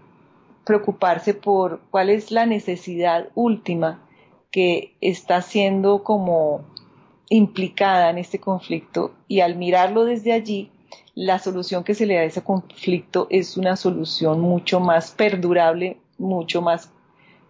preocuparse 0.65 1.35
por 1.35 1.81
cuál 1.91 2.11
es 2.11 2.31
la 2.31 2.45
necesidad 2.45 3.29
última 3.35 4.03
que 4.51 4.97
está 5.01 5.43
siendo 5.43 6.03
como 6.03 6.65
implicada 7.31 8.11
en 8.11 8.19
este 8.19 8.39
conflicto 8.39 9.13
y 9.29 9.41
al 9.41 9.57
mirarlo 9.57 10.05
desde 10.05 10.33
allí, 10.33 10.71
la 11.19 11.41
solución 11.41 11.83
que 11.83 11.97
se 11.97 12.07
le 12.07 12.15
da 12.15 12.21
a 12.21 12.25
ese 12.25 12.45
conflicto 12.45 13.27
es 13.29 13.57
una 13.57 13.75
solución 13.75 14.39
mucho 14.41 14.79
más 14.79 15.11
perdurable, 15.11 15.97
mucho 16.17 16.63
más 16.63 16.93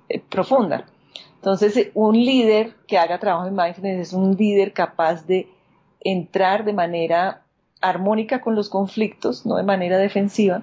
eh, 0.08 0.22
profunda. 0.26 0.86
Entonces, 1.34 1.76
eh, 1.76 1.90
un 1.92 2.16
líder 2.16 2.72
que 2.86 2.96
haga 2.96 3.18
trabajo 3.18 3.46
en 3.46 3.54
mindfulness 3.54 4.08
es 4.08 4.12
un 4.14 4.34
líder 4.38 4.72
capaz 4.72 5.26
de 5.26 5.50
entrar 6.00 6.64
de 6.64 6.72
manera 6.72 7.42
armónica 7.82 8.40
con 8.40 8.54
los 8.54 8.70
conflictos, 8.70 9.44
no 9.44 9.56
de 9.56 9.64
manera 9.64 9.98
defensiva, 9.98 10.62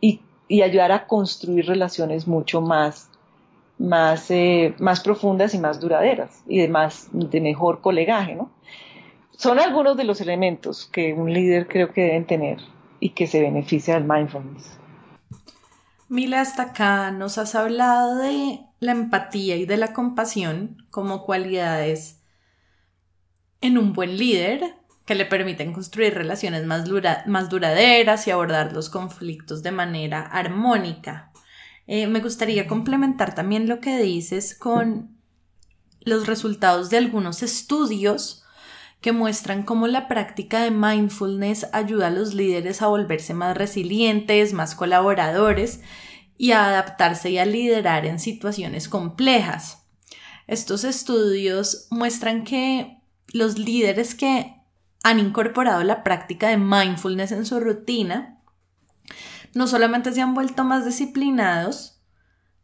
y, 0.00 0.20
ayudar 0.60 0.90
a 0.90 1.06
construir 1.06 1.66
relaciones 1.66 2.26
mucho 2.26 2.60
más, 2.60 3.10
más, 3.78 4.28
eh, 4.32 4.74
más 4.80 5.00
profundas 5.00 5.54
y 5.54 5.58
más 5.60 5.78
duraderas 5.78 6.42
y 6.48 6.58
de, 6.58 6.66
más, 6.66 7.08
de 7.12 7.40
mejor 7.40 7.80
colegaje. 7.80 8.34
¿no? 8.34 8.50
Son 9.40 9.58
algunos 9.58 9.96
de 9.96 10.04
los 10.04 10.20
elementos 10.20 10.86
que 10.92 11.14
un 11.14 11.32
líder 11.32 11.66
creo 11.66 11.94
que 11.94 12.02
deben 12.02 12.26
tener 12.26 12.58
y 13.00 13.14
que 13.14 13.26
se 13.26 13.40
beneficia 13.40 13.94
del 13.94 14.04
mindfulness. 14.04 14.72
Mila, 16.10 16.42
hasta 16.42 16.64
acá 16.64 17.10
nos 17.10 17.38
has 17.38 17.54
hablado 17.54 18.18
de 18.18 18.60
la 18.80 18.92
empatía 18.92 19.56
y 19.56 19.64
de 19.64 19.78
la 19.78 19.94
compasión 19.94 20.86
como 20.90 21.24
cualidades 21.24 22.20
en 23.62 23.78
un 23.78 23.94
buen 23.94 24.18
líder 24.18 24.74
que 25.06 25.14
le 25.14 25.24
permiten 25.24 25.72
construir 25.72 26.12
relaciones 26.12 26.66
más, 26.66 26.84
duraderas 26.84 28.26
y 28.26 28.30
abordar 28.30 28.74
los 28.74 28.90
conflictos 28.90 29.62
de 29.62 29.72
manera 29.72 30.20
armónica. 30.20 31.32
Eh, 31.86 32.08
me 32.08 32.20
gustaría 32.20 32.66
complementar 32.66 33.34
también 33.34 33.70
lo 33.70 33.80
que 33.80 34.02
dices 34.02 34.54
con 34.54 35.16
los 36.02 36.26
resultados 36.26 36.90
de 36.90 36.98
algunos 36.98 37.42
estudios 37.42 38.39
que 39.00 39.12
muestran 39.12 39.62
cómo 39.62 39.86
la 39.86 40.08
práctica 40.08 40.62
de 40.62 40.70
mindfulness 40.70 41.68
ayuda 41.72 42.08
a 42.08 42.10
los 42.10 42.34
líderes 42.34 42.82
a 42.82 42.88
volverse 42.88 43.34
más 43.34 43.56
resilientes, 43.56 44.52
más 44.52 44.74
colaboradores 44.74 45.80
y 46.36 46.52
a 46.52 46.66
adaptarse 46.66 47.30
y 47.30 47.38
a 47.38 47.46
liderar 47.46 48.06
en 48.06 48.18
situaciones 48.18 48.88
complejas. 48.88 49.86
Estos 50.46 50.84
estudios 50.84 51.86
muestran 51.90 52.44
que 52.44 52.98
los 53.32 53.58
líderes 53.58 54.14
que 54.14 54.56
han 55.02 55.18
incorporado 55.18 55.82
la 55.82 56.02
práctica 56.02 56.48
de 56.48 56.58
mindfulness 56.58 57.32
en 57.32 57.46
su 57.46 57.60
rutina 57.60 58.42
no 59.54 59.66
solamente 59.66 60.12
se 60.12 60.20
han 60.20 60.34
vuelto 60.34 60.64
más 60.64 60.84
disciplinados, 60.84 62.00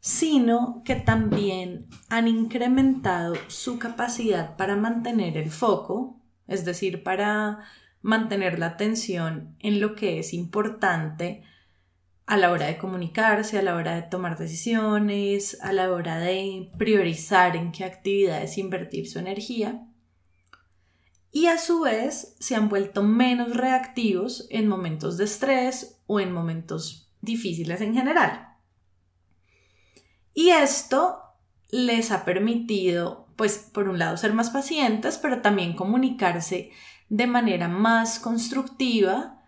sino 0.00 0.82
que 0.84 0.94
también 0.94 1.88
han 2.08 2.28
incrementado 2.28 3.34
su 3.48 3.78
capacidad 3.78 4.56
para 4.56 4.76
mantener 4.76 5.36
el 5.36 5.50
foco 5.50 6.15
es 6.46 6.64
decir, 6.64 7.02
para 7.02 7.60
mantener 8.02 8.58
la 8.58 8.66
atención 8.66 9.56
en 9.58 9.80
lo 9.80 9.94
que 9.94 10.18
es 10.18 10.32
importante 10.32 11.42
a 12.26 12.36
la 12.36 12.50
hora 12.50 12.66
de 12.66 12.78
comunicarse, 12.78 13.58
a 13.58 13.62
la 13.62 13.76
hora 13.76 13.94
de 13.94 14.02
tomar 14.02 14.36
decisiones, 14.36 15.58
a 15.62 15.72
la 15.72 15.90
hora 15.90 16.18
de 16.18 16.70
priorizar 16.76 17.56
en 17.56 17.70
qué 17.70 17.84
actividades 17.84 18.58
invertir 18.58 19.08
su 19.08 19.18
energía. 19.18 19.86
Y 21.30 21.46
a 21.46 21.58
su 21.58 21.80
vez 21.80 22.36
se 22.40 22.56
han 22.56 22.68
vuelto 22.68 23.02
menos 23.02 23.56
reactivos 23.56 24.46
en 24.50 24.66
momentos 24.66 25.16
de 25.16 25.24
estrés 25.24 26.00
o 26.06 26.18
en 26.18 26.32
momentos 26.32 27.12
difíciles 27.20 27.80
en 27.80 27.94
general. 27.94 28.48
Y 30.32 30.50
esto 30.50 31.18
les 31.70 32.10
ha 32.10 32.24
permitido 32.24 33.25
pues 33.36 33.58
por 33.72 33.88
un 33.88 33.98
lado 33.98 34.16
ser 34.16 34.32
más 34.32 34.50
pacientes, 34.50 35.18
pero 35.18 35.42
también 35.42 35.74
comunicarse 35.74 36.70
de 37.08 37.26
manera 37.26 37.68
más 37.68 38.18
constructiva 38.18 39.42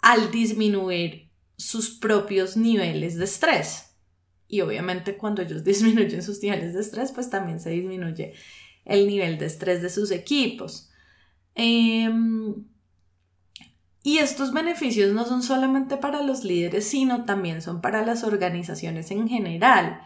al 0.00 0.30
disminuir 0.30 1.30
sus 1.56 1.90
propios 1.90 2.56
niveles 2.56 3.16
de 3.16 3.24
estrés. 3.24 3.96
Y 4.48 4.60
obviamente 4.60 5.16
cuando 5.16 5.42
ellos 5.42 5.64
disminuyen 5.64 6.22
sus 6.22 6.42
niveles 6.42 6.74
de 6.74 6.80
estrés, 6.80 7.12
pues 7.12 7.30
también 7.30 7.60
se 7.60 7.70
disminuye 7.70 8.34
el 8.84 9.06
nivel 9.06 9.38
de 9.38 9.46
estrés 9.46 9.82
de 9.82 9.90
sus 9.90 10.10
equipos. 10.10 10.90
Em, 11.54 12.66
y 14.02 14.18
estos 14.18 14.52
beneficios 14.52 15.12
no 15.12 15.24
son 15.24 15.42
solamente 15.42 15.96
para 15.96 16.22
los 16.22 16.44
líderes, 16.44 16.86
sino 16.86 17.24
también 17.24 17.62
son 17.62 17.80
para 17.80 18.04
las 18.04 18.22
organizaciones 18.22 19.10
en 19.10 19.26
general 19.26 20.00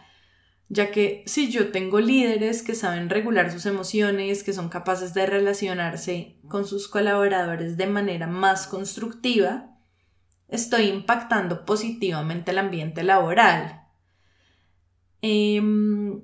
ya 0.73 0.89
que 0.89 1.21
si 1.25 1.51
yo 1.51 1.69
tengo 1.69 1.99
líderes 1.99 2.63
que 2.63 2.75
saben 2.75 3.09
regular 3.09 3.51
sus 3.51 3.65
emociones, 3.65 4.41
que 4.41 4.53
son 4.53 4.69
capaces 4.69 5.13
de 5.13 5.25
relacionarse 5.25 6.37
con 6.47 6.65
sus 6.65 6.87
colaboradores 6.87 7.75
de 7.75 7.87
manera 7.87 8.25
más 8.25 8.67
constructiva, 8.67 9.75
estoy 10.47 10.83
impactando 10.85 11.65
positivamente 11.65 12.51
el 12.51 12.59
ambiente 12.59 13.03
laboral. 13.03 13.81
Em, 15.21 16.21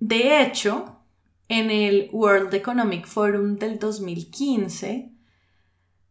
de 0.00 0.42
hecho, 0.42 1.00
en 1.48 1.70
el 1.70 2.10
World 2.12 2.52
Economic 2.52 3.06
Forum 3.06 3.56
del 3.56 3.78
2015, 3.78 5.14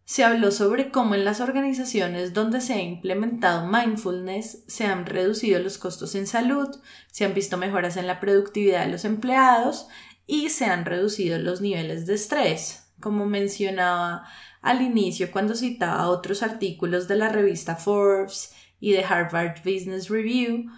se 0.08 0.24
habló 0.24 0.52
sobre 0.52 0.90
cómo 0.90 1.16
en 1.16 1.26
las 1.26 1.42
organizaciones 1.42 2.34
donde 2.34 2.62
se 2.62 2.76
ha 2.76 2.82
implementado 2.82 3.68
mindfulness 3.68 4.64
se 4.66 4.86
han 4.86 5.06
reducido 5.06 5.60
los 5.60 5.78
costos 5.78 6.16
en 6.16 6.28
salud, 6.28 6.70
se 7.12 7.26
han 7.26 7.34
visto 7.34 7.58
mejoras 7.58 7.98
en 7.98 8.08
la 8.08 8.22
productividad 8.22 8.86
de 8.86 8.92
los 8.94 9.04
empleados 9.04 9.90
y 10.26 10.48
se 10.48 10.64
han 10.64 10.86
reducido 10.86 11.38
los 11.40 11.60
niveles 11.60 12.06
de 12.06 12.14
estrés. 12.14 12.90
Como 13.02 13.26
mencionaba 13.26 14.24
al 14.62 14.82
inicio 14.82 15.30
cuando 15.30 15.56
citaba 15.56 16.08
otros 16.08 16.42
artículos 16.42 17.10
de 17.10 17.16
la 17.18 17.28
revista 17.28 17.76
Forbes 17.76 18.54
y 18.80 18.94
de 18.94 19.04
Harvard 19.04 19.58
Business 19.58 20.08
Review, 20.08 20.72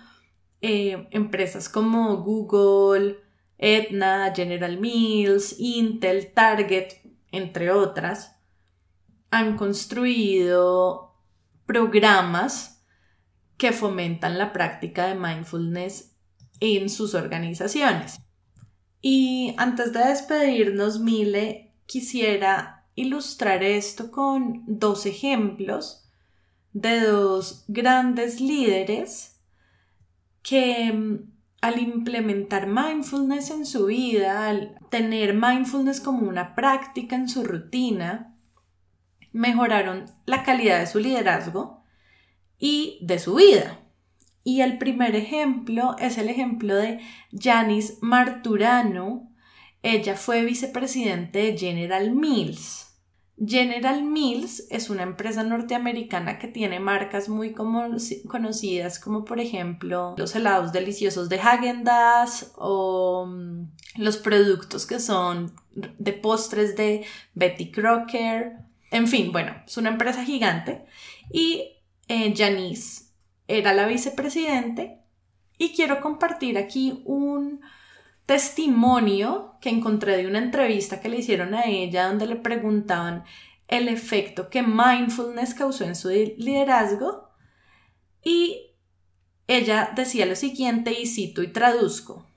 eh, 0.61 1.07
empresas 1.11 1.69
como 1.69 2.23
Google, 2.23 3.19
Aetna, 3.59 4.33
General 4.35 4.79
Mills, 4.79 5.55
Intel, 5.59 6.33
Target, 6.33 6.93
entre 7.31 7.69
otras, 7.69 8.38
han 9.31 9.57
construido 9.57 11.15
programas 11.65 12.83
que 13.57 13.71
fomentan 13.71 14.37
la 14.37 14.53
práctica 14.53 15.07
de 15.07 15.15
mindfulness 15.15 16.15
en 16.59 16.89
sus 16.89 17.13
organizaciones. 17.13 18.19
Y 19.01 19.53
antes 19.57 19.93
de 19.93 19.99
despedirnos, 19.99 20.99
Mile, 20.99 21.73
quisiera 21.85 22.87
ilustrar 22.95 23.63
esto 23.63 24.11
con 24.11 24.63
dos 24.67 25.05
ejemplos 25.05 26.09
de 26.73 26.99
dos 27.01 27.63
grandes 27.67 28.41
líderes 28.41 29.41
que 30.41 30.91
mm, 30.91 31.31
al 31.61 31.79
implementar 31.79 32.67
mindfulness 32.67 33.51
en 33.51 33.65
su 33.65 33.87
vida, 33.87 34.47
al 34.47 34.77
tener 34.89 35.33
mindfulness 35.33 35.99
como 35.99 36.27
una 36.27 36.55
práctica 36.55 37.15
en 37.15 37.27
su 37.27 37.43
rutina, 37.43 38.37
mejoraron 39.31 40.05
la 40.25 40.43
calidad 40.43 40.79
de 40.79 40.87
su 40.87 40.99
liderazgo 40.99 41.83
y 42.57 42.99
de 43.01 43.19
su 43.19 43.35
vida. 43.35 43.79
Y 44.43 44.61
el 44.61 44.77
primer 44.77 45.15
ejemplo 45.15 45.95
es 45.99 46.17
el 46.17 46.29
ejemplo 46.29 46.75
de 46.75 46.99
Janice 47.31 47.97
Marturano. 48.01 49.31
Ella 49.83 50.15
fue 50.15 50.43
vicepresidente 50.43 51.39
de 51.39 51.57
General 51.57 52.11
Mills. 52.11 52.89
General 53.45 54.03
Mills 54.03 54.67
es 54.69 54.89
una 54.89 55.03
empresa 55.03 55.43
norteamericana 55.43 56.39
que 56.39 56.49
tiene 56.49 56.81
marcas 56.81 57.29
muy 57.29 57.53
conocidas 57.53 58.99
como 58.99 59.23
por 59.23 59.39
ejemplo 59.39 60.13
los 60.17 60.35
helados 60.35 60.73
deliciosos 60.73 61.29
de 61.29 61.39
Häagen-Dazs 61.39 62.51
o 62.57 63.27
mm, 63.27 63.69
los 63.95 64.17
productos 64.17 64.85
que 64.85 64.99
son 64.99 65.53
de 65.73 66.11
postres 66.11 66.75
de 66.75 67.05
Betty 67.33 67.71
Crocker 67.71 68.68
en 68.91 69.07
fin, 69.07 69.31
bueno, 69.31 69.55
es 69.65 69.77
una 69.77 69.89
empresa 69.89 70.23
gigante 70.23 70.85
y 71.31 71.77
eh, 72.07 72.33
Janice 72.35 73.05
era 73.47 73.73
la 73.73 73.87
vicepresidente 73.87 74.99
y 75.57 75.75
quiero 75.75 76.01
compartir 76.01 76.57
aquí 76.57 77.01
un 77.05 77.61
testimonio 78.25 79.55
que 79.61 79.69
encontré 79.69 80.17
de 80.17 80.27
una 80.27 80.39
entrevista 80.39 81.01
que 81.01 81.09
le 81.09 81.17
hicieron 81.17 81.53
a 81.53 81.65
ella 81.65 82.07
donde 82.07 82.27
le 82.27 82.35
preguntaban 82.35 83.23
el 83.67 83.87
efecto 83.87 84.49
que 84.49 84.63
mindfulness 84.63 85.53
causó 85.53 85.83
en 85.83 85.95
su 85.95 86.09
liderazgo 86.09 87.29
y 88.23 88.75
ella 89.47 89.91
decía 89.95 90.25
lo 90.25 90.35
siguiente 90.35 90.99
y 90.99 91.07
cito 91.07 91.41
y 91.41 91.51
traduzco. 91.51 92.28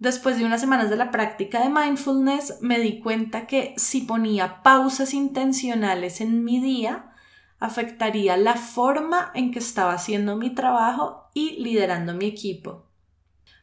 Después 0.00 0.38
de 0.38 0.46
unas 0.46 0.62
semanas 0.62 0.88
de 0.88 0.96
la 0.96 1.10
práctica 1.10 1.62
de 1.62 1.68
mindfulness, 1.68 2.62
me 2.62 2.80
di 2.80 3.00
cuenta 3.00 3.46
que 3.46 3.74
si 3.76 4.00
ponía 4.00 4.62
pausas 4.62 5.12
intencionales 5.12 6.22
en 6.22 6.42
mi 6.42 6.58
día, 6.58 7.12
afectaría 7.58 8.38
la 8.38 8.54
forma 8.54 9.30
en 9.34 9.52
que 9.52 9.58
estaba 9.58 9.92
haciendo 9.92 10.36
mi 10.36 10.54
trabajo 10.54 11.28
y 11.34 11.62
liderando 11.62 12.14
mi 12.14 12.24
equipo. 12.24 12.86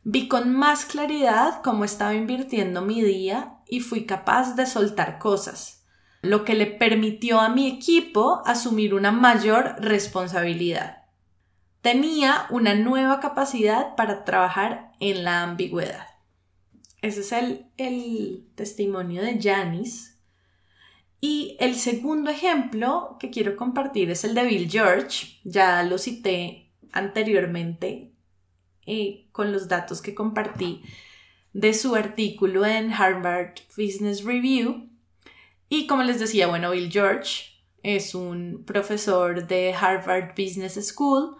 Vi 0.03 0.27
con 0.27 0.53
más 0.53 0.85
claridad 0.85 1.63
cómo 1.63 1.83
estaba 1.83 2.13
invirtiendo 2.13 2.83
mi 2.83 3.01
día 3.01 3.57
y 3.67 3.79
fui 3.79 4.05
capaz 4.05 4.55
de 4.55 4.67
soltar 4.67 5.17
cosas, 5.17 5.87
lo 6.21 6.45
que 6.45 6.53
le 6.53 6.67
permitió 6.67 7.39
a 7.39 7.49
mi 7.49 7.67
equipo 7.67 8.43
asumir 8.45 8.93
una 8.93 9.11
mayor 9.11 9.75
responsabilidad. 9.79 11.05
Tenía 11.81 12.45
una 12.51 12.75
nueva 12.75 13.19
capacidad 13.19 13.95
para 13.95 14.23
trabajar 14.23 14.91
en 14.99 15.23
la 15.23 15.41
ambigüedad. 15.41 16.16
Ese 17.01 17.21
es 17.21 17.31
el, 17.77 18.47
testimonio 18.55 19.21
de 19.21 19.39
Janice. 19.41 20.15
Y 21.19 21.57
el 21.59 21.75
segundo 21.75 22.29
ejemplo 22.29 23.17
que 23.19 23.29
quiero 23.29 23.55
compartir 23.55 24.09
es 24.09 24.23
el 24.23 24.35
de 24.35 24.45
Bill 24.45 24.69
George. 24.69 25.39
Ya 25.43 25.83
lo 25.83 25.97
cité 25.97 26.71
anteriormente 26.91 28.11
eh, 28.85 29.27
con 29.31 29.51
los 29.51 29.67
datos 29.67 30.01
que 30.01 30.15
compartí 30.15 30.83
de 31.53 31.73
su 31.73 31.95
artículo 31.95 32.65
en 32.65 32.93
Harvard 32.93 33.55
Business 33.75 34.23
Review. 34.23 34.89
Y 35.69 35.87
como 35.87 36.03
les 36.03 36.19
decía, 36.19 36.47
bueno, 36.47 36.71
Bill 36.71 36.91
George 36.91 37.57
es 37.83 38.15
un 38.15 38.63
profesor 38.65 39.47
de 39.47 39.73
Harvard 39.73 40.33
Business 40.37 40.75
School 40.87 41.35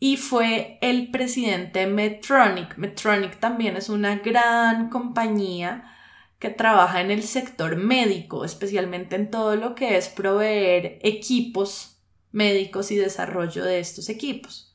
y 0.00 0.16
fue 0.16 0.78
el 0.80 1.10
presidente 1.10 1.80
de 1.80 1.86
Medtronic. 1.86 2.78
Medtronic 2.78 3.38
también 3.38 3.76
es 3.76 3.90
una 3.90 4.16
gran 4.16 4.88
compañía 4.88 5.94
que 6.38 6.48
trabaja 6.48 7.02
en 7.02 7.10
el 7.10 7.22
sector 7.22 7.76
médico, 7.76 8.46
especialmente 8.46 9.14
en 9.14 9.30
todo 9.30 9.56
lo 9.56 9.74
que 9.74 9.98
es 9.98 10.08
proveer 10.08 10.98
equipos 11.02 11.98
médicos 12.32 12.90
y 12.90 12.96
desarrollo 12.96 13.62
de 13.62 13.78
estos 13.78 14.08
equipos. 14.08 14.74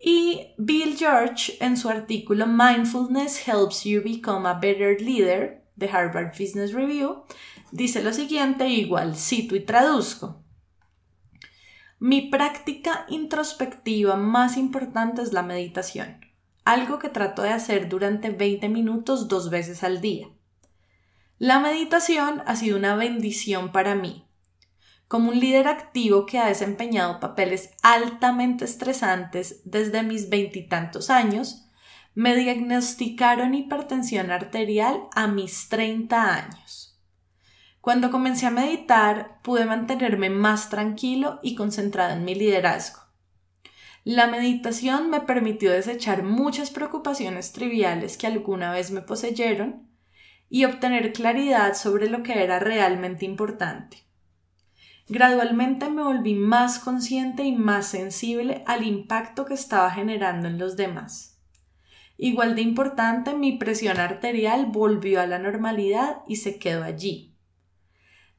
Y 0.00 0.54
Bill 0.56 0.96
George, 0.96 1.58
en 1.60 1.76
su 1.76 1.90
artículo 1.90 2.46
Mindfulness 2.46 3.46
Helps 3.46 3.84
You 3.84 4.02
Become 4.02 4.48
a 4.48 4.54
Better 4.54 5.00
Leader 5.00 5.62
de 5.76 5.90
Harvard 5.90 6.32
Business 6.38 6.72
Review, 6.72 7.24
dice 7.70 8.02
lo 8.02 8.14
siguiente, 8.14 8.66
igual 8.68 9.14
cito 9.14 9.56
y 9.56 9.60
traduzco. 9.60 10.43
Mi 12.06 12.20
práctica 12.20 13.06
introspectiva 13.08 14.16
más 14.16 14.58
importante 14.58 15.22
es 15.22 15.32
la 15.32 15.42
meditación, 15.42 16.20
algo 16.66 16.98
que 16.98 17.08
trato 17.08 17.40
de 17.40 17.48
hacer 17.48 17.88
durante 17.88 18.28
20 18.28 18.68
minutos 18.68 19.26
dos 19.26 19.48
veces 19.48 19.82
al 19.82 20.02
día. 20.02 20.28
La 21.38 21.60
meditación 21.60 22.42
ha 22.44 22.56
sido 22.56 22.76
una 22.76 22.94
bendición 22.94 23.72
para 23.72 23.94
mí. 23.94 24.28
Como 25.08 25.30
un 25.30 25.40
líder 25.40 25.66
activo 25.66 26.26
que 26.26 26.38
ha 26.38 26.48
desempeñado 26.48 27.20
papeles 27.20 27.70
altamente 27.82 28.66
estresantes 28.66 29.62
desde 29.64 30.02
mis 30.02 30.28
veintitantos 30.28 31.08
años, 31.08 31.70
me 32.14 32.36
diagnosticaron 32.36 33.54
hipertensión 33.54 34.30
arterial 34.30 35.08
a 35.14 35.26
mis 35.26 35.70
30 35.70 36.34
años. 36.34 36.83
Cuando 37.84 38.10
comencé 38.10 38.46
a 38.46 38.50
meditar, 38.50 39.40
pude 39.42 39.66
mantenerme 39.66 40.30
más 40.30 40.70
tranquilo 40.70 41.38
y 41.42 41.54
concentrado 41.54 42.14
en 42.14 42.24
mi 42.24 42.34
liderazgo. 42.34 43.00
La 44.04 44.26
meditación 44.26 45.10
me 45.10 45.20
permitió 45.20 45.70
desechar 45.70 46.22
muchas 46.22 46.70
preocupaciones 46.70 47.52
triviales 47.52 48.16
que 48.16 48.26
alguna 48.26 48.72
vez 48.72 48.90
me 48.90 49.02
poseyeron 49.02 49.86
y 50.48 50.64
obtener 50.64 51.12
claridad 51.12 51.74
sobre 51.74 52.08
lo 52.08 52.22
que 52.22 52.42
era 52.42 52.58
realmente 52.58 53.26
importante. 53.26 53.98
Gradualmente 55.06 55.90
me 55.90 56.04
volví 56.04 56.34
más 56.34 56.78
consciente 56.78 57.44
y 57.44 57.52
más 57.52 57.86
sensible 57.86 58.64
al 58.66 58.86
impacto 58.86 59.44
que 59.44 59.52
estaba 59.52 59.90
generando 59.90 60.48
en 60.48 60.56
los 60.56 60.78
demás. 60.78 61.38
Igual 62.16 62.54
de 62.54 62.62
importante, 62.62 63.34
mi 63.34 63.58
presión 63.58 64.00
arterial 64.00 64.64
volvió 64.72 65.20
a 65.20 65.26
la 65.26 65.38
normalidad 65.38 66.22
y 66.26 66.36
se 66.36 66.58
quedó 66.58 66.82
allí. 66.82 67.33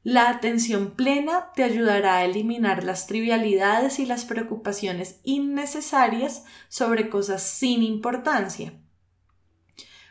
La 0.08 0.30
atención 0.30 0.92
plena 0.92 1.50
te 1.56 1.64
ayudará 1.64 2.18
a 2.18 2.24
eliminar 2.24 2.84
las 2.84 3.08
trivialidades 3.08 3.98
y 3.98 4.06
las 4.06 4.24
preocupaciones 4.24 5.18
innecesarias 5.24 6.44
sobre 6.68 7.08
cosas 7.08 7.42
sin 7.42 7.82
importancia, 7.82 8.74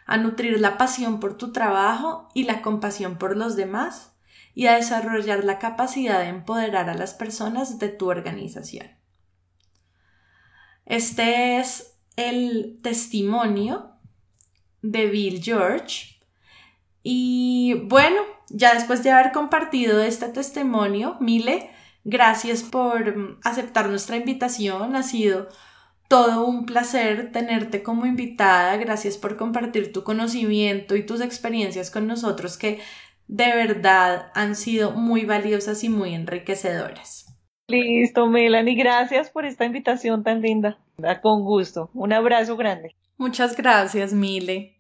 a 0.05 0.17
nutrir 0.17 0.59
la 0.59 0.77
pasión 0.77 1.21
por 1.21 1.37
tu 1.37 1.53
trabajo 1.53 2.27
y 2.33 2.43
la 2.43 2.61
compasión 2.61 3.17
por 3.17 3.37
los 3.37 3.55
demás 3.55 4.11
y 4.53 4.67
a 4.67 4.75
desarrollar 4.75 5.45
la 5.45 5.59
capacidad 5.59 6.19
de 6.19 6.27
empoderar 6.27 6.89
a 6.89 6.93
las 6.93 7.13
personas 7.13 7.79
de 7.79 7.87
tu 7.87 8.09
organización. 8.09 8.87
Este 10.85 11.57
es 11.59 11.97
el 12.17 12.81
testimonio 12.83 13.91
de 14.81 15.05
Bill 15.05 15.41
George 15.41 16.14
y 17.07 17.75
bueno, 17.83 18.19
ya 18.49 18.73
después 18.73 19.03
de 19.03 19.11
haber 19.11 19.31
compartido 19.31 20.01
este 20.01 20.27
testimonio, 20.29 21.17
Mile, 21.19 21.69
gracias 22.03 22.63
por 22.63 23.15
mm, 23.15 23.39
aceptar 23.43 23.89
nuestra 23.89 24.17
invitación. 24.17 24.95
Ha 24.95 25.03
sido 25.03 25.47
todo 26.07 26.47
un 26.47 26.65
placer 26.65 27.31
tenerte 27.31 27.83
como 27.83 28.07
invitada. 28.07 28.75
Gracias 28.77 29.19
por 29.19 29.37
compartir 29.37 29.93
tu 29.93 30.03
conocimiento 30.03 30.95
y 30.95 31.05
tus 31.05 31.21
experiencias 31.21 31.91
con 31.91 32.07
nosotros 32.07 32.57
que 32.57 32.79
de 33.27 33.53
verdad 33.53 34.31
han 34.33 34.55
sido 34.55 34.89
muy 34.89 35.25
valiosas 35.25 35.83
y 35.83 35.89
muy 35.89 36.15
enriquecedoras. 36.15 37.37
Listo, 37.67 38.25
Melanie, 38.25 38.73
gracias 38.73 39.29
por 39.29 39.45
esta 39.45 39.65
invitación 39.65 40.23
tan 40.23 40.41
linda. 40.41 40.79
Con 41.21 41.43
gusto. 41.43 41.91
Un 41.93 42.13
abrazo 42.13 42.57
grande. 42.57 42.95
Muchas 43.17 43.55
gracias, 43.55 44.11
Mile. 44.11 44.74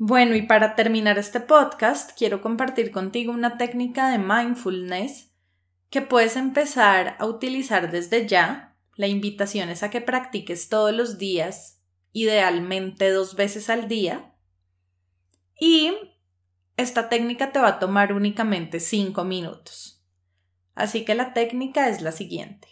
Bueno, 0.00 0.36
y 0.36 0.42
para 0.42 0.76
terminar 0.76 1.18
este 1.18 1.40
podcast, 1.40 2.16
quiero 2.16 2.40
compartir 2.40 2.92
contigo 2.92 3.32
una 3.32 3.58
técnica 3.58 4.08
de 4.10 4.18
mindfulness 4.18 5.32
que 5.90 6.02
puedes 6.02 6.36
empezar 6.36 7.16
a 7.18 7.26
utilizar 7.26 7.90
desde 7.90 8.28
ya. 8.28 8.76
La 8.94 9.08
invitación 9.08 9.70
es 9.70 9.82
a 9.82 9.90
que 9.90 10.00
practiques 10.00 10.68
todos 10.68 10.94
los 10.94 11.18
días, 11.18 11.82
idealmente 12.12 13.10
dos 13.10 13.34
veces 13.34 13.68
al 13.70 13.88
día. 13.88 14.36
Y 15.58 15.92
esta 16.76 17.08
técnica 17.08 17.50
te 17.50 17.58
va 17.58 17.66
a 17.66 17.78
tomar 17.80 18.12
únicamente 18.12 18.78
cinco 18.78 19.24
minutos. 19.24 20.00
Así 20.76 21.04
que 21.04 21.16
la 21.16 21.34
técnica 21.34 21.88
es 21.88 22.02
la 22.02 22.12
siguiente. 22.12 22.68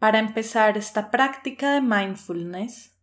Para 0.00 0.18
empezar 0.18 0.78
esta 0.78 1.10
práctica 1.10 1.74
de 1.74 1.82
mindfulness, 1.82 2.96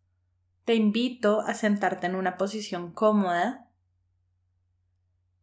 te 0.66 0.74
invito 0.74 1.42
a 1.42 1.54
sentarte 1.54 2.08
en 2.08 2.16
una 2.16 2.38
posición 2.38 2.92
cómoda, 2.92 3.70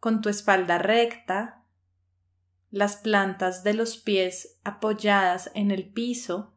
con 0.00 0.20
tu 0.20 0.30
espalda 0.30 0.78
recta, 0.78 1.62
las 2.72 2.96
plantas 2.96 3.62
de 3.62 3.72
los 3.72 3.96
pies 3.96 4.58
apoyadas 4.64 5.52
en 5.54 5.70
el 5.70 5.92
piso, 5.92 6.56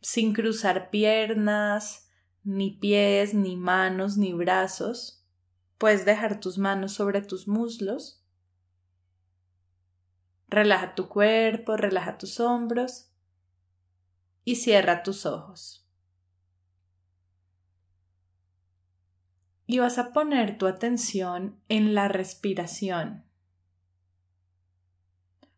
sin 0.00 0.32
cruzar 0.32 0.88
piernas, 0.88 2.08
ni 2.44 2.70
pies, 2.70 3.34
ni 3.34 3.56
manos, 3.58 4.16
ni 4.16 4.32
brazos. 4.32 5.22
Puedes 5.76 6.06
dejar 6.06 6.40
tus 6.40 6.56
manos 6.56 6.92
sobre 6.92 7.20
tus 7.20 7.46
muslos. 7.46 8.24
Relaja 10.48 10.94
tu 10.94 11.10
cuerpo, 11.10 11.76
relaja 11.76 12.16
tus 12.16 12.40
hombros 12.40 13.10
y 14.44 14.56
cierra 14.56 15.02
tus 15.02 15.26
ojos. 15.26 15.86
Y 19.66 19.78
vas 19.78 19.98
a 19.98 20.12
poner 20.12 20.58
tu 20.58 20.66
atención 20.66 21.58
en 21.68 21.94
la 21.94 22.08
respiración. 22.08 23.24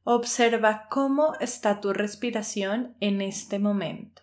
Observa 0.05 0.89
cómo 0.89 1.35
está 1.41 1.81
tu 1.81 1.93
respiración 1.93 2.97
en 3.01 3.21
este 3.21 3.59
momento. 3.59 4.23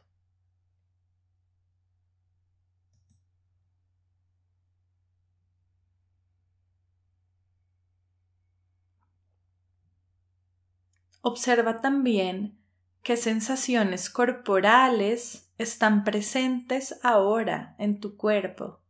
Observa 11.21 11.81
también 11.81 12.62
qué 13.03 13.17
sensaciones 13.17 14.09
corporales 14.09 15.51
están 15.57 16.03
presentes 16.03 16.99
ahora 17.03 17.75
en 17.77 17.99
tu 17.99 18.17
cuerpo. 18.17 18.83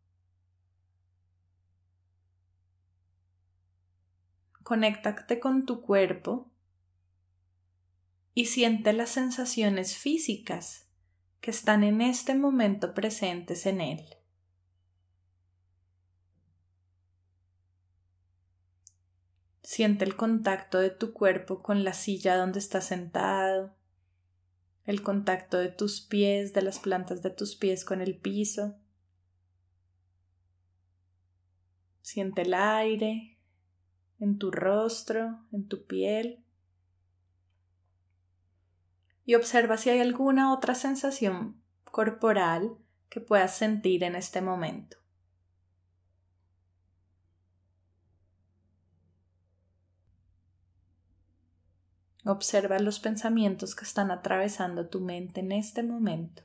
conéctate 4.64 5.40
con 5.40 5.66
tu 5.66 5.82
cuerpo 5.82 6.50
y 8.34 8.46
siente 8.46 8.94
las 8.94 9.10
sensaciones 9.10 9.98
físicas 9.98 10.88
que 11.42 11.52
están 11.52 11.84
en 11.84 12.02
este 12.02 12.34
momento 12.34 12.94
presentes 12.94 13.66
en 13.66 13.82
él. 13.82 14.04
Siente 19.62 20.06
el 20.06 20.16
contacto 20.16 20.80
de 20.80 20.90
tu 20.90 21.14
cuerpo 21.14 21.62
con 21.62 21.84
la 21.84 21.94
silla 21.94 22.38
donde 22.38 22.60
estás 22.60 22.86
sentado, 22.86 23.76
el 24.86 25.02
contacto 25.02 25.58
de 25.58 25.70
tus 25.70 26.02
pies, 26.02 26.54
de 26.54 26.62
las 26.62 26.80
plantas 26.80 27.22
de 27.22 27.30
tus 27.30 27.56
pies 27.56 27.86
con 27.86 28.02
el 28.02 28.18
piso. 28.18 28.76
Siente 32.02 32.42
el 32.42 32.54
aire 32.54 33.38
en 34.20 34.38
tu 34.38 34.52
rostro, 34.52 35.40
en 35.52 35.68
tu 35.68 35.86
piel. 35.86 36.44
Y 39.26 39.36
observa 39.36 39.78
si 39.78 39.90
hay 39.90 40.00
alguna 40.00 40.54
otra 40.54 40.76
sensación 40.76 41.62
corporal 41.86 42.78
que 43.10 43.22
puedas 43.22 43.56
sentir 43.56 44.04
en 44.04 44.16
este 44.16 44.42
momento. 44.42 45.03
Observa 52.26 52.80
los 52.80 53.00
pensamientos 53.00 53.76
que 53.76 53.84
están 53.84 54.10
atravesando 54.10 54.88
tu 54.88 55.02
mente 55.02 55.42
en 55.42 55.52
este 55.52 55.84
momento. 55.84 56.44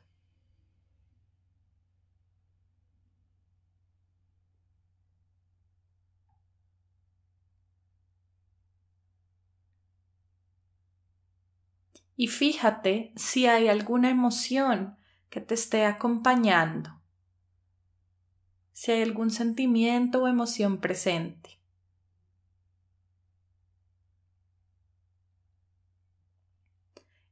Y 12.17 12.27
fíjate 12.27 13.13
si 13.15 13.47
hay 13.47 13.69
alguna 13.69 14.11
emoción 14.11 14.97
que 15.31 15.41
te 15.41 15.55
esté 15.55 15.85
acompañando, 15.85 17.01
si 18.73 18.91
hay 18.91 19.03
algún 19.03 19.31
sentimiento 19.31 20.25
o 20.25 20.27
emoción 20.27 20.81
presente. 20.81 21.58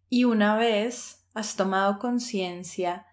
Y 0.09 0.25
una 0.25 0.57
vez 0.57 1.27
has 1.35 1.57
tomado 1.57 1.99
conciencia 1.99 3.07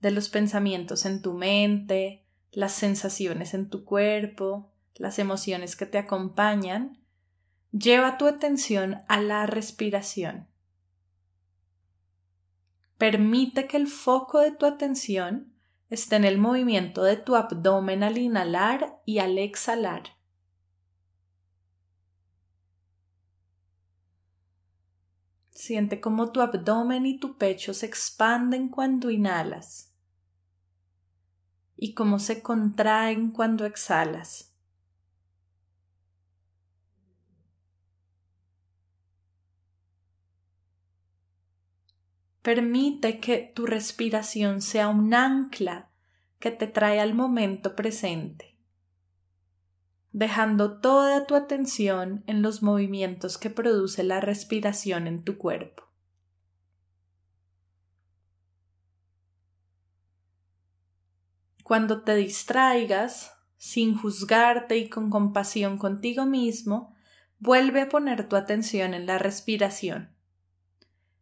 de 0.00 0.10
los 0.10 0.28
pensamientos 0.28 1.06
en 1.06 1.22
tu 1.22 1.32
mente, 1.34 2.26
las 2.52 2.72
sensaciones 2.72 3.54
en 3.54 3.68
tu 3.68 3.84
cuerpo, 3.84 4.72
las 4.94 5.18
emociones 5.18 5.76
que 5.76 5.86
te 5.86 5.98
acompañan, 5.98 6.98
lleva 7.72 8.18
tu 8.18 8.26
atención 8.26 9.02
a 9.08 9.20
la 9.20 9.46
respiración. 9.46 10.48
Permite 12.98 13.66
que 13.66 13.76
el 13.76 13.86
foco 13.86 14.40
de 14.40 14.50
tu 14.50 14.66
atención 14.66 15.54
esté 15.88 16.16
en 16.16 16.24
el 16.24 16.38
movimiento 16.38 17.02
de 17.02 17.16
tu 17.16 17.36
abdomen 17.36 18.02
al 18.02 18.18
inhalar 18.18 19.00
y 19.06 19.18
al 19.18 19.38
exhalar. 19.38 20.02
Siente 25.60 26.00
cómo 26.00 26.32
tu 26.32 26.40
abdomen 26.40 27.04
y 27.04 27.18
tu 27.18 27.36
pecho 27.36 27.74
se 27.74 27.84
expanden 27.84 28.70
cuando 28.70 29.10
inhalas 29.10 29.94
y 31.76 31.92
cómo 31.92 32.18
se 32.18 32.40
contraen 32.40 33.30
cuando 33.30 33.66
exhalas. 33.66 34.54
Permite 42.40 43.20
que 43.20 43.52
tu 43.54 43.66
respiración 43.66 44.62
sea 44.62 44.88
un 44.88 45.12
ancla 45.12 45.90
que 46.38 46.50
te 46.50 46.68
trae 46.68 47.00
al 47.00 47.12
momento 47.12 47.76
presente 47.76 48.49
dejando 50.12 50.80
toda 50.80 51.26
tu 51.26 51.34
atención 51.34 52.24
en 52.26 52.42
los 52.42 52.62
movimientos 52.62 53.38
que 53.38 53.50
produce 53.50 54.02
la 54.02 54.20
respiración 54.20 55.06
en 55.06 55.22
tu 55.22 55.38
cuerpo. 55.38 55.84
Cuando 61.62 62.02
te 62.02 62.16
distraigas, 62.16 63.32
sin 63.56 63.96
juzgarte 63.96 64.76
y 64.78 64.88
con 64.88 65.10
compasión 65.10 65.78
contigo 65.78 66.26
mismo, 66.26 66.96
vuelve 67.38 67.82
a 67.82 67.88
poner 67.88 68.28
tu 68.28 68.34
atención 68.34 68.92
en 68.94 69.06
la 69.06 69.18
respiración, 69.18 70.16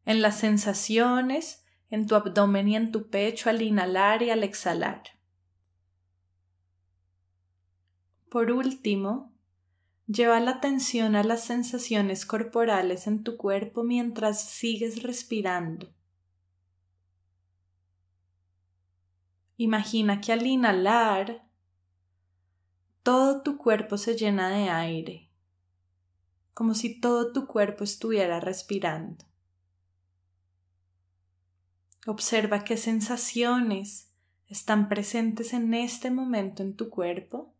en 0.07 0.23
las 0.23 0.39
sensaciones, 0.39 1.67
en 1.91 2.07
tu 2.07 2.15
abdomen 2.15 2.69
y 2.69 2.77
en 2.77 2.93
tu 2.93 3.11
pecho 3.11 3.51
al 3.51 3.61
inhalar 3.61 4.23
y 4.23 4.31
al 4.31 4.43
exhalar. 4.43 5.18
Por 8.31 8.51
último, 8.51 9.33
lleva 10.07 10.39
la 10.41 10.53
atención 10.53 11.17
a 11.17 11.23
las 11.23 11.45
sensaciones 11.45 12.27
corporales 12.27 13.07
en 13.07 13.23
tu 13.23 13.37
cuerpo 13.37 13.85
mientras 13.85 14.43
sigues 14.43 15.03
respirando. 15.03 15.89
Imagina 19.57 20.21
que 20.21 20.33
al 20.33 20.47
inhalar, 20.47 21.47
todo 23.03 23.43
tu 23.43 23.57
cuerpo 23.57 23.97
se 23.97 24.15
llena 24.15 24.51
de 24.51 24.69
aire, 24.69 25.31
como 26.53 26.75
si 26.75 27.01
todo 27.01 27.33
tu 27.33 27.47
cuerpo 27.47 27.83
estuviera 27.85 28.41
respirando. 28.41 29.25
Observa 32.07 32.63
qué 32.63 32.77
sensaciones 32.77 34.11
están 34.47 34.89
presentes 34.89 35.53
en 35.53 35.75
este 35.75 36.11
momento 36.11 36.63
en 36.63 36.77
tu 36.77 36.89
cuerpo 36.89 37.55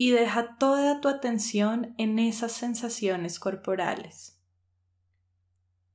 y 0.00 0.12
deja 0.12 0.56
toda 0.58 1.00
tu 1.00 1.08
atención 1.08 1.94
en 1.98 2.20
esas 2.20 2.52
sensaciones 2.52 3.40
corporales, 3.40 4.40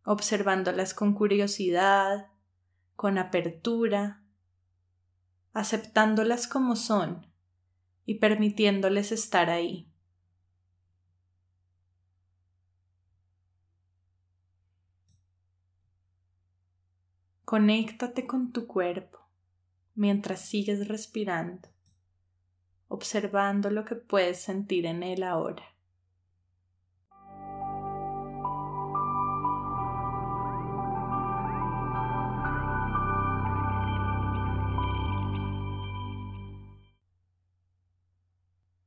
observándolas 0.03 0.93
con 0.93 1.13
curiosidad, 1.13 2.27
con 2.97 3.17
apertura, 3.17 4.21
aceptándolas 5.53 6.47
como 6.47 6.75
son 6.75 7.25
y 8.05 8.15
permitiéndoles 8.15 9.13
estar 9.13 9.49
ahí. 9.49 9.89
Conéctate 17.45 18.27
con 18.27 18.51
tu 18.51 18.67
cuerpo 18.67 19.19
mientras 19.95 20.41
sigues 20.41 20.89
respirando 20.89 21.72
observando 22.93 23.71
lo 23.71 23.85
que 23.85 23.95
puedes 23.95 24.39
sentir 24.39 24.85
en 24.85 25.01
él 25.01 25.23
ahora. 25.23 25.63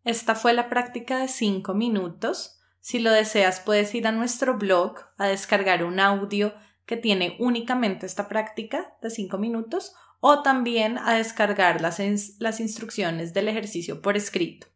Esta 0.05 0.37
fue 0.37 0.53
la 0.53 0.69
práctica 0.69 1.19
de 1.19 1.27
5 1.27 1.75
minutos. 1.75 2.61
Si 2.79 3.01
lo 3.01 3.11
deseas, 3.11 3.59
puedes 3.59 3.93
ir 3.93 4.07
a 4.07 4.13
nuestro 4.13 4.57
blog 4.57 5.01
a 5.19 5.27
descargar 5.27 5.83
un 5.83 5.99
audio 5.99 6.55
que 6.85 6.97
tiene 6.97 7.37
únicamente 7.41 8.07
esta 8.07 8.29
práctica 8.29 8.95
de 9.03 9.11
5 9.11 9.37
minutos 9.39 9.97
o 10.21 10.43
también 10.43 10.99
a 10.99 11.14
descargar 11.14 11.81
las, 11.81 12.01
las 12.39 12.61
instrucciones 12.61 13.35
del 13.35 13.49
ejercicio 13.49 14.03
por 14.03 14.17
escrito. 14.17 14.69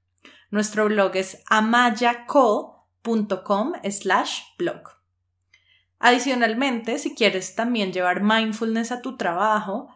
Nuestro 0.51 0.86
blog 0.86 1.16
es 1.16 1.43
amayaco.com 1.49 3.72
slash 3.91 4.41
blog. 4.59 4.82
Adicionalmente, 5.99 6.99
si 6.99 7.14
quieres 7.14 7.55
también 7.55 7.93
llevar 7.93 8.22
mindfulness 8.22 8.91
a 8.91 9.03
tu 9.03 9.16
trabajo, 9.16 9.95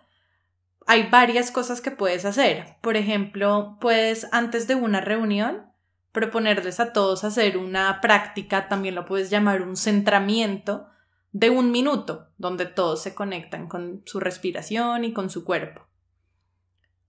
hay 0.87 1.09
varias 1.09 1.51
cosas 1.51 1.81
que 1.81 1.91
puedes 1.91 2.25
hacer. 2.25 2.77
Por 2.83 2.97
ejemplo, 2.97 3.79
puedes 3.81 4.27
antes 4.33 4.67
de 4.67 4.75
una 4.75 5.01
reunión 5.01 5.73
proponerles 6.13 6.79
a 6.79 6.93
todos 6.93 7.25
hacer 7.25 7.57
una 7.57 8.01
práctica, 8.01 8.69
también 8.69 8.95
lo 8.95 9.05
puedes 9.05 9.31
llamar 9.31 9.63
un 9.63 9.77
centramiento, 9.77 10.87
de 11.35 11.51
un 11.51 11.73
minuto, 11.73 12.29
donde 12.39 12.65
todos 12.65 13.03
se 13.03 13.13
conectan 13.13 13.69
con 13.69 14.03
su 14.07 14.21
respiración 14.21 15.05
y 15.05 15.13
con 15.13 15.31
su 15.31 15.45
cuerpo. 15.45 15.83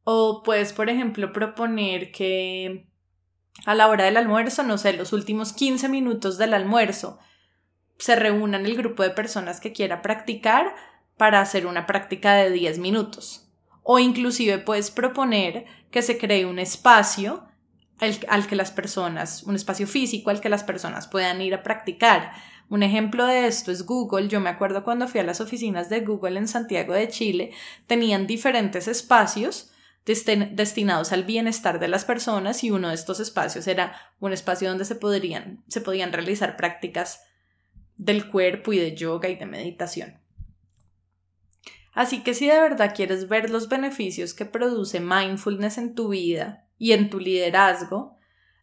O 0.03 0.41
puedes, 0.43 0.73
por 0.73 0.89
ejemplo, 0.89 1.31
proponer 1.31 2.11
que 2.11 2.89
a 3.67 3.75
la 3.75 3.87
hora 3.87 4.05
del 4.05 4.17
almuerzo, 4.17 4.63
no 4.63 4.79
sé, 4.79 4.93
los 4.93 5.13
últimos 5.13 5.53
15 5.53 5.89
minutos 5.89 6.39
del 6.39 6.55
almuerzo, 6.55 7.19
se 7.99 8.15
reúnan 8.15 8.65
el 8.65 8.75
grupo 8.75 9.03
de 9.03 9.11
personas 9.11 9.59
que 9.59 9.73
quiera 9.73 10.01
practicar 10.01 10.75
para 11.17 11.39
hacer 11.39 11.67
una 11.67 11.85
práctica 11.85 12.33
de 12.33 12.49
10 12.49 12.79
minutos. 12.79 13.47
O 13.83 13.99
inclusive 13.99 14.57
puedes 14.57 14.89
proponer 14.89 15.65
que 15.91 16.01
se 16.01 16.17
cree 16.17 16.47
un 16.47 16.57
espacio 16.57 17.47
al, 17.99 18.47
que 18.47 18.55
las 18.55 18.71
personas, 18.71 19.43
un 19.43 19.55
espacio 19.55 19.85
físico 19.85 20.31
al 20.31 20.41
que 20.41 20.49
las 20.49 20.63
personas 20.63 21.07
puedan 21.07 21.41
ir 21.41 21.53
a 21.53 21.61
practicar. 21.61 22.33
Un 22.69 22.83
ejemplo 22.83 23.25
de 23.25 23.47
esto 23.47 23.71
es 23.71 23.85
Google. 23.85 24.27
Yo 24.27 24.39
me 24.39 24.49
acuerdo 24.49 24.83
cuando 24.83 25.07
fui 25.07 25.19
a 25.19 25.23
las 25.23 25.41
oficinas 25.41 25.89
de 25.89 26.01
Google 26.01 26.39
en 26.39 26.47
Santiago 26.47 26.93
de 26.93 27.07
Chile, 27.07 27.51
tenían 27.87 28.27
diferentes 28.27 28.87
espacios 28.87 29.71
destinados 30.05 31.11
al 31.11 31.23
bienestar 31.23 31.79
de 31.79 31.87
las 31.87 32.05
personas 32.05 32.63
y 32.63 32.69
uno 32.69 32.89
de 32.89 32.95
estos 32.95 33.19
espacios 33.19 33.65
era 33.67 33.95
un 34.19 34.33
espacio 34.33 34.69
donde 34.69 34.85
se 34.85 34.95
podrían, 34.95 35.63
podían 35.83 36.13
realizar 36.13 36.57
prácticas 36.57 37.23
del 37.97 38.29
cuerpo 38.29 38.71
y 38.73 38.77
de 38.77 38.95
yoga 38.95 39.29
y 39.29 39.35
de 39.35 39.47
meditación. 39.47 40.19
Así 41.93 42.23
que 42.23 42.33
si 42.33 42.45
de 42.45 42.59
verdad 42.59 42.93
quieres 42.93 43.29
ver 43.29 43.49
los 43.49 43.67
beneficios 43.67 44.33
que 44.33 44.45
produce 44.45 44.99
mindfulness 44.99 45.77
en 45.77 45.95
tu 45.95 46.09
vida 46.09 46.67
y 46.77 46.91
en 46.91 47.09
tu 47.09 47.19
liderazgo, 47.19 48.14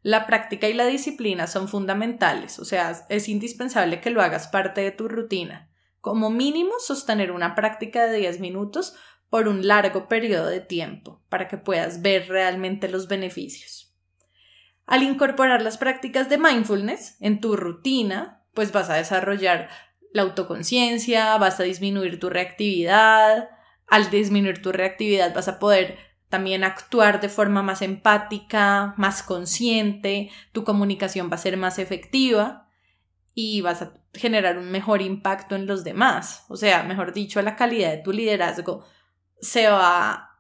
la 0.03 0.27
práctica 0.27 0.69
y 0.69 0.75
la 0.75 0.87
disciplina 0.87 1.47
son 1.47 1.69
fundamentales, 1.69 2.59
o 2.59 2.65
sea, 2.65 3.07
es 3.09 3.29
indispensable 3.29 4.01
que 4.01 4.11
lo 4.11 4.21
hagas 4.21 4.49
parte 4.49 4.81
de 4.81 4.91
tu 4.91 5.09
rutina. 5.09 5.71
Como 6.01 6.31
mínimo, 6.31 6.73
sostener 6.81 7.31
una 7.31 7.55
práctica 7.55 8.07
de 8.07 8.19
10 8.19 8.41
minutos 8.41 8.95
por 9.31 9.47
un 9.47 9.67
largo 9.67 10.09
periodo 10.09 10.47
de 10.47 10.61
tiempo 10.61 11.23
para 11.29 11.47
que 11.47 11.57
puedas 11.57 12.03
ver 12.03 12.29
realmente 12.29 12.89
los 12.89 13.07
beneficios. 13.07 13.95
Al 14.85 15.05
incorporar 15.05 15.63
las 15.63 15.79
prácticas 15.79 16.29
de 16.29 16.39
mindfulness 16.39 17.17
en 17.21 17.41
tu 17.41 17.57
rutina, 17.57 18.45
pues 18.53 18.73
vas 18.73 18.91
a 18.91 18.95
desarrollar 18.95 19.69
la 20.13 20.23
autoconciencia, 20.23 21.37
vas 21.39 21.61
a 21.61 21.63
disminuir 21.63 22.19
tu 22.19 22.29
reactividad, 22.29 23.49
al 23.87 24.11
disminuir 24.11 24.61
tu 24.61 24.73
reactividad 24.73 25.35
vas 25.35 25.49
a 25.49 25.59
poder 25.59 25.97
también 26.33 26.64
actuar 26.64 27.20
de 27.20 27.28
forma 27.28 27.62
más 27.62 27.83
empática, 27.83 28.95
más 28.97 29.22
consciente, 29.22 30.30
tu 30.53 30.64
comunicación 30.64 31.30
va 31.30 31.35
a 31.35 31.39
ser 31.39 31.59
más 31.59 31.78
efectiva 31.78 32.70
y 33.35 33.61
vas 33.61 33.83
a 33.83 33.93
generar 34.14 34.57
un 34.57 34.70
mejor 34.70 35.03
impacto 35.03 35.57
en 35.57 35.66
los 35.66 35.85
demás. 35.85 36.47
O 36.49 36.57
sea, 36.57 36.85
mejor 36.85 37.12
dicho, 37.12 37.43
la 37.43 37.55
calidad 37.55 37.91
de 37.91 37.99
tu 37.99 38.12
liderazgo 38.12 38.83
se 39.43 39.68
va 39.68 40.39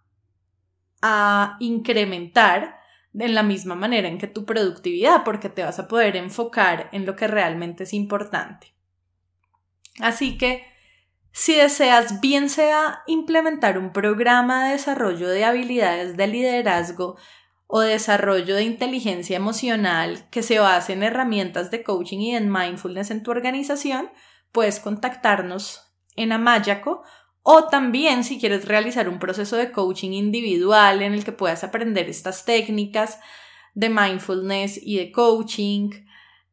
a 1.02 1.56
incrementar 1.60 2.78
en 3.12 3.34
la 3.34 3.42
misma 3.42 3.74
manera 3.74 4.08
en 4.08 4.16
que 4.16 4.28
tu 4.28 4.46
productividad, 4.46 5.24
porque 5.24 5.50
te 5.50 5.62
vas 5.62 5.78
a 5.78 5.88
poder 5.88 6.16
enfocar 6.16 6.88
en 6.92 7.04
lo 7.04 7.16
que 7.16 7.26
realmente 7.26 7.82
es 7.82 7.92
importante. 7.92 8.74
Así 10.00 10.38
que, 10.38 10.64
si 11.32 11.54
deseas 11.54 12.20
bien 12.20 12.48
sea 12.50 13.02
implementar 13.06 13.78
un 13.78 13.92
programa 13.92 14.66
de 14.66 14.72
desarrollo 14.72 15.28
de 15.28 15.44
habilidades 15.44 16.16
de 16.16 16.26
liderazgo 16.26 17.16
o 17.66 17.80
desarrollo 17.80 18.54
de 18.54 18.64
inteligencia 18.64 19.36
emocional 19.36 20.28
que 20.30 20.42
se 20.42 20.58
base 20.58 20.92
en 20.92 21.02
herramientas 21.02 21.70
de 21.70 21.82
coaching 21.82 22.18
y 22.18 22.36
en 22.36 22.52
mindfulness 22.52 23.10
en 23.10 23.22
tu 23.22 23.30
organización, 23.30 24.10
puedes 24.52 24.78
contactarnos 24.78 25.90
en 26.16 26.32
Amayaco 26.32 27.02
o 27.42 27.64
también 27.64 28.24
si 28.24 28.38
quieres 28.38 28.66
realizar 28.66 29.08
un 29.08 29.18
proceso 29.18 29.56
de 29.56 29.72
coaching 29.72 30.10
individual 30.10 31.02
en 31.02 31.14
el 31.14 31.24
que 31.24 31.32
puedas 31.32 31.64
aprender 31.64 32.08
estas 32.08 32.44
técnicas 32.44 33.18
de 33.74 33.88
mindfulness 33.88 34.78
y 34.80 34.98
de 34.98 35.10
coaching, 35.10 35.90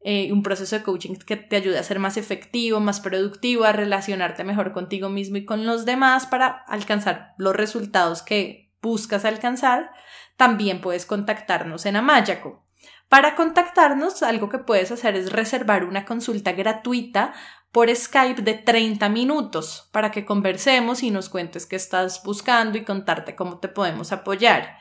eh, 0.01 0.31
un 0.31 0.43
proceso 0.43 0.77
de 0.77 0.83
coaching 0.83 1.15
que 1.15 1.35
te 1.35 1.57
ayude 1.57 1.77
a 1.77 1.83
ser 1.83 1.99
más 1.99 2.15
efectivo, 2.15 2.79
más 2.79 3.01
productivo, 3.01 3.65
a 3.65 3.73
relacionarte 3.73 4.43
mejor 4.43 4.71
contigo 4.71 5.09
mismo 5.09 5.37
y 5.37 5.45
con 5.45 5.65
los 5.65 5.85
demás 5.85 6.25
para 6.25 6.47
alcanzar 6.67 7.33
los 7.37 7.55
resultados 7.55 8.21
que 8.21 8.71
buscas 8.81 9.25
alcanzar, 9.25 9.91
también 10.37 10.79
puedes 10.79 11.05
contactarnos 11.05 11.85
en 11.85 11.97
Amayaco. 11.97 12.63
Para 13.09 13.35
contactarnos, 13.35 14.23
algo 14.23 14.49
que 14.49 14.59
puedes 14.59 14.91
hacer 14.91 15.15
es 15.15 15.31
reservar 15.31 15.83
una 15.83 16.05
consulta 16.05 16.53
gratuita 16.53 17.33
por 17.71 17.93
Skype 17.93 18.41
de 18.41 18.53
30 18.53 19.09
minutos 19.09 19.89
para 19.91 20.11
que 20.11 20.25
conversemos 20.25 21.03
y 21.03 21.11
nos 21.11 21.27
cuentes 21.27 21.65
qué 21.65 21.75
estás 21.75 22.23
buscando 22.23 22.77
y 22.77 22.85
contarte 22.85 23.35
cómo 23.35 23.59
te 23.59 23.67
podemos 23.67 24.11
apoyar. 24.11 24.77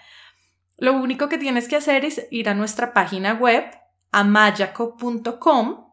Lo 0.77 0.93
único 0.93 1.29
que 1.29 1.39
tienes 1.39 1.69
que 1.69 1.77
hacer 1.77 2.05
es 2.05 2.27
ir 2.31 2.49
a 2.49 2.55
nuestra 2.55 2.93
página 2.93 3.35
web 3.35 3.65
amayaco.com 4.13 5.89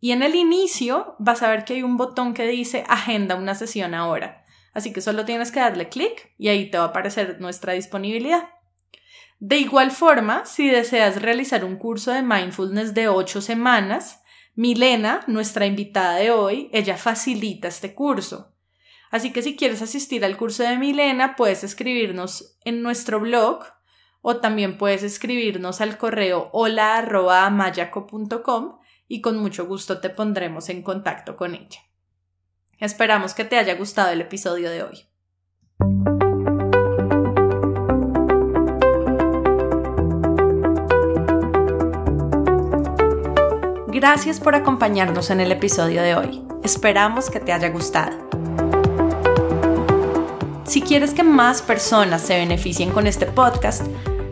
y 0.00 0.12
en 0.12 0.22
el 0.22 0.34
inicio 0.34 1.16
vas 1.18 1.42
a 1.42 1.48
ver 1.48 1.64
que 1.64 1.74
hay 1.74 1.82
un 1.82 1.96
botón 1.96 2.34
que 2.34 2.46
dice 2.46 2.84
agenda 2.88 3.36
una 3.36 3.54
sesión 3.54 3.94
ahora. 3.94 4.44
Así 4.74 4.92
que 4.92 5.00
solo 5.00 5.24
tienes 5.24 5.50
que 5.50 5.60
darle 5.60 5.88
clic 5.88 6.34
y 6.36 6.48
ahí 6.48 6.70
te 6.70 6.78
va 6.78 6.84
a 6.84 6.88
aparecer 6.88 7.40
nuestra 7.40 7.72
disponibilidad. 7.72 8.50
De 9.38 9.56
igual 9.58 9.90
forma, 9.90 10.44
si 10.46 10.68
deseas 10.68 11.22
realizar 11.22 11.64
un 11.64 11.76
curso 11.76 12.12
de 12.12 12.22
mindfulness 12.22 12.94
de 12.94 13.08
8 13.08 13.40
semanas, 13.40 14.22
Milena, 14.54 15.22
nuestra 15.26 15.66
invitada 15.66 16.16
de 16.16 16.30
hoy, 16.30 16.70
ella 16.72 16.96
facilita 16.96 17.68
este 17.68 17.94
curso. 17.94 18.54
Así 19.10 19.32
que 19.32 19.42
si 19.42 19.56
quieres 19.56 19.82
asistir 19.82 20.24
al 20.24 20.36
curso 20.36 20.62
de 20.62 20.76
Milena, 20.76 21.36
puedes 21.36 21.62
escribirnos 21.64 22.58
en 22.64 22.82
nuestro 22.82 23.20
blog 23.20 23.64
o 24.26 24.38
también 24.38 24.78
puedes 24.78 25.02
escribirnos 25.02 25.82
al 25.82 25.98
correo 25.98 26.48
hola.amayaco.com 26.52 28.78
y 29.06 29.20
con 29.20 29.36
mucho 29.36 29.66
gusto 29.66 30.00
te 30.00 30.08
pondremos 30.08 30.70
en 30.70 30.82
contacto 30.82 31.36
con 31.36 31.54
ella. 31.54 31.80
Esperamos 32.80 33.34
que 33.34 33.44
te 33.44 33.58
haya 33.58 33.74
gustado 33.74 34.12
el 34.12 34.22
episodio 34.22 34.70
de 34.70 34.82
hoy. 34.82 35.04
Gracias 43.88 44.40
por 44.40 44.54
acompañarnos 44.54 45.28
en 45.28 45.42
el 45.42 45.52
episodio 45.52 46.00
de 46.00 46.16
hoy. 46.16 46.42
Esperamos 46.62 47.28
que 47.28 47.40
te 47.40 47.52
haya 47.52 47.68
gustado. 47.68 48.16
Si 50.64 50.80
quieres 50.80 51.12
que 51.12 51.24
más 51.24 51.60
personas 51.60 52.22
se 52.22 52.38
beneficien 52.38 52.90
con 52.90 53.06
este 53.06 53.26
podcast, 53.26 53.86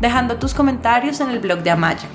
dejando 0.00 0.36
tus 0.36 0.54
comentarios 0.54 1.20
en 1.20 1.30
el 1.30 1.38
blog 1.40 1.60
de 1.62 1.70
Amayaco. 1.70 2.06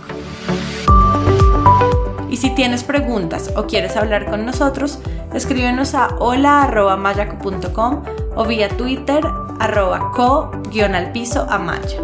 Y 2.30 2.38
si 2.38 2.50
tienes 2.50 2.84
preguntas 2.84 3.52
o 3.56 3.68
quieres 3.68 3.96
hablar 3.96 4.26
con 4.26 4.46
nosotros, 4.46 5.00
escríbenos 5.34 5.94
a 5.94 6.16
hola.mayaco.com 6.20 8.04
o 8.36 8.46
vía 8.46 8.70
Twitter 8.70 9.24
arroba 9.60 10.12
co-al 10.12 11.12
amaya. 11.50 11.98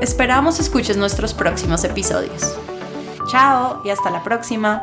Esperamos 0.00 0.60
escuches 0.60 0.96
nuestros 0.96 1.32
próximos 1.32 1.84
episodios. 1.84 2.56
Chao 3.28 3.80
y 3.84 3.90
hasta 3.90 4.10
la 4.10 4.22
próxima. 4.22 4.82